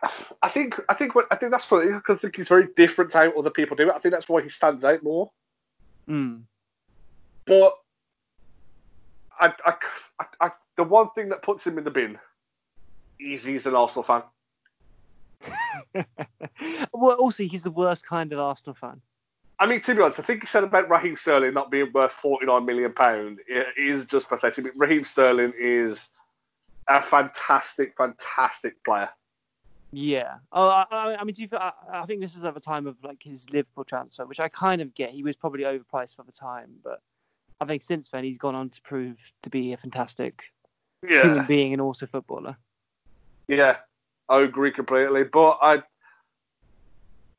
I 0.42 0.48
think 0.48 0.80
I 0.88 0.94
think 0.94 1.14
what 1.14 1.26
I 1.30 1.36
think 1.36 1.52
that's 1.52 1.64
funny 1.64 1.92
because 1.92 2.16
I 2.16 2.20
think 2.20 2.36
he's 2.36 2.48
very 2.48 2.68
different 2.74 3.10
to 3.12 3.18
how 3.18 3.38
other 3.38 3.50
people 3.50 3.76
do 3.76 3.88
it. 3.88 3.94
I 3.94 3.98
think 3.98 4.12
that's 4.14 4.28
why 4.28 4.42
he 4.42 4.48
stands 4.48 4.84
out 4.84 5.02
more. 5.02 5.30
Mm. 6.08 6.42
But 7.46 7.74
I, 9.38 9.52
I, 9.64 9.74
I, 10.20 10.24
I, 10.40 10.50
the 10.76 10.84
one 10.84 11.10
thing 11.14 11.28
that 11.30 11.42
puts 11.42 11.66
him 11.66 11.76
in 11.76 11.84
the 11.84 11.90
bin 11.90 12.18
is 13.20 13.44
he's 13.44 13.66
an 13.66 13.74
Arsenal 13.74 14.04
fan. 14.04 14.22
well, 16.92 17.16
also 17.16 17.42
he's 17.44 17.62
the 17.62 17.70
worst 17.70 18.06
kind 18.06 18.32
of 18.32 18.38
Arsenal 18.38 18.74
fan. 18.74 19.00
I 19.64 19.66
mean, 19.66 19.80
to 19.80 19.94
be 19.94 20.02
honest, 20.02 20.20
I 20.20 20.24
think 20.24 20.42
he 20.42 20.46
said 20.46 20.62
about 20.62 20.90
Raheem 20.90 21.16
Sterling 21.16 21.54
not 21.54 21.70
being 21.70 21.90
worth 21.90 22.12
forty-nine 22.12 22.66
million 22.66 22.92
pound 22.92 23.40
it 23.48 23.68
is 23.78 24.04
just 24.04 24.28
pathetic. 24.28 24.70
Raheem 24.76 25.06
Sterling 25.06 25.54
is 25.58 26.10
a 26.86 27.00
fantastic, 27.00 27.94
fantastic 27.96 28.84
player. 28.84 29.08
Yeah. 29.90 30.34
Oh, 30.52 30.68
I, 30.68 31.16
I, 31.18 31.24
mean, 31.24 31.34
be 31.34 31.46
fair, 31.46 31.62
I, 31.62 31.72
I 31.94 32.04
think 32.04 32.20
this 32.20 32.36
is 32.36 32.44
at 32.44 32.52
the 32.52 32.60
time 32.60 32.86
of 32.86 33.02
like 33.02 33.22
his 33.22 33.48
Liverpool 33.48 33.84
transfer, 33.84 34.26
which 34.26 34.38
I 34.38 34.50
kind 34.50 34.82
of 34.82 34.94
get. 34.94 35.12
He 35.12 35.22
was 35.22 35.34
probably 35.34 35.62
overpriced 35.62 36.14
for 36.14 36.24
the 36.24 36.32
time, 36.32 36.72
but 36.84 37.00
I 37.58 37.64
think 37.64 37.82
since 37.82 38.10
then 38.10 38.22
he's 38.22 38.36
gone 38.36 38.54
on 38.54 38.68
to 38.68 38.82
prove 38.82 39.18
to 39.44 39.48
be 39.48 39.72
a 39.72 39.78
fantastic 39.78 40.42
human 41.06 41.46
being 41.46 41.72
and 41.72 41.80
also 41.80 42.04
footballer. 42.04 42.58
yeah, 43.48 43.76
I 44.28 44.40
agree 44.42 44.72
completely. 44.72 45.24
But 45.24 45.58
I, 45.62 45.82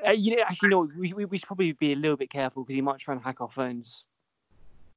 Uh, 0.05 0.11
you 0.11 0.35
know, 0.35 0.43
actually, 0.43 0.69
no, 0.69 0.89
we, 0.97 1.13
we, 1.13 1.37
should 1.37 1.47
probably 1.47 1.71
be 1.71 1.93
a 1.93 1.95
little 1.95 2.17
bit 2.17 2.29
careful 2.29 2.63
because 2.63 2.75
he 2.75 2.81
might 2.81 2.99
try 2.99 3.13
and 3.13 3.23
hack 3.23 3.41
our 3.41 3.49
phones. 3.49 4.05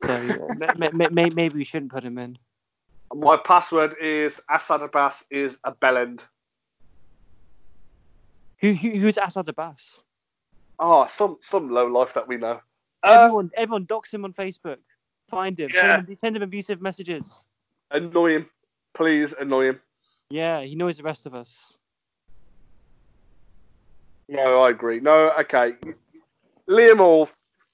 So 0.05 0.23
ma- 0.59 0.75
ma- 0.77 0.91
ma- 0.93 1.09
maybe 1.11 1.49
we 1.51 1.65
shouldn't 1.65 1.93
put 1.93 2.05
him 2.05 2.19
in. 2.19 2.39
my 3.15 3.37
password 3.37 3.97
is 4.01 4.41
Assad 4.51 4.83
Abbas 4.83 5.25
is 5.31 5.59
a 5.65 5.73
bellend. 5.73 6.21
Who, 8.61 8.73
who 8.73 8.91
who's 8.91 9.19
Assad 9.19 9.49
Abbas? 9.49 10.01
Oh, 10.79 11.07
some 11.11 11.39
some 11.41 11.71
low 11.71 11.87
life 11.87 12.15
that 12.15 12.29
we 12.29 12.37
know. 12.37 12.61
Everyone, 13.05 13.51
everyone, 13.57 13.85
dox 13.85 14.13
him 14.13 14.25
on 14.25 14.33
Facebook. 14.33 14.79
Find 15.31 15.59
him. 15.59 15.71
Yeah. 15.73 15.97
Send, 15.97 16.09
him 16.09 16.17
send 16.19 16.37
him 16.37 16.43
abusive 16.43 16.83
messages. 16.83 17.47
annoy 17.91 18.33
him, 18.33 18.51
please 18.95 19.33
annoy 19.39 19.69
him. 19.69 19.81
Yeah, 20.31 20.63
he 20.63 20.75
knows 20.75 20.97
the 20.99 21.03
rest 21.03 21.27
of 21.27 21.35
us. 21.35 21.78
No, 24.29 24.63
I 24.63 24.71
agree. 24.71 25.01
No, 25.01 25.33
okay. 25.41 25.75
Liam 26.69 26.99
Hall, 26.99 27.29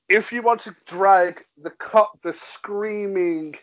if 0.09 0.33
you 0.33 0.43
want 0.43 0.61
to 0.61 0.77
drag 0.87 1.45
the 1.61 1.71
cut, 1.71 2.11
the 2.23 2.33
screaming 2.33 3.57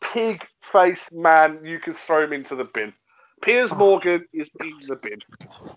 pig 0.00 0.46
faced 0.72 1.12
man, 1.12 1.60
you 1.64 1.78
can 1.78 1.92
throw 1.92 2.24
him 2.24 2.32
into 2.32 2.54
the 2.54 2.64
bin. 2.64 2.92
Piers 3.42 3.70
oh. 3.70 3.76
Morgan 3.76 4.26
is 4.32 4.50
in 4.60 4.72
the 4.88 4.96
bin. 4.96 5.18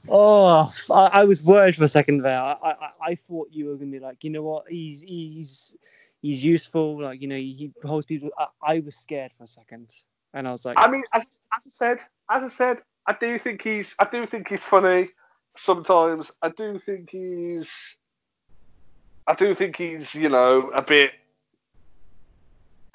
Oh, 0.07 0.73
I, 0.89 0.93
I 0.93 1.23
was 1.25 1.43
worried 1.43 1.75
for 1.75 1.83
a 1.83 1.89
second 1.89 2.21
there. 2.21 2.39
I, 2.39 2.53
I, 2.63 2.75
I 3.01 3.15
thought 3.27 3.49
you 3.51 3.65
were 3.65 3.75
gonna 3.75 3.91
be 3.91 3.99
like, 3.99 4.23
you 4.23 4.29
know 4.29 4.43
what? 4.43 4.65
He's 4.69 5.01
he's 5.01 5.75
he's 6.21 6.43
useful. 6.43 7.01
Like 7.01 7.21
you 7.21 7.27
know, 7.27 7.35
he 7.35 7.71
holds 7.83 8.05
people. 8.05 8.29
I, 8.37 8.75
I 8.75 8.79
was 8.79 8.95
scared 8.95 9.31
for 9.37 9.43
a 9.43 9.47
second, 9.47 9.93
and 10.33 10.47
I 10.47 10.51
was 10.51 10.63
like, 10.63 10.77
I 10.79 10.89
mean, 10.89 11.03
as, 11.13 11.23
as 11.23 11.67
I 11.67 11.69
said, 11.69 11.99
as 12.29 12.43
I 12.43 12.47
said, 12.47 12.77
I 13.05 13.15
do 13.19 13.37
think 13.37 13.61
he's, 13.61 13.93
I 13.99 14.05
do 14.05 14.25
think 14.25 14.47
he's 14.47 14.65
funny. 14.65 15.09
Sometimes 15.61 16.31
I 16.41 16.49
do 16.49 16.79
think 16.79 17.09
he's, 17.11 17.97
I 19.27 19.33
do 19.35 19.53
think 19.53 19.75
he's, 19.75 20.15
you 20.15 20.29
know, 20.29 20.69
a 20.69 20.81
bit 20.81 21.11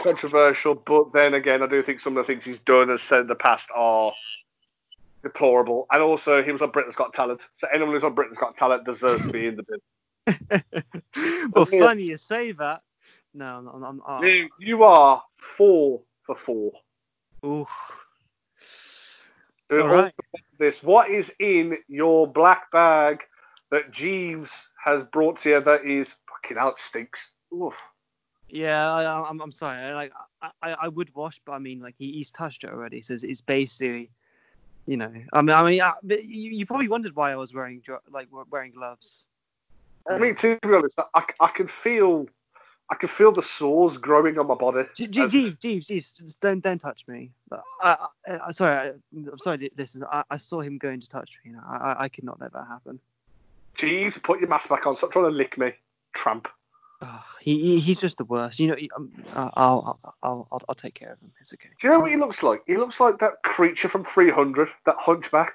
controversial. 0.01 0.75
But 0.75 1.13
then 1.13 1.35
again, 1.35 1.63
I 1.63 1.67
do 1.67 1.83
think 1.83 2.01
some 2.01 2.17
of 2.17 2.27
the 2.27 2.33
things 2.33 2.45
he's 2.45 2.61
done 2.61 2.89
and 2.89 2.99
said 2.99 3.21
in 3.21 3.27
the 3.27 3.35
past 3.35 3.69
are 3.75 4.13
deplorable. 5.23 5.87
And 5.91 6.03
also, 6.03 6.43
he 6.43 6.53
was 6.53 6.63
on 6.63 6.71
Britain's 6.71 6.97
Got 6.97 7.13
Talent, 7.13 7.47
so 7.57 7.67
anyone 7.73 7.93
who's 7.93 8.05
on 8.05 8.15
Britain's 8.15 8.39
Got 8.39 8.57
Talent 8.57 8.85
deserves 8.85 9.23
to 9.27 9.33
be 9.33 9.47
in 9.47 9.57
the 9.57 9.63
bin. 9.63 9.81
well, 11.53 11.67
Yeah. 11.67 11.81
funny 11.81 12.05
you 12.05 12.17
say 12.17 12.53
that. 12.53 12.83
No, 13.35 13.45
I'm, 13.47 13.69
I'm, 13.69 13.85
I'm 13.85 14.01
uh, 14.07 14.27
You, 14.27 14.49
you 14.59 14.85
are 14.85 15.23
four 15.37 16.01
for 16.23 16.35
four. 16.35 16.73
Oof. 17.45 17.69
All 19.71 19.89
right. 19.89 20.15
this. 20.59 20.83
What 20.83 21.11
is 21.11 21.33
in 21.41 21.79
your 21.89 22.27
black 22.27 22.71
bag 22.71 23.25
that 23.71 23.91
Jeeves 23.91 24.69
has 24.85 25.03
brought 25.03 25.39
to 25.39 25.51
you 25.51 25.61
that 25.61 25.85
is 25.85 26.15
fucking 26.29 26.57
it 26.61 26.79
stinks. 26.79 27.33
Oof. 27.53 27.75
Yeah, 28.49 28.93
I, 28.93 29.29
I'm, 29.29 29.41
I'm 29.41 29.51
sorry. 29.51 29.79
I, 29.79 29.95
like, 29.95 30.13
I, 30.41 30.51
I 30.63 30.73
I 30.83 30.89
would 30.89 31.13
wash, 31.15 31.41
but 31.45 31.53
I 31.53 31.59
mean, 31.59 31.81
like, 31.81 31.95
he, 31.99 32.13
he's 32.13 32.31
touched 32.31 32.63
it 32.63 32.71
already, 32.71 33.01
so 33.01 33.15
it's, 33.15 33.25
it's 33.25 33.41
basically, 33.41 34.11
you 34.87 34.97
know, 34.97 35.13
I 35.33 35.43
mean, 35.43 35.57
I 35.57 35.69
mean, 35.69 35.83
but 36.03 36.25
you, 36.25 36.51
you 36.53 36.67
probably 36.67 36.89
wondered 36.89 37.17
why 37.17 37.33
I 37.33 37.37
was 37.37 37.53
wearing 37.55 37.83
like 38.11 38.29
wearing 38.51 38.73
gloves. 38.73 39.27
I 40.09 40.19
mean, 40.19 40.35
to 40.37 40.59
be 40.63 40.75
honest, 40.75 41.01
I, 41.15 41.25
I 41.41 41.49
can 41.49 41.67
feel, 41.67 42.27
I 42.91 42.97
can 42.97 43.09
feel 43.09 43.33
the 43.33 43.43
sores 43.43 43.97
growing 43.97 44.39
on 44.39 44.47
my 44.47 44.55
body. 44.55 44.85
G- 44.95 45.07
G- 45.09 45.23
As- 45.23 45.33
Jeeves, 45.33 45.57
Jeeves, 45.59 45.87
Jeeves, 45.87 46.13
don't 46.41 46.61
don't 46.61 46.79
touch 46.79 47.05
me. 47.09 47.31
I, 47.81 48.07
I, 48.27 48.39
I 48.49 48.53
sorry, 48.53 48.75
I, 48.77 48.93
I'm 49.15 49.39
sorry. 49.39 49.71
This 49.75 49.95
is 49.97 50.03
I, 50.03 50.23
I 50.31 50.37
saw 50.37 50.61
him 50.61 50.77
going 50.79 51.01
to 51.01 51.09
touch 51.09 51.39
me. 51.45 51.53
I, 51.67 51.77
I, 51.77 52.03
I 52.05 52.09
could 52.09 52.25
not 52.25 52.41
let 52.41 52.53
that 52.53 52.67
happen. 52.69 53.01
Jeeves, 53.77 54.19
put 54.19 54.39
your 54.41 54.49
mask 54.49 54.69
back 54.69 54.87
on. 54.87 54.97
Stop 54.97 55.13
trying 55.13 55.25
to 55.25 55.31
lick 55.31 55.57
me, 55.59 55.73
tramp. 56.13 56.47
Ugh, 57.01 57.21
he, 57.41 57.59
he 57.61 57.81
he's 57.81 58.01
just 58.01 58.19
the 58.19 58.25
worst. 58.25 58.61
You 58.61 58.69
know, 58.69 58.77
he- 58.77 58.91
um, 58.97 59.11
I'll, 59.35 59.51
I'll 59.57 59.99
I'll 60.23 60.49
I'll 60.53 60.63
I'll 60.69 60.75
take 60.75 60.95
care 60.95 61.13
of 61.13 61.19
him. 61.21 61.33
It's 61.41 61.53
okay. 61.55 61.71
Do 61.81 61.87
you 61.89 61.93
know 61.93 62.01
what 62.01 62.11
he 62.11 62.17
looks 62.19 62.43
like? 62.43 62.63
He 62.67 62.77
looks 62.77 63.01
like 63.01 63.19
that 63.21 63.43
creature 63.43 63.89
from 63.89 64.05
300, 64.05 64.69
that 64.87 64.97
hunchback. 64.99 65.55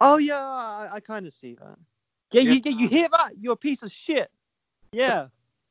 Oh 0.00 0.18
yeah, 0.18 0.40
I, 0.42 0.88
I 0.94 1.00
kind 1.00 1.26
of 1.26 1.32
see 1.32 1.54
that. 1.54 1.76
Yeah, 2.32 2.42
Yeah. 2.42 2.52
you 2.52 2.60
yeah, 2.64 2.72
you 2.72 2.88
hear 2.88 3.08
that? 3.12 3.32
You're 3.40 3.52
a 3.54 3.56
piece 3.56 3.82
of 3.82 3.92
shit. 3.92 4.30
Yeah. 4.92 5.28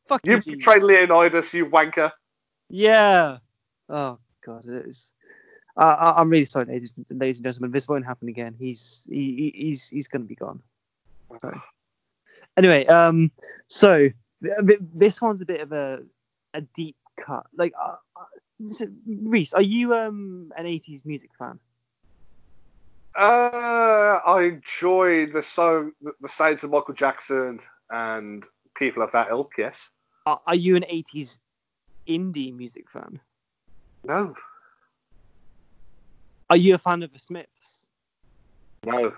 Fuck 0.09 0.25
you. 0.25 0.33
You 0.33 0.41
Jeeves. 0.41 0.57
betrayed 0.65 0.81
Leonidas, 0.81 1.53
you 1.53 1.67
wanker. 1.67 2.11
Yeah. 2.67 3.37
Oh 3.87 4.17
god, 4.43 4.65
it 4.65 4.87
is. 4.87 5.13
Uh, 5.77 5.95
I- 5.99 6.19
I'm 6.19 6.29
really 6.31 6.45
sorry, 6.45 6.65
ladies, 6.65 6.91
ladies 7.11 7.37
and 7.37 7.43
gentlemen. 7.43 7.71
This 7.71 7.87
won't 7.87 8.05
happen 8.05 8.27
again. 8.27 8.55
He's 8.57 9.07
he, 9.07 9.51
he- 9.55 9.65
he's 9.65 9.87
he's 9.87 10.07
gonna 10.07 10.23
be 10.25 10.33
gone. 10.35 10.61
Sorry. 11.39 11.61
Anyway, 12.57 12.87
um, 12.87 13.29
so 13.67 14.09
th- 14.43 14.53
th- 14.67 14.79
this 14.95 15.21
one's 15.21 15.41
a 15.41 15.45
bit 15.45 15.61
of 15.61 15.71
a 15.71 15.99
a 16.55 16.61
deep 16.61 16.95
cut. 17.23 17.45
Like, 17.55 17.73
uh, 17.79 17.95
uh, 18.19 18.71
so, 18.71 18.87
Reese, 19.05 19.53
are 19.53 19.61
you 19.61 19.93
um 19.93 20.51
an 20.57 20.65
80s 20.65 21.05
music 21.05 21.29
fan? 21.37 21.59
Uh, 23.15 24.19
I 24.25 24.41
enjoy 24.43 25.27
the 25.27 25.41
song, 25.43 25.91
the, 26.01 26.13
the 26.19 26.27
sounds 26.27 26.63
of 26.63 26.71
Michael 26.71 26.95
Jackson 26.95 27.59
and 27.91 28.43
people 28.75 29.03
of 29.03 29.11
that 29.11 29.29
ilk. 29.29 29.53
Yes. 29.57 29.89
Are, 30.29 30.41
are 30.45 30.55
you 30.55 30.75
an 30.75 30.83
80s 30.83 31.39
indie 32.07 32.55
music 32.55 32.87
fan? 32.87 33.19
No. 34.03 34.35
Are 36.51 36.57
you 36.57 36.75
a 36.75 36.77
fan 36.77 37.01
of 37.01 37.11
the 37.11 37.17
Smiths? 37.17 37.87
No. 38.85 39.11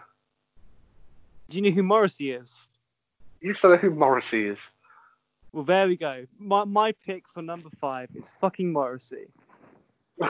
Do 1.49 1.57
you 1.57 1.63
know 1.63 1.71
who 1.71 1.83
Morrissey 1.83 2.31
is? 2.31 2.69
You 3.41 3.53
said 3.53 3.81
who 3.81 3.89
Morrissey 3.89 4.45
is. 4.45 4.61
Well, 5.51 5.65
there 5.65 5.85
we 5.85 5.97
go. 5.97 6.27
My 6.39 6.63
my 6.63 6.93
pick 7.05 7.27
for 7.27 7.41
number 7.41 7.69
five 7.81 8.09
is 8.15 8.29
fucking 8.39 8.71
Morrissey. 8.71 9.27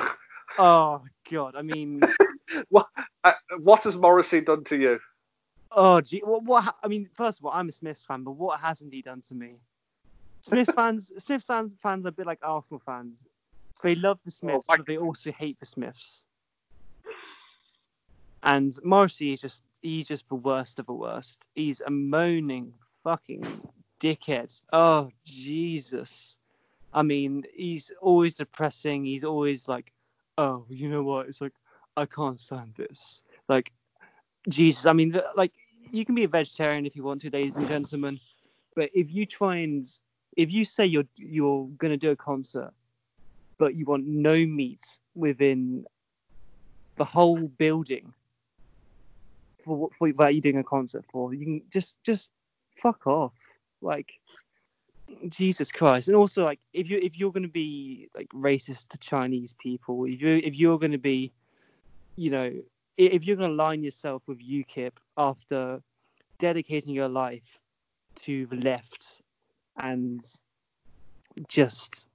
Oh 0.58 1.02
god, 1.32 1.56
I 1.56 1.62
mean, 1.62 2.02
Uh, 3.24 3.34
what 3.60 3.84
has 3.84 3.96
Morrissey 3.96 4.42
done 4.42 4.66
to 4.66 4.78
you? 4.78 5.00
oh 5.72 6.02
gee, 6.02 6.22
what, 6.26 6.44
what? 6.44 6.76
I 6.84 6.90
mean, 6.90 7.08
first 7.16 7.40
of 7.40 7.46
all, 7.46 7.54
I'm 7.54 7.70
a 7.70 7.72
Smiths 7.72 8.04
fan, 8.04 8.24
but 8.24 8.32
what 8.32 8.60
hasn't 8.60 8.94
he 8.94 9.02
done 9.02 9.22
to 9.30 9.34
me? 9.34 9.62
Smiths 10.42 10.72
fans, 10.74 11.12
Smiths 11.18 11.46
fans, 11.46 11.76
fans 11.82 12.06
are 12.06 12.10
a 12.10 12.14
bit 12.14 12.26
like 12.26 12.40
Arsenal 12.42 12.82
fans. 12.86 13.26
They 13.84 13.96
love 13.96 14.20
the 14.26 14.32
Smiths, 14.32 14.68
my- 14.68 14.78
but 14.78 14.86
they 14.86 14.98
also 14.98 15.32
hate 15.32 15.60
the 15.60 15.66
Smiths. 15.66 16.24
And 18.44 18.78
Morrissey 18.84 19.34
is 19.34 19.42
just, 19.42 19.64
he's 19.82 20.08
just 20.08 20.28
the 20.30 20.36
worst 20.36 20.80
of 20.80 20.88
the 20.88 20.94
worst. 20.94 21.44
He's 21.56 21.82
a 21.82 21.92
moaning 21.92 22.74
fucking 23.04 23.46
dickhead. 24.00 24.62
Oh 24.74 25.10
Jesus. 25.26 26.36
I 26.94 27.04
mean, 27.04 27.46
he's 27.54 27.92
always 28.02 28.36
depressing. 28.36 29.06
He's 29.06 29.24
always 29.24 29.68
like, 29.68 29.92
oh, 30.38 30.66
you 30.70 30.90
know 30.90 31.04
what? 31.04 31.28
It's 31.28 31.40
like, 31.40 31.54
I 31.96 32.06
can't 32.06 32.40
stand 32.40 32.74
this. 32.76 33.22
Like, 33.48 33.72
Jesus. 34.50 34.86
I 34.86 34.94
mean, 34.94 35.20
like, 35.36 35.54
you 35.92 36.06
can 36.06 36.16
be 36.16 36.24
a 36.24 36.28
vegetarian 36.28 36.86
if 36.86 36.96
you 36.96 37.04
want 37.04 37.22
to, 37.22 37.30
ladies 37.30 37.56
and 37.56 37.68
gentlemen. 37.68 38.20
But 38.76 38.90
if 38.94 39.12
you 39.12 39.26
try 39.26 39.58
and, 39.58 39.88
if 40.36 40.52
you 40.52 40.66
say 40.66 40.86
you're 40.86 41.06
you're 41.16 41.68
gonna 41.78 41.98
do 41.98 42.12
a 42.12 42.16
concert, 42.16 42.74
but 43.58 43.76
you 43.76 43.86
want 43.86 44.06
no 44.08 44.46
meat 44.46 45.00
within 45.16 45.86
the 46.98 47.06
whole 47.06 47.48
building 47.48 48.14
for 49.64 49.78
what 49.78 49.94
for 49.96 50.12
that 50.14 50.34
you're 50.34 50.42
doing 50.42 50.58
a 50.58 50.64
concert 50.64 51.06
for, 51.12 51.34
you 51.34 51.46
can 51.46 51.62
just 51.72 51.96
just 52.04 52.32
fuck 52.78 53.08
off. 53.08 53.34
Like, 53.82 54.20
Jesus 55.30 55.72
Christ. 55.72 56.08
And 56.08 56.16
also 56.16 56.44
like 56.44 56.60
if 56.74 56.90
you 56.90 57.00
if 57.02 57.20
you're 57.20 57.32
gonna 57.32 57.48
be 57.48 58.10
like 58.16 58.30
racist 58.30 58.90
to 58.90 58.98
Chinese 58.98 59.54
people, 59.60 60.06
if 60.06 60.22
you 60.22 60.42
if 60.44 60.56
you're 60.56 60.80
gonna 60.80 60.98
be, 60.98 61.32
you 62.16 62.30
know, 62.30 62.52
if 62.98 63.26
you're 63.26 63.36
gonna 63.36 63.54
line 63.54 63.84
yourself 63.84 64.24
with 64.28 64.40
UKIP 64.40 64.94
after 65.18 65.82
dedicating 66.40 66.94
your 66.94 67.10
life 67.10 67.60
to 68.16 68.46
the 68.48 68.56
left 68.58 69.22
and 69.78 70.24
just 71.48 72.08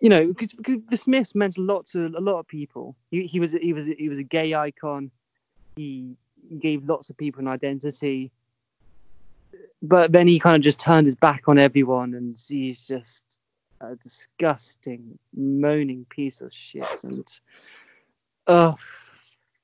you 0.00 0.08
know 0.08 0.26
because, 0.28 0.54
the 0.88 0.96
Smiths 0.96 1.34
meant 1.34 1.58
a 1.58 1.62
lot 1.62 1.86
to 1.86 2.06
a 2.06 2.20
lot 2.20 2.38
of 2.38 2.46
people. 2.46 2.96
He, 3.10 3.26
he 3.26 3.40
was 3.40 3.52
he 3.52 3.72
was 3.72 3.86
he 3.86 4.08
was 4.08 4.18
a 4.18 4.22
gay 4.24 4.54
icon. 4.54 5.10
He 5.76 6.16
gave 6.58 6.84
lots 6.88 7.10
of 7.10 7.16
people 7.16 7.40
an 7.40 7.48
identity 7.48 8.30
but 9.82 10.10
then 10.10 10.26
he 10.26 10.38
kind 10.38 10.56
of 10.56 10.62
just 10.62 10.78
turned 10.78 11.06
his 11.06 11.14
back 11.14 11.48
on 11.48 11.58
everyone 11.58 12.14
and 12.14 12.38
he's 12.48 12.86
just 12.86 13.24
a 13.80 13.94
disgusting 13.96 15.18
moaning 15.34 16.06
piece 16.08 16.40
of 16.40 16.52
shit 16.52 16.86
and 17.04 17.26
oh 18.46 18.76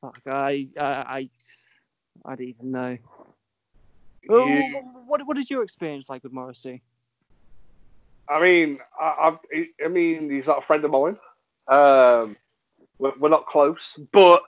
fuck 0.01 0.21
i 0.27 0.67
i 0.79 0.85
i, 0.85 1.29
I 2.27 2.35
don't 2.35 2.49
even 2.49 2.71
know 2.71 2.99
Oh, 4.29 4.47
You- 4.47 4.83
what, 5.07 5.27
what 5.27 5.39
is 5.39 5.51
your 5.51 5.63
experience 5.63 6.09
like 6.09 6.23
with 6.25 6.33
morrissey 6.33 6.83
I 8.29 8.41
mean, 8.41 8.79
I, 9.01 9.37
I, 9.55 9.67
I 9.85 9.89
mean, 9.89 10.31
he's 10.31 10.47
not 10.47 10.59
a 10.59 10.63
friend 10.63 10.85
of 10.85 10.91
mine. 10.91 11.19
Um, 11.69 12.37
we're, 12.99 13.13
we're 13.19 13.29
not 13.29 13.47
close, 13.47 13.99
but 14.13 14.43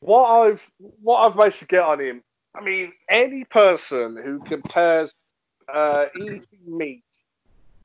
what 0.00 0.24
I've 0.26 0.70
what 0.78 1.18
I've 1.20 1.36
managed 1.36 1.60
to 1.60 1.66
get 1.66 1.82
on 1.82 2.00
him, 2.00 2.22
I 2.56 2.62
mean, 2.62 2.92
any 3.08 3.44
person 3.44 4.16
who 4.16 4.40
compares 4.40 5.14
uh, 5.72 6.06
eating 6.16 6.44
meat 6.66 7.04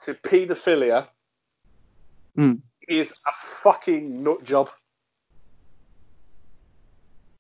to 0.04 0.14
paedophilia 0.16 1.08
Hmm. 2.36 2.54
is 2.88 3.14
a 3.28 3.32
fucking 3.64 4.24
nut 4.24 4.44
job, 4.44 4.70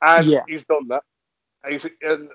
and 0.01 0.27
Yeah. 0.27 0.43
he's 0.47 0.63
done 0.65 0.87
that. 0.89 1.03
He's 1.67 1.87
and 2.01 2.29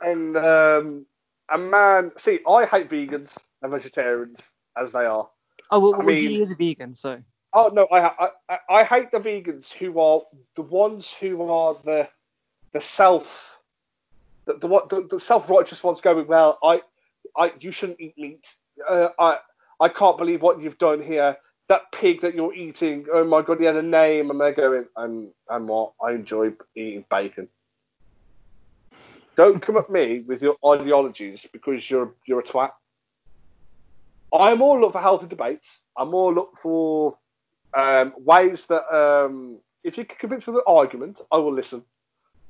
and 0.00 0.36
um, 0.36 1.06
a 1.50 1.58
man. 1.58 2.12
See, 2.18 2.40
I 2.48 2.66
hate 2.66 2.90
vegans 2.90 3.36
and 3.62 3.72
vegetarians 3.72 4.48
as 4.76 4.92
they 4.92 5.04
are. 5.04 5.28
oh 5.70 5.78
well, 5.80 5.92
well 5.92 6.02
mean- 6.02 6.30
he 6.30 6.40
is 6.40 6.50
a 6.50 6.54
vegan 6.54 6.94
so 6.94 7.22
Oh 7.52 7.70
no, 7.72 7.86
I, 7.86 8.00
I 8.08 8.28
I- 8.50 8.58
I 8.68 8.84
hate 8.84 9.10
the 9.12 9.18
vegans 9.18 9.72
who 9.72 9.98
are 9.98 10.22
the 10.56 10.62
ones 10.62 11.12
who 11.12 11.42
are 11.50 11.74
the 11.84 12.08
the 12.74 12.80
self 12.82 13.58
the 14.44 14.54
the, 14.54 14.68
the, 14.68 15.08
the 15.12 15.20
self 15.20 15.48
righteous 15.48 15.82
ones 15.82 16.00
going 16.02 16.26
well. 16.26 16.58
I 16.62 16.82
I 17.36 17.52
you 17.60 17.72
shouldn't 17.72 18.00
eat 18.00 18.18
meat. 18.18 18.46
Uh, 18.86 19.08
I 19.18 19.38
I 19.80 19.88
can't 19.88 20.18
believe 20.18 20.42
what 20.42 20.60
you've 20.60 20.76
done 20.78 21.00
here. 21.02 21.36
That 21.68 21.90
pig 21.92 22.20
that 22.20 22.34
you're 22.34 22.54
eating. 22.54 23.06
Oh 23.12 23.24
my 23.24 23.40
god, 23.42 23.58
he 23.58 23.64
had 23.64 23.76
a 23.76 23.82
name, 23.82 24.30
and 24.30 24.38
they're 24.40 24.52
going 24.52 24.86
and 24.96 25.30
and 25.48 25.66
what? 25.68 25.92
I 26.02 26.12
enjoy 26.12 26.52
eating 26.74 27.04
bacon. 27.10 27.48
Don't 29.36 29.60
come 29.60 29.76
at 29.76 29.90
me 29.90 30.20
with 30.20 30.42
your 30.42 30.56
ideologies 30.64 31.46
because 31.52 31.88
you're 31.90 32.12
you're 32.26 32.40
a 32.40 32.44
twat. 32.44 32.72
I'm 34.32 34.60
all 34.62 34.84
up 34.84 34.92
for 34.92 35.00
healthy 35.00 35.26
debates. 35.26 35.80
I'm 35.96 36.14
all 36.14 36.38
up 36.38 36.50
for 36.60 37.16
um, 37.74 38.12
ways 38.18 38.66
that 38.66 38.84
um, 38.94 39.58
if 39.84 39.96
you 39.98 40.04
can 40.04 40.16
convince 40.18 40.46
me 40.46 40.54
with 40.54 40.64
an 40.66 40.74
argument, 40.74 41.20
I 41.30 41.38
will 41.38 41.52
listen. 41.54 41.84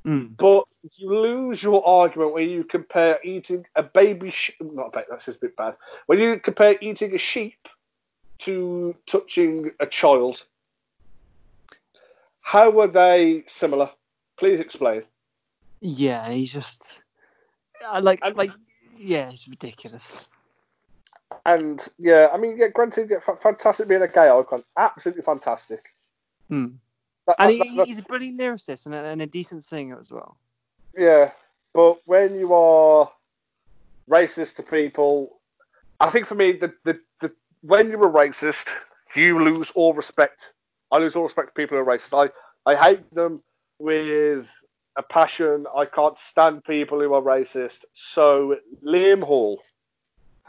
Mm. 0.07 0.37
But 0.37 0.65
you 0.97 1.09
lose 1.21 1.63
your 1.63 1.87
argument 1.87 2.33
when 2.33 2.49
you 2.49 2.65
compare 2.65 3.19
eating 3.25 3.67
a 3.75 3.83
baby 3.83 4.31
sheep. 4.31 4.57
Not 4.61 4.89
a 4.89 4.91
baby, 4.91 5.07
that's 5.11 5.25
just 5.27 5.39
a 5.39 5.41
bit 5.41 5.57
bad. 5.57 5.77
When 6.07 6.19
you 6.19 6.39
compare 6.39 6.77
eating 6.81 7.15
a 7.15 7.19
sheep 7.19 7.69
to 8.39 8.95
touching 9.07 9.73
a 9.81 9.87
child, 9.87 10.45
how 12.41 12.79
are 12.81 12.87
they 12.87 13.45
similar? 13.47 13.91
Please 14.37 14.61
explain. 14.61 15.03
yeah 15.81 16.31
he's 16.31 16.53
just 16.53 16.99
I 17.87 18.01
like 18.01 18.21
And- 18.23 18.37
like 18.37 18.53
yeah 18.99 19.31
it's 19.31 19.47
ridiculous 19.49 20.27
And 21.45 21.87
yeah, 21.99 22.29
I 22.33 22.37
mean, 22.37 22.57
yeah, 22.59 22.69
granted, 22.69 23.11
yeah, 23.11 23.19
fantastic 23.19 23.89
being 23.89 24.03
a 24.03 24.09
gay 24.09 24.29
icon, 24.29 24.63
absolutely 24.77 25.23
fantastic. 25.23 25.85
Hmm. 26.49 26.67
That- 27.27 27.37
And 27.39 27.49
that- 27.49 27.67
he, 27.67 27.71
that's- 27.71 27.89
he's 27.89 27.99
a 27.99 28.03
brilliant 28.03 28.39
lyricist 28.39 28.87
and 28.87 28.95
a, 28.95 28.99
and 28.99 29.23
a 29.23 29.27
decent 29.27 29.65
singer 29.65 29.99
as 29.99 30.11
well. 30.11 30.37
Yeah, 30.97 31.31
but 31.75 31.99
when 32.07 32.37
you 32.39 32.55
are 32.55 33.11
racist 34.09 34.57
to 34.57 34.63
people, 34.63 35.41
I 36.01 36.11
think 36.11 36.27
for 36.27 36.35
me, 36.37 36.53
the, 36.53 36.73
the, 36.85 37.01
the 37.21 37.33
when 37.63 37.91
you're 37.91 38.07
a 38.09 38.13
racist, 38.29 38.69
you 39.15 39.43
lose 39.43 39.71
all 39.73 39.95
respect. 39.95 40.53
I 40.93 40.99
lose 40.99 41.17
all 41.17 41.25
respect 41.25 41.49
for 41.49 41.55
people 41.55 41.77
who 41.77 41.83
are 41.83 41.97
racist. 41.99 42.17
I, 42.17 42.31
I 42.71 42.77
hate 42.77 43.13
them 43.15 43.43
with 43.79 44.49
a 44.97 45.03
passion. 45.03 45.67
I 45.77 45.85
can't 45.85 46.19
stand 46.19 46.65
people 46.65 47.01
who 47.01 47.13
are 47.15 47.23
racist. 47.23 47.85
So, 47.93 48.57
Liam 48.85 49.23
Hall, 49.23 49.61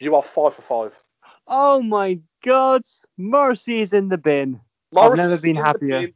you 0.00 0.14
are 0.16 0.22
five 0.22 0.54
for 0.54 0.62
five. 0.62 0.98
oh 1.46 1.80
my 1.82 2.20
God, 2.44 2.82
Morrissey 3.16 3.80
is 3.80 3.92
in 3.92 4.08
the 4.08 4.18
bin. 4.18 4.60
Morris 4.92 5.18
never 5.18 5.38
been 5.38 5.56
happier. 5.56 6.08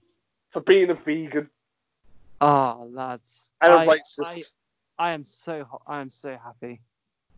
For 0.51 0.61
being 0.61 0.91
a 0.91 0.95
vegan 0.95 1.49
Oh, 2.41 2.89
lads. 2.93 3.49
and 3.61 3.73
a 3.73 3.77
I- 3.79 3.87
racist. 3.87 4.27
I, 4.27 4.43
I 4.99 5.13
am 5.13 5.25
so 5.25 5.81
I 5.87 6.01
am 6.01 6.11
so 6.11 6.37
happy. 6.43 6.81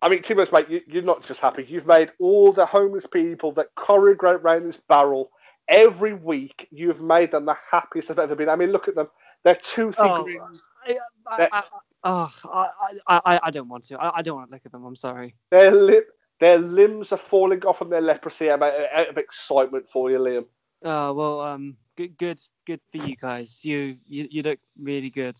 I 0.01 0.09
mean, 0.09 0.21
to 0.21 0.35
be 0.35 0.39
honest, 0.41 0.51
mate, 0.53 0.69
you, 0.69 0.81
you're 0.87 1.01
not 1.03 1.25
just 1.25 1.39
happy. 1.39 1.63
You've 1.67 1.87
made 1.87 2.11
all 2.19 2.51
the 2.51 2.65
homeless 2.65 3.05
people 3.07 3.51
that 3.53 3.73
choreograph 3.75 4.43
around 4.43 4.67
this 4.67 4.77
barrel 4.89 5.31
every 5.67 6.13
week. 6.13 6.67
You've 6.69 7.01
made 7.01 7.31
them 7.31 7.45
the 7.45 7.55
happiest 7.71 8.09
they've 8.09 8.19
ever 8.19 8.35
been. 8.35 8.49
I 8.49 8.55
mean, 8.55 8.71
look 8.71 8.87
at 8.87 8.95
them. 8.95 9.07
They're 9.43 9.55
toothy 9.55 9.97
Oh. 10.01 10.23
grins. 10.23 10.69
I, 10.85 10.97
I, 11.27 11.47
I, 11.51 11.63
oh, 12.03 12.33
I, 12.51 12.69
I, 13.07 13.21
I, 13.25 13.39
I 13.43 13.51
don't 13.51 13.69
want 13.69 13.85
to. 13.85 13.99
I, 13.99 14.17
I 14.17 14.21
don't 14.21 14.35
want 14.35 14.49
to 14.49 14.53
look 14.55 14.65
at 14.65 14.71
them. 14.71 14.83
I'm 14.85 14.95
sorry. 14.95 15.35
Their 15.49 15.71
lip, 15.71 16.07
their 16.39 16.57
limbs 16.57 17.11
are 17.11 17.17
falling 17.17 17.65
off 17.65 17.77
from 17.77 17.89
their 17.89 18.01
leprosy 18.01 18.49
out 18.49 18.61
out 18.61 19.09
of 19.09 19.17
excitement 19.17 19.85
for 19.91 20.11
you, 20.11 20.19
Liam. 20.19 20.45
Oh 20.83 21.13
well, 21.13 21.41
um, 21.41 21.77
good, 21.95 22.17
good, 22.17 22.39
good 22.65 22.81
for 22.91 22.97
you 22.97 23.15
guys. 23.15 23.63
You, 23.63 23.97
you, 24.05 24.27
you 24.29 24.43
look 24.43 24.59
really 24.79 25.09
good. 25.09 25.37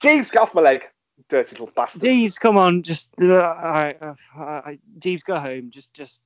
Jeeves, 0.00 0.30
get 0.30 0.42
off 0.42 0.54
my 0.54 0.60
leg, 0.60 0.84
dirty 1.28 1.52
little 1.52 1.70
bastard. 1.74 2.02
Jeeves, 2.02 2.38
come 2.38 2.56
on, 2.56 2.82
just 2.82 3.10
uh, 3.20 3.24
all 3.24 3.70
right, 3.70 3.96
uh, 4.02 4.14
uh, 4.38 4.72
Jeeves, 4.98 5.22
go 5.22 5.38
home. 5.38 5.70
Just, 5.70 5.92
just. 5.94 6.20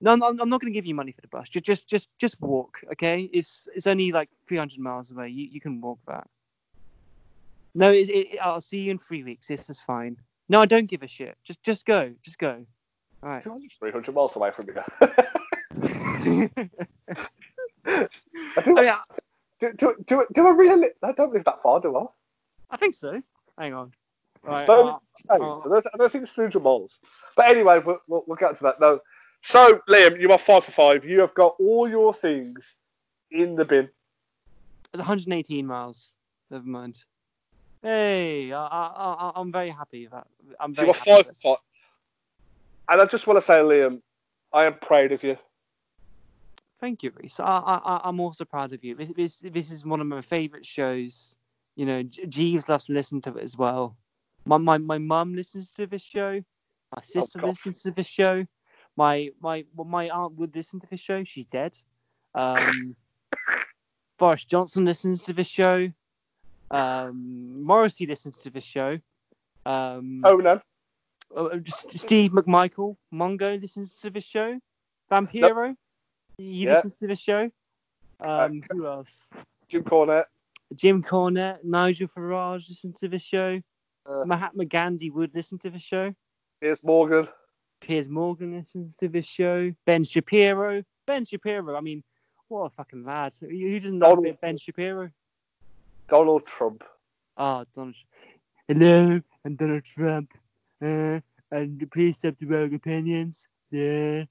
No, 0.00 0.12
I'm, 0.12 0.22
I'm 0.22 0.48
not 0.48 0.60
going 0.60 0.72
to 0.72 0.76
give 0.76 0.84
you 0.84 0.94
money 0.94 1.12
for 1.12 1.22
the 1.22 1.28
bus. 1.28 1.48
Just, 1.48 1.64
just, 1.64 1.88
just, 1.88 2.10
just 2.18 2.40
walk. 2.40 2.80
Okay, 2.92 3.28
it's 3.32 3.68
it's 3.74 3.86
only 3.86 4.12
like 4.12 4.28
300 4.48 4.78
miles 4.78 5.10
away. 5.10 5.28
You, 5.30 5.48
you 5.50 5.60
can 5.60 5.80
walk 5.80 5.98
that. 6.06 6.28
No, 7.74 7.90
it, 7.90 8.08
it, 8.10 8.38
I'll 8.40 8.60
see 8.60 8.80
you 8.80 8.90
in 8.90 8.98
three 8.98 9.24
weeks. 9.24 9.48
This 9.48 9.70
is 9.70 9.80
fine. 9.80 10.18
No, 10.48 10.60
I 10.60 10.66
don't 10.66 10.88
give 10.88 11.02
a 11.02 11.08
shit. 11.08 11.36
Just, 11.42 11.62
just 11.62 11.86
go. 11.86 12.12
Just 12.22 12.38
go. 12.38 12.66
Right. 13.24 13.42
300 13.80 14.14
miles 14.14 14.36
away 14.36 14.50
from 14.50 14.66
you. 14.68 14.74
I 15.00 15.08
I 18.56 18.60
do, 18.62 18.74
mean, 18.74 18.88
I, 18.88 19.00
do, 19.60 19.72
do, 19.72 19.94
do, 20.06 20.26
do 20.32 20.46
I 20.46 20.50
really? 20.50 20.88
I 21.02 21.12
don't 21.12 21.32
live 21.32 21.44
that 21.44 21.62
far, 21.62 21.80
do 21.80 21.96
I? 21.96 22.04
I 22.70 22.76
think 22.76 22.94
so. 22.94 23.22
Hang 23.58 23.72
on. 23.72 23.92
Right. 24.42 24.66
But- 24.66 24.86
uh, 24.86 24.98
Oh. 25.30 25.58
so 25.58 25.74
I 25.76 25.96
don't 25.96 26.12
think 26.12 26.22
it's 26.24 26.32
300 26.32 26.62
miles. 26.62 26.98
But 27.36 27.46
anyway, 27.48 27.78
we'll, 27.78 28.00
we'll, 28.08 28.24
we'll 28.26 28.36
get 28.36 28.56
to 28.56 28.62
that. 28.64 28.78
No. 28.80 29.00
So, 29.42 29.80
Liam, 29.88 30.20
you 30.20 30.30
are 30.32 30.38
five 30.38 30.64
for 30.64 30.72
five. 30.72 31.04
You 31.04 31.20
have 31.20 31.32
got 31.34 31.54
all 31.58 31.88
your 31.88 32.12
things 32.12 32.76
in 33.30 33.54
the 33.54 33.64
bin. 33.64 33.88
It's 34.92 34.98
118 34.98 35.66
miles. 35.66 36.14
Never 36.50 36.66
mind. 36.66 37.02
Hey, 37.80 38.52
I, 38.52 38.66
I, 38.66 38.86
I, 38.86 39.32
I'm 39.36 39.50
very 39.52 39.70
happy 39.70 40.08
that. 40.08 40.26
I'm 40.60 40.74
very 40.74 40.88
You 40.88 40.90
are 40.90 40.94
five 40.94 41.26
for 41.26 41.32
five. 41.32 41.56
And 42.88 43.00
I 43.00 43.06
just 43.06 43.26
want 43.26 43.38
to 43.38 43.40
say, 43.40 43.54
Liam, 43.56 44.00
I 44.52 44.64
am 44.64 44.74
proud 44.74 45.12
of 45.12 45.22
you. 45.24 45.36
Thank 46.80 47.02
you, 47.02 47.12
Reese. 47.16 47.40
I, 47.40 47.44
I, 47.44 47.80
I- 47.96 48.00
I'm 48.04 48.20
also 48.20 48.44
proud 48.44 48.72
of 48.72 48.84
you. 48.84 48.94
This, 48.94 49.10
this, 49.16 49.38
this 49.40 49.70
is 49.70 49.84
one 49.84 50.00
of 50.00 50.06
my 50.06 50.20
favourite 50.20 50.66
shows. 50.66 51.34
You 51.76 51.86
know, 51.86 52.02
Jeeves 52.02 52.68
loves 52.68 52.86
to 52.86 52.92
listen 52.92 53.20
to 53.22 53.36
it 53.36 53.42
as 53.42 53.56
well. 53.56 53.96
My, 54.44 54.58
my, 54.58 54.78
my 54.78 54.98
mum 54.98 55.34
listens 55.34 55.72
to 55.72 55.86
this 55.86 56.02
show. 56.02 56.40
My 56.94 57.02
sister 57.02 57.38
gosh. 57.38 57.48
listens 57.48 57.82
to 57.82 57.90
this 57.90 58.06
show. 58.06 58.44
My, 58.96 59.30
my, 59.40 59.64
well, 59.74 59.86
my 59.86 60.08
aunt 60.10 60.34
would 60.34 60.54
listen 60.54 60.78
to 60.80 60.86
this 60.90 61.00
show. 61.00 61.24
She's 61.24 61.46
dead. 61.46 61.76
Um, 62.34 62.94
Boris 64.18 64.44
Johnson 64.44 64.84
listens 64.84 65.22
to 65.24 65.32
this 65.32 65.48
show. 65.48 65.90
Um, 66.70 67.62
Morrissey 67.64 68.06
listens 68.06 68.42
to 68.42 68.50
this 68.50 68.64
show. 68.64 68.98
Um, 69.66 70.20
Oh, 70.24 70.36
no. 70.36 70.60
Uh, 71.36 71.58
Steve 71.66 72.32
McMichael, 72.32 72.96
Mongo 73.12 73.60
listens 73.60 73.98
to 74.00 74.10
this 74.10 74.24
show. 74.24 74.58
Vampiro, 75.10 75.74
he 76.38 76.44
Yeah. 76.64 76.74
listens 76.74 76.94
to 76.96 77.06
this 77.06 77.20
show. 77.20 77.50
Um, 78.20 78.62
who 78.70 78.86
else? 78.86 79.30
Jim 79.68 79.82
Cornette. 79.84 80.26
Jim 80.74 81.02
Cornette, 81.02 81.62
Nigel 81.64 82.08
Farage 82.08 82.68
listens 82.68 82.98
to 83.00 83.08
this 83.08 83.22
show. 83.22 83.60
Uh. 84.06 84.24
Mahatma 84.26 84.64
Gandhi 84.64 85.10
would 85.10 85.34
listen 85.34 85.58
to 85.60 85.70
this 85.70 85.82
show. 85.82 86.14
Piers 86.60 86.84
Morgan. 86.84 87.28
Piers 87.80 88.08
Morgan 88.08 88.56
listens 88.56 88.96
to 88.96 89.08
this 89.08 89.26
show. 89.26 89.72
Ben 89.84 90.04
Shapiro. 90.04 90.82
Ben 91.06 91.24
Shapiro, 91.24 91.76
I 91.76 91.80
mean, 91.80 92.02
what 92.48 92.62
a 92.66 92.70
fucking 92.70 93.04
lad. 93.04 93.34
Who 93.40 93.48
who 93.48 93.78
doesn't 93.80 93.98
know 93.98 94.14
Donald- 94.14 94.40
Ben 94.40 94.56
Shapiro? 94.56 95.10
Donald 96.08 96.46
Trump. 96.46 96.84
Oh, 97.36 97.64
Donald. 97.74 97.96
Hello, 98.68 99.20
I'm 99.44 99.56
Donald 99.56 99.84
Trump. 99.84 100.32
Uh, 100.82 101.20
and 101.50 101.90
please 101.92 102.16
stop 102.16 102.34
the 102.38 102.46
rogue 102.46 102.74
opinions. 102.74 103.48
Yeah. 103.70 104.24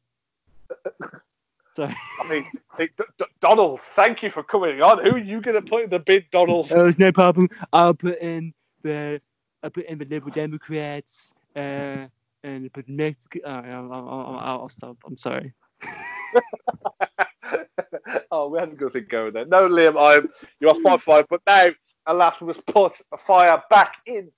Sorry. 1.75 1.95
I 2.23 2.29
mean, 2.29 2.45
D- 2.77 2.89
D- 2.97 3.25
Donald, 3.39 3.81
thank 3.81 4.23
you 4.23 4.29
for 4.29 4.43
coming 4.43 4.81
on. 4.81 5.03
Who 5.03 5.11
are 5.11 5.17
you 5.17 5.41
going 5.41 5.55
to 5.55 5.61
put 5.61 5.83
in 5.83 5.89
the 5.89 5.99
bid, 5.99 6.25
Donald? 6.31 6.71
Oh, 6.73 6.87
it's 6.87 6.99
no 6.99 7.11
problem. 7.11 7.49
I'll 7.71 7.93
put 7.93 8.19
in 8.19 8.53
the 8.83 9.21
I'll 9.63 9.69
put 9.69 9.85
in 9.85 9.97
the 9.97 10.05
Liberal 10.05 10.33
Democrats. 10.33 11.31
Uh, 11.55 12.07
and 12.43 12.71
put 12.73 12.87
Mexico. 12.89 13.39
Uh, 13.45 13.49
I'll, 13.49 13.93
I'll, 13.93 14.09
I'll, 14.09 14.39
I'll 14.39 14.69
stop. 14.69 14.97
I'm 15.05 15.17
sorry. 15.17 15.53
oh, 18.31 18.49
we 18.49 18.59
had 18.59 18.69
a 18.69 18.75
good 18.75 18.93
thing 18.93 19.05
going 19.07 19.33
there. 19.33 19.45
No, 19.45 19.67
Liam, 19.67 19.95
I'm 19.97 20.29
you 20.59 20.69
are 20.69 20.75
five 20.83 21.01
five, 21.01 21.25
but 21.29 21.41
now, 21.47 21.69
alas, 22.05 22.41
we 22.41 22.47
must 22.47 22.65
put 22.65 23.01
a 23.11 23.17
fire 23.17 23.61
back 23.69 23.97
in 24.05 24.29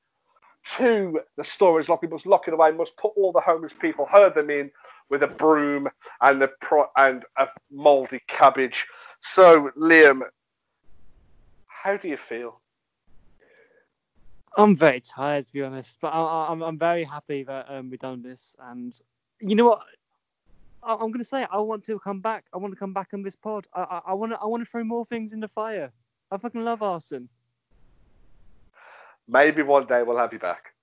to 0.66 1.22
the 1.38 1.44
storage 1.44 1.90
lock. 1.90 2.02
We 2.02 2.08
must 2.08 2.26
lock 2.26 2.48
it 2.48 2.54
away. 2.54 2.72
Must 2.72 2.98
put 2.98 3.14
all 3.16 3.32
the 3.32 3.42
homeless 3.42 3.74
people, 3.80 4.06
herd 4.06 4.36
them 4.36 4.50
in 4.50 4.72
with 5.10 5.24
a 5.24 5.28
broom 5.28 5.88
and 6.22 6.42
a 6.42 6.50
pro- 6.62 6.90
and 6.98 7.24
a 7.38 7.48
mouldy 7.72 8.22
cabbage. 8.28 8.86
So, 9.22 9.72
Liam, 9.78 10.22
how 11.68 11.98
do 11.98 12.08
you 12.08 12.18
feel? 12.18 12.62
I'm 14.58 14.76
very 14.76 15.02
tired 15.02 15.46
to 15.46 15.54
be 15.54 15.62
honest, 15.62 16.00
but 16.02 16.10
I, 16.10 16.20
I, 16.20 16.52
I'm 16.52 16.62
I'm 16.62 16.80
very 16.80 17.04
happy 17.04 17.44
that 17.44 17.68
um, 17.70 17.90
we've 17.90 18.00
done 18.00 18.22
this. 18.22 18.56
And 18.60 18.98
you 19.40 19.56
know 19.56 19.66
what? 19.66 19.84
I, 20.82 20.96
I'm 20.96 21.12
gonna 21.12 21.24
say 21.24 21.46
I 21.52 21.60
want 21.60 21.84
to 21.86 22.00
come 22.00 22.22
back. 22.22 22.46
I 22.54 22.58
want 22.58 22.74
to 22.74 22.80
come 22.80 22.94
back 22.94 23.10
on 23.14 23.22
this 23.22 23.36
pod. 23.36 23.68
I, 23.74 24.02
I 24.08 24.14
want 24.14 24.32
to 24.32 24.40
I 24.42 24.46
want 24.46 24.64
to 24.64 24.70
throw 24.70 24.84
more 24.84 25.06
things 25.06 25.34
in 25.34 25.40
the 25.42 25.48
fire. 25.48 25.92
I 26.32 26.38
fucking 26.38 26.64
love 26.64 26.82
arson. 26.82 27.30
Maybe 29.28 29.62
one 29.64 29.88
day 29.88 30.04
we'll 30.04 30.18
have 30.18 30.34
you 30.34 30.40
back. 30.40 30.74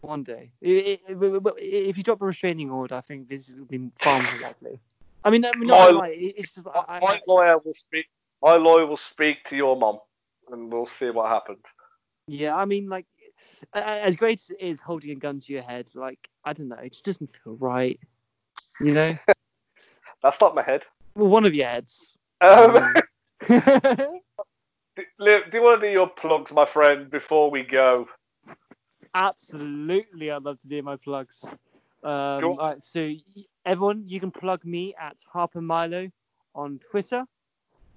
One 0.00 0.22
day, 0.22 0.50
if 0.60 1.96
you 1.96 2.02
drop 2.02 2.20
a 2.20 2.26
restraining 2.26 2.70
order, 2.70 2.94
I 2.96 3.00
think 3.00 3.28
this 3.28 3.54
would 3.54 3.68
be 3.68 3.90
far 3.96 4.20
more 4.20 4.38
likely. 4.38 4.78
I 5.24 5.30
mean, 5.30 5.44
I 5.46 5.52
mean, 5.56 5.68
My- 5.68 5.88
like, 5.90 6.14
it's 6.18 6.54
just 6.54 6.66
I, 6.66 6.98
My 7.00 7.14
I, 7.14 7.20
lawyer 7.26 7.58
will 7.58 7.74
speak. 7.74 8.06
My 8.42 8.56
lawyer 8.56 8.84
will 8.86 8.98
speak 8.98 9.44
to 9.44 9.56
your 9.56 9.76
mom, 9.76 10.00
and 10.50 10.70
we'll 10.70 10.86
see 10.86 11.08
what 11.08 11.30
happens. 11.30 11.64
yeah, 12.26 12.54
I 12.54 12.66
mean, 12.66 12.88
like 12.90 13.06
as 13.72 14.16
great 14.16 14.38
as 14.40 14.50
it 14.50 14.60
is 14.60 14.80
holding 14.80 15.10
a 15.10 15.14
gun 15.14 15.40
to 15.40 15.52
your 15.52 15.62
head, 15.62 15.86
like 15.94 16.28
I 16.44 16.52
don't 16.52 16.68
know, 16.68 16.76
it 16.76 16.92
just 16.92 17.06
doesn't 17.06 17.34
feel 17.42 17.56
right. 17.56 17.98
You 18.80 18.92
know, 18.92 19.18
That's 20.22 20.40
not 20.40 20.54
my 20.54 20.62
head. 20.62 20.82
well, 21.14 21.28
one 21.28 21.46
of 21.46 21.54
your 21.54 21.66
heads. 21.66 22.16
Um, 22.42 22.94
do 24.96 25.04
you 25.52 25.62
want 25.62 25.80
to 25.80 25.86
do 25.86 25.92
your 25.92 26.08
plugs, 26.08 26.52
my 26.52 26.64
friend, 26.64 27.10
before 27.10 27.50
we 27.50 27.62
go? 27.62 28.08
Absolutely, 29.14 30.30
I'd 30.30 30.42
love 30.42 30.60
to 30.62 30.68
do 30.68 30.82
my 30.82 30.96
plugs. 30.96 31.44
Um, 32.02 32.40
Go 32.40 32.52
on. 32.52 32.58
all 32.58 32.68
right, 32.68 32.86
so 32.86 33.12
everyone, 33.64 34.04
you 34.06 34.20
can 34.20 34.30
plug 34.30 34.64
me 34.64 34.94
at 35.00 35.16
Harper 35.32 35.60
Milo 35.60 36.10
on 36.54 36.80
Twitter 36.90 37.24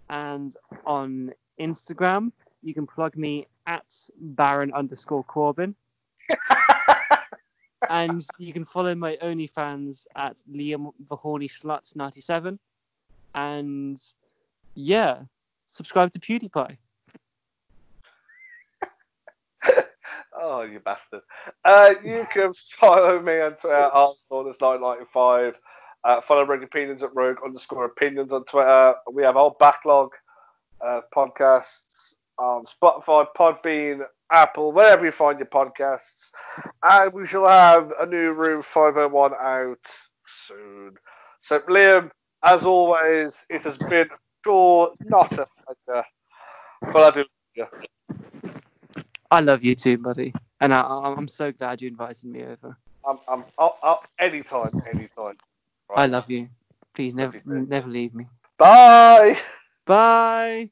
and 0.10 0.56
on 0.86 1.34
Instagram. 1.60 2.32
You 2.64 2.74
can 2.74 2.88
plug 2.88 3.18
me 3.18 3.48
at 3.66 3.94
Baron 4.20 4.74
underscore 4.74 5.24
Corbin. 5.24 5.76
and 7.90 8.26
you 8.38 8.54
can 8.54 8.66
follow 8.66 8.96
my 8.96 9.18
OnlyFans 9.24 10.06
at 10.16 10.38
Liam 10.52 10.92
the 11.10 11.16
Horny 11.16 11.50
Slut 11.50 11.96
97. 11.96 12.58
And 13.36 14.02
yeah, 14.76 15.20
subscribe 15.68 16.14
to 16.14 16.20
PewDiePie. 16.20 16.78
Oh, 20.40 20.62
you 20.62 20.80
bastard. 20.80 21.22
Uh, 21.66 21.94
you 22.04 22.26
can 22.32 22.54
follow 22.80 23.20
me 23.22 23.40
on 23.42 23.54
Twitter, 23.54 23.90
Arsenal995. 24.32 25.54
Uh, 26.04 26.22
follow 26.28 26.46
Rogue 26.46 26.64
Opinions 26.64 27.02
at 27.04 27.16
Rogue 27.16 27.38
underscore 27.44 27.86
Opinions 27.86 28.32
on 28.32 28.44
Twitter. 28.46 28.94
We 29.12 29.24
have 29.24 29.36
our 29.36 29.56
backlog 29.60 30.12
uh, 30.86 31.02
podcasts 31.16 32.14
on 32.38 32.66
Spotify, 32.66 33.26
Podbean, 33.38 34.02
Apple, 34.32 34.72
wherever 34.72 35.06
you 35.06 35.12
find 35.12 35.40
your 35.40 35.48
podcasts. 35.48 36.32
And 36.84 37.12
we 37.14 37.26
shall 37.26 37.48
have 37.48 37.92
a 38.00 38.06
new 38.06 38.32
Room 38.32 38.62
501 38.62 39.32
out 39.42 39.78
soon. 40.28 40.94
So, 41.42 41.60
Liam, 41.62 42.12
as 42.44 42.64
always, 42.64 43.44
it 43.50 43.64
has 43.64 43.78
been 43.78 44.10
sure 44.44 44.92
not 45.04 45.32
a 45.34 45.48
pleasure, 45.88 46.06
but 46.94 46.96
I 46.96 47.10
do 47.12 47.26
love 47.58 47.70
you. 47.72 48.27
I 49.30 49.42
love 49.42 49.64
you 49.64 49.76
too, 49.76 49.98
buddy, 49.98 50.34
and 50.62 50.74
I, 50.74 50.82
I'm 50.82 51.28
so 51.28 51.52
glad 51.52 51.82
you 51.82 51.90
invited 51.90 52.26
me 52.26 52.44
over. 52.44 52.78
I'm, 53.06 53.18
I'm 53.28 53.44
up 53.58 54.08
anytime, 54.20 54.82
anytime. 54.90 55.36
I 55.96 56.06
love 56.06 56.30
you. 56.30 56.50
Please 56.94 57.14
never, 57.14 57.42
never 57.46 57.88
leave 57.88 58.14
me. 58.14 58.26
Bye. 58.58 59.38
Bye. 59.86 60.70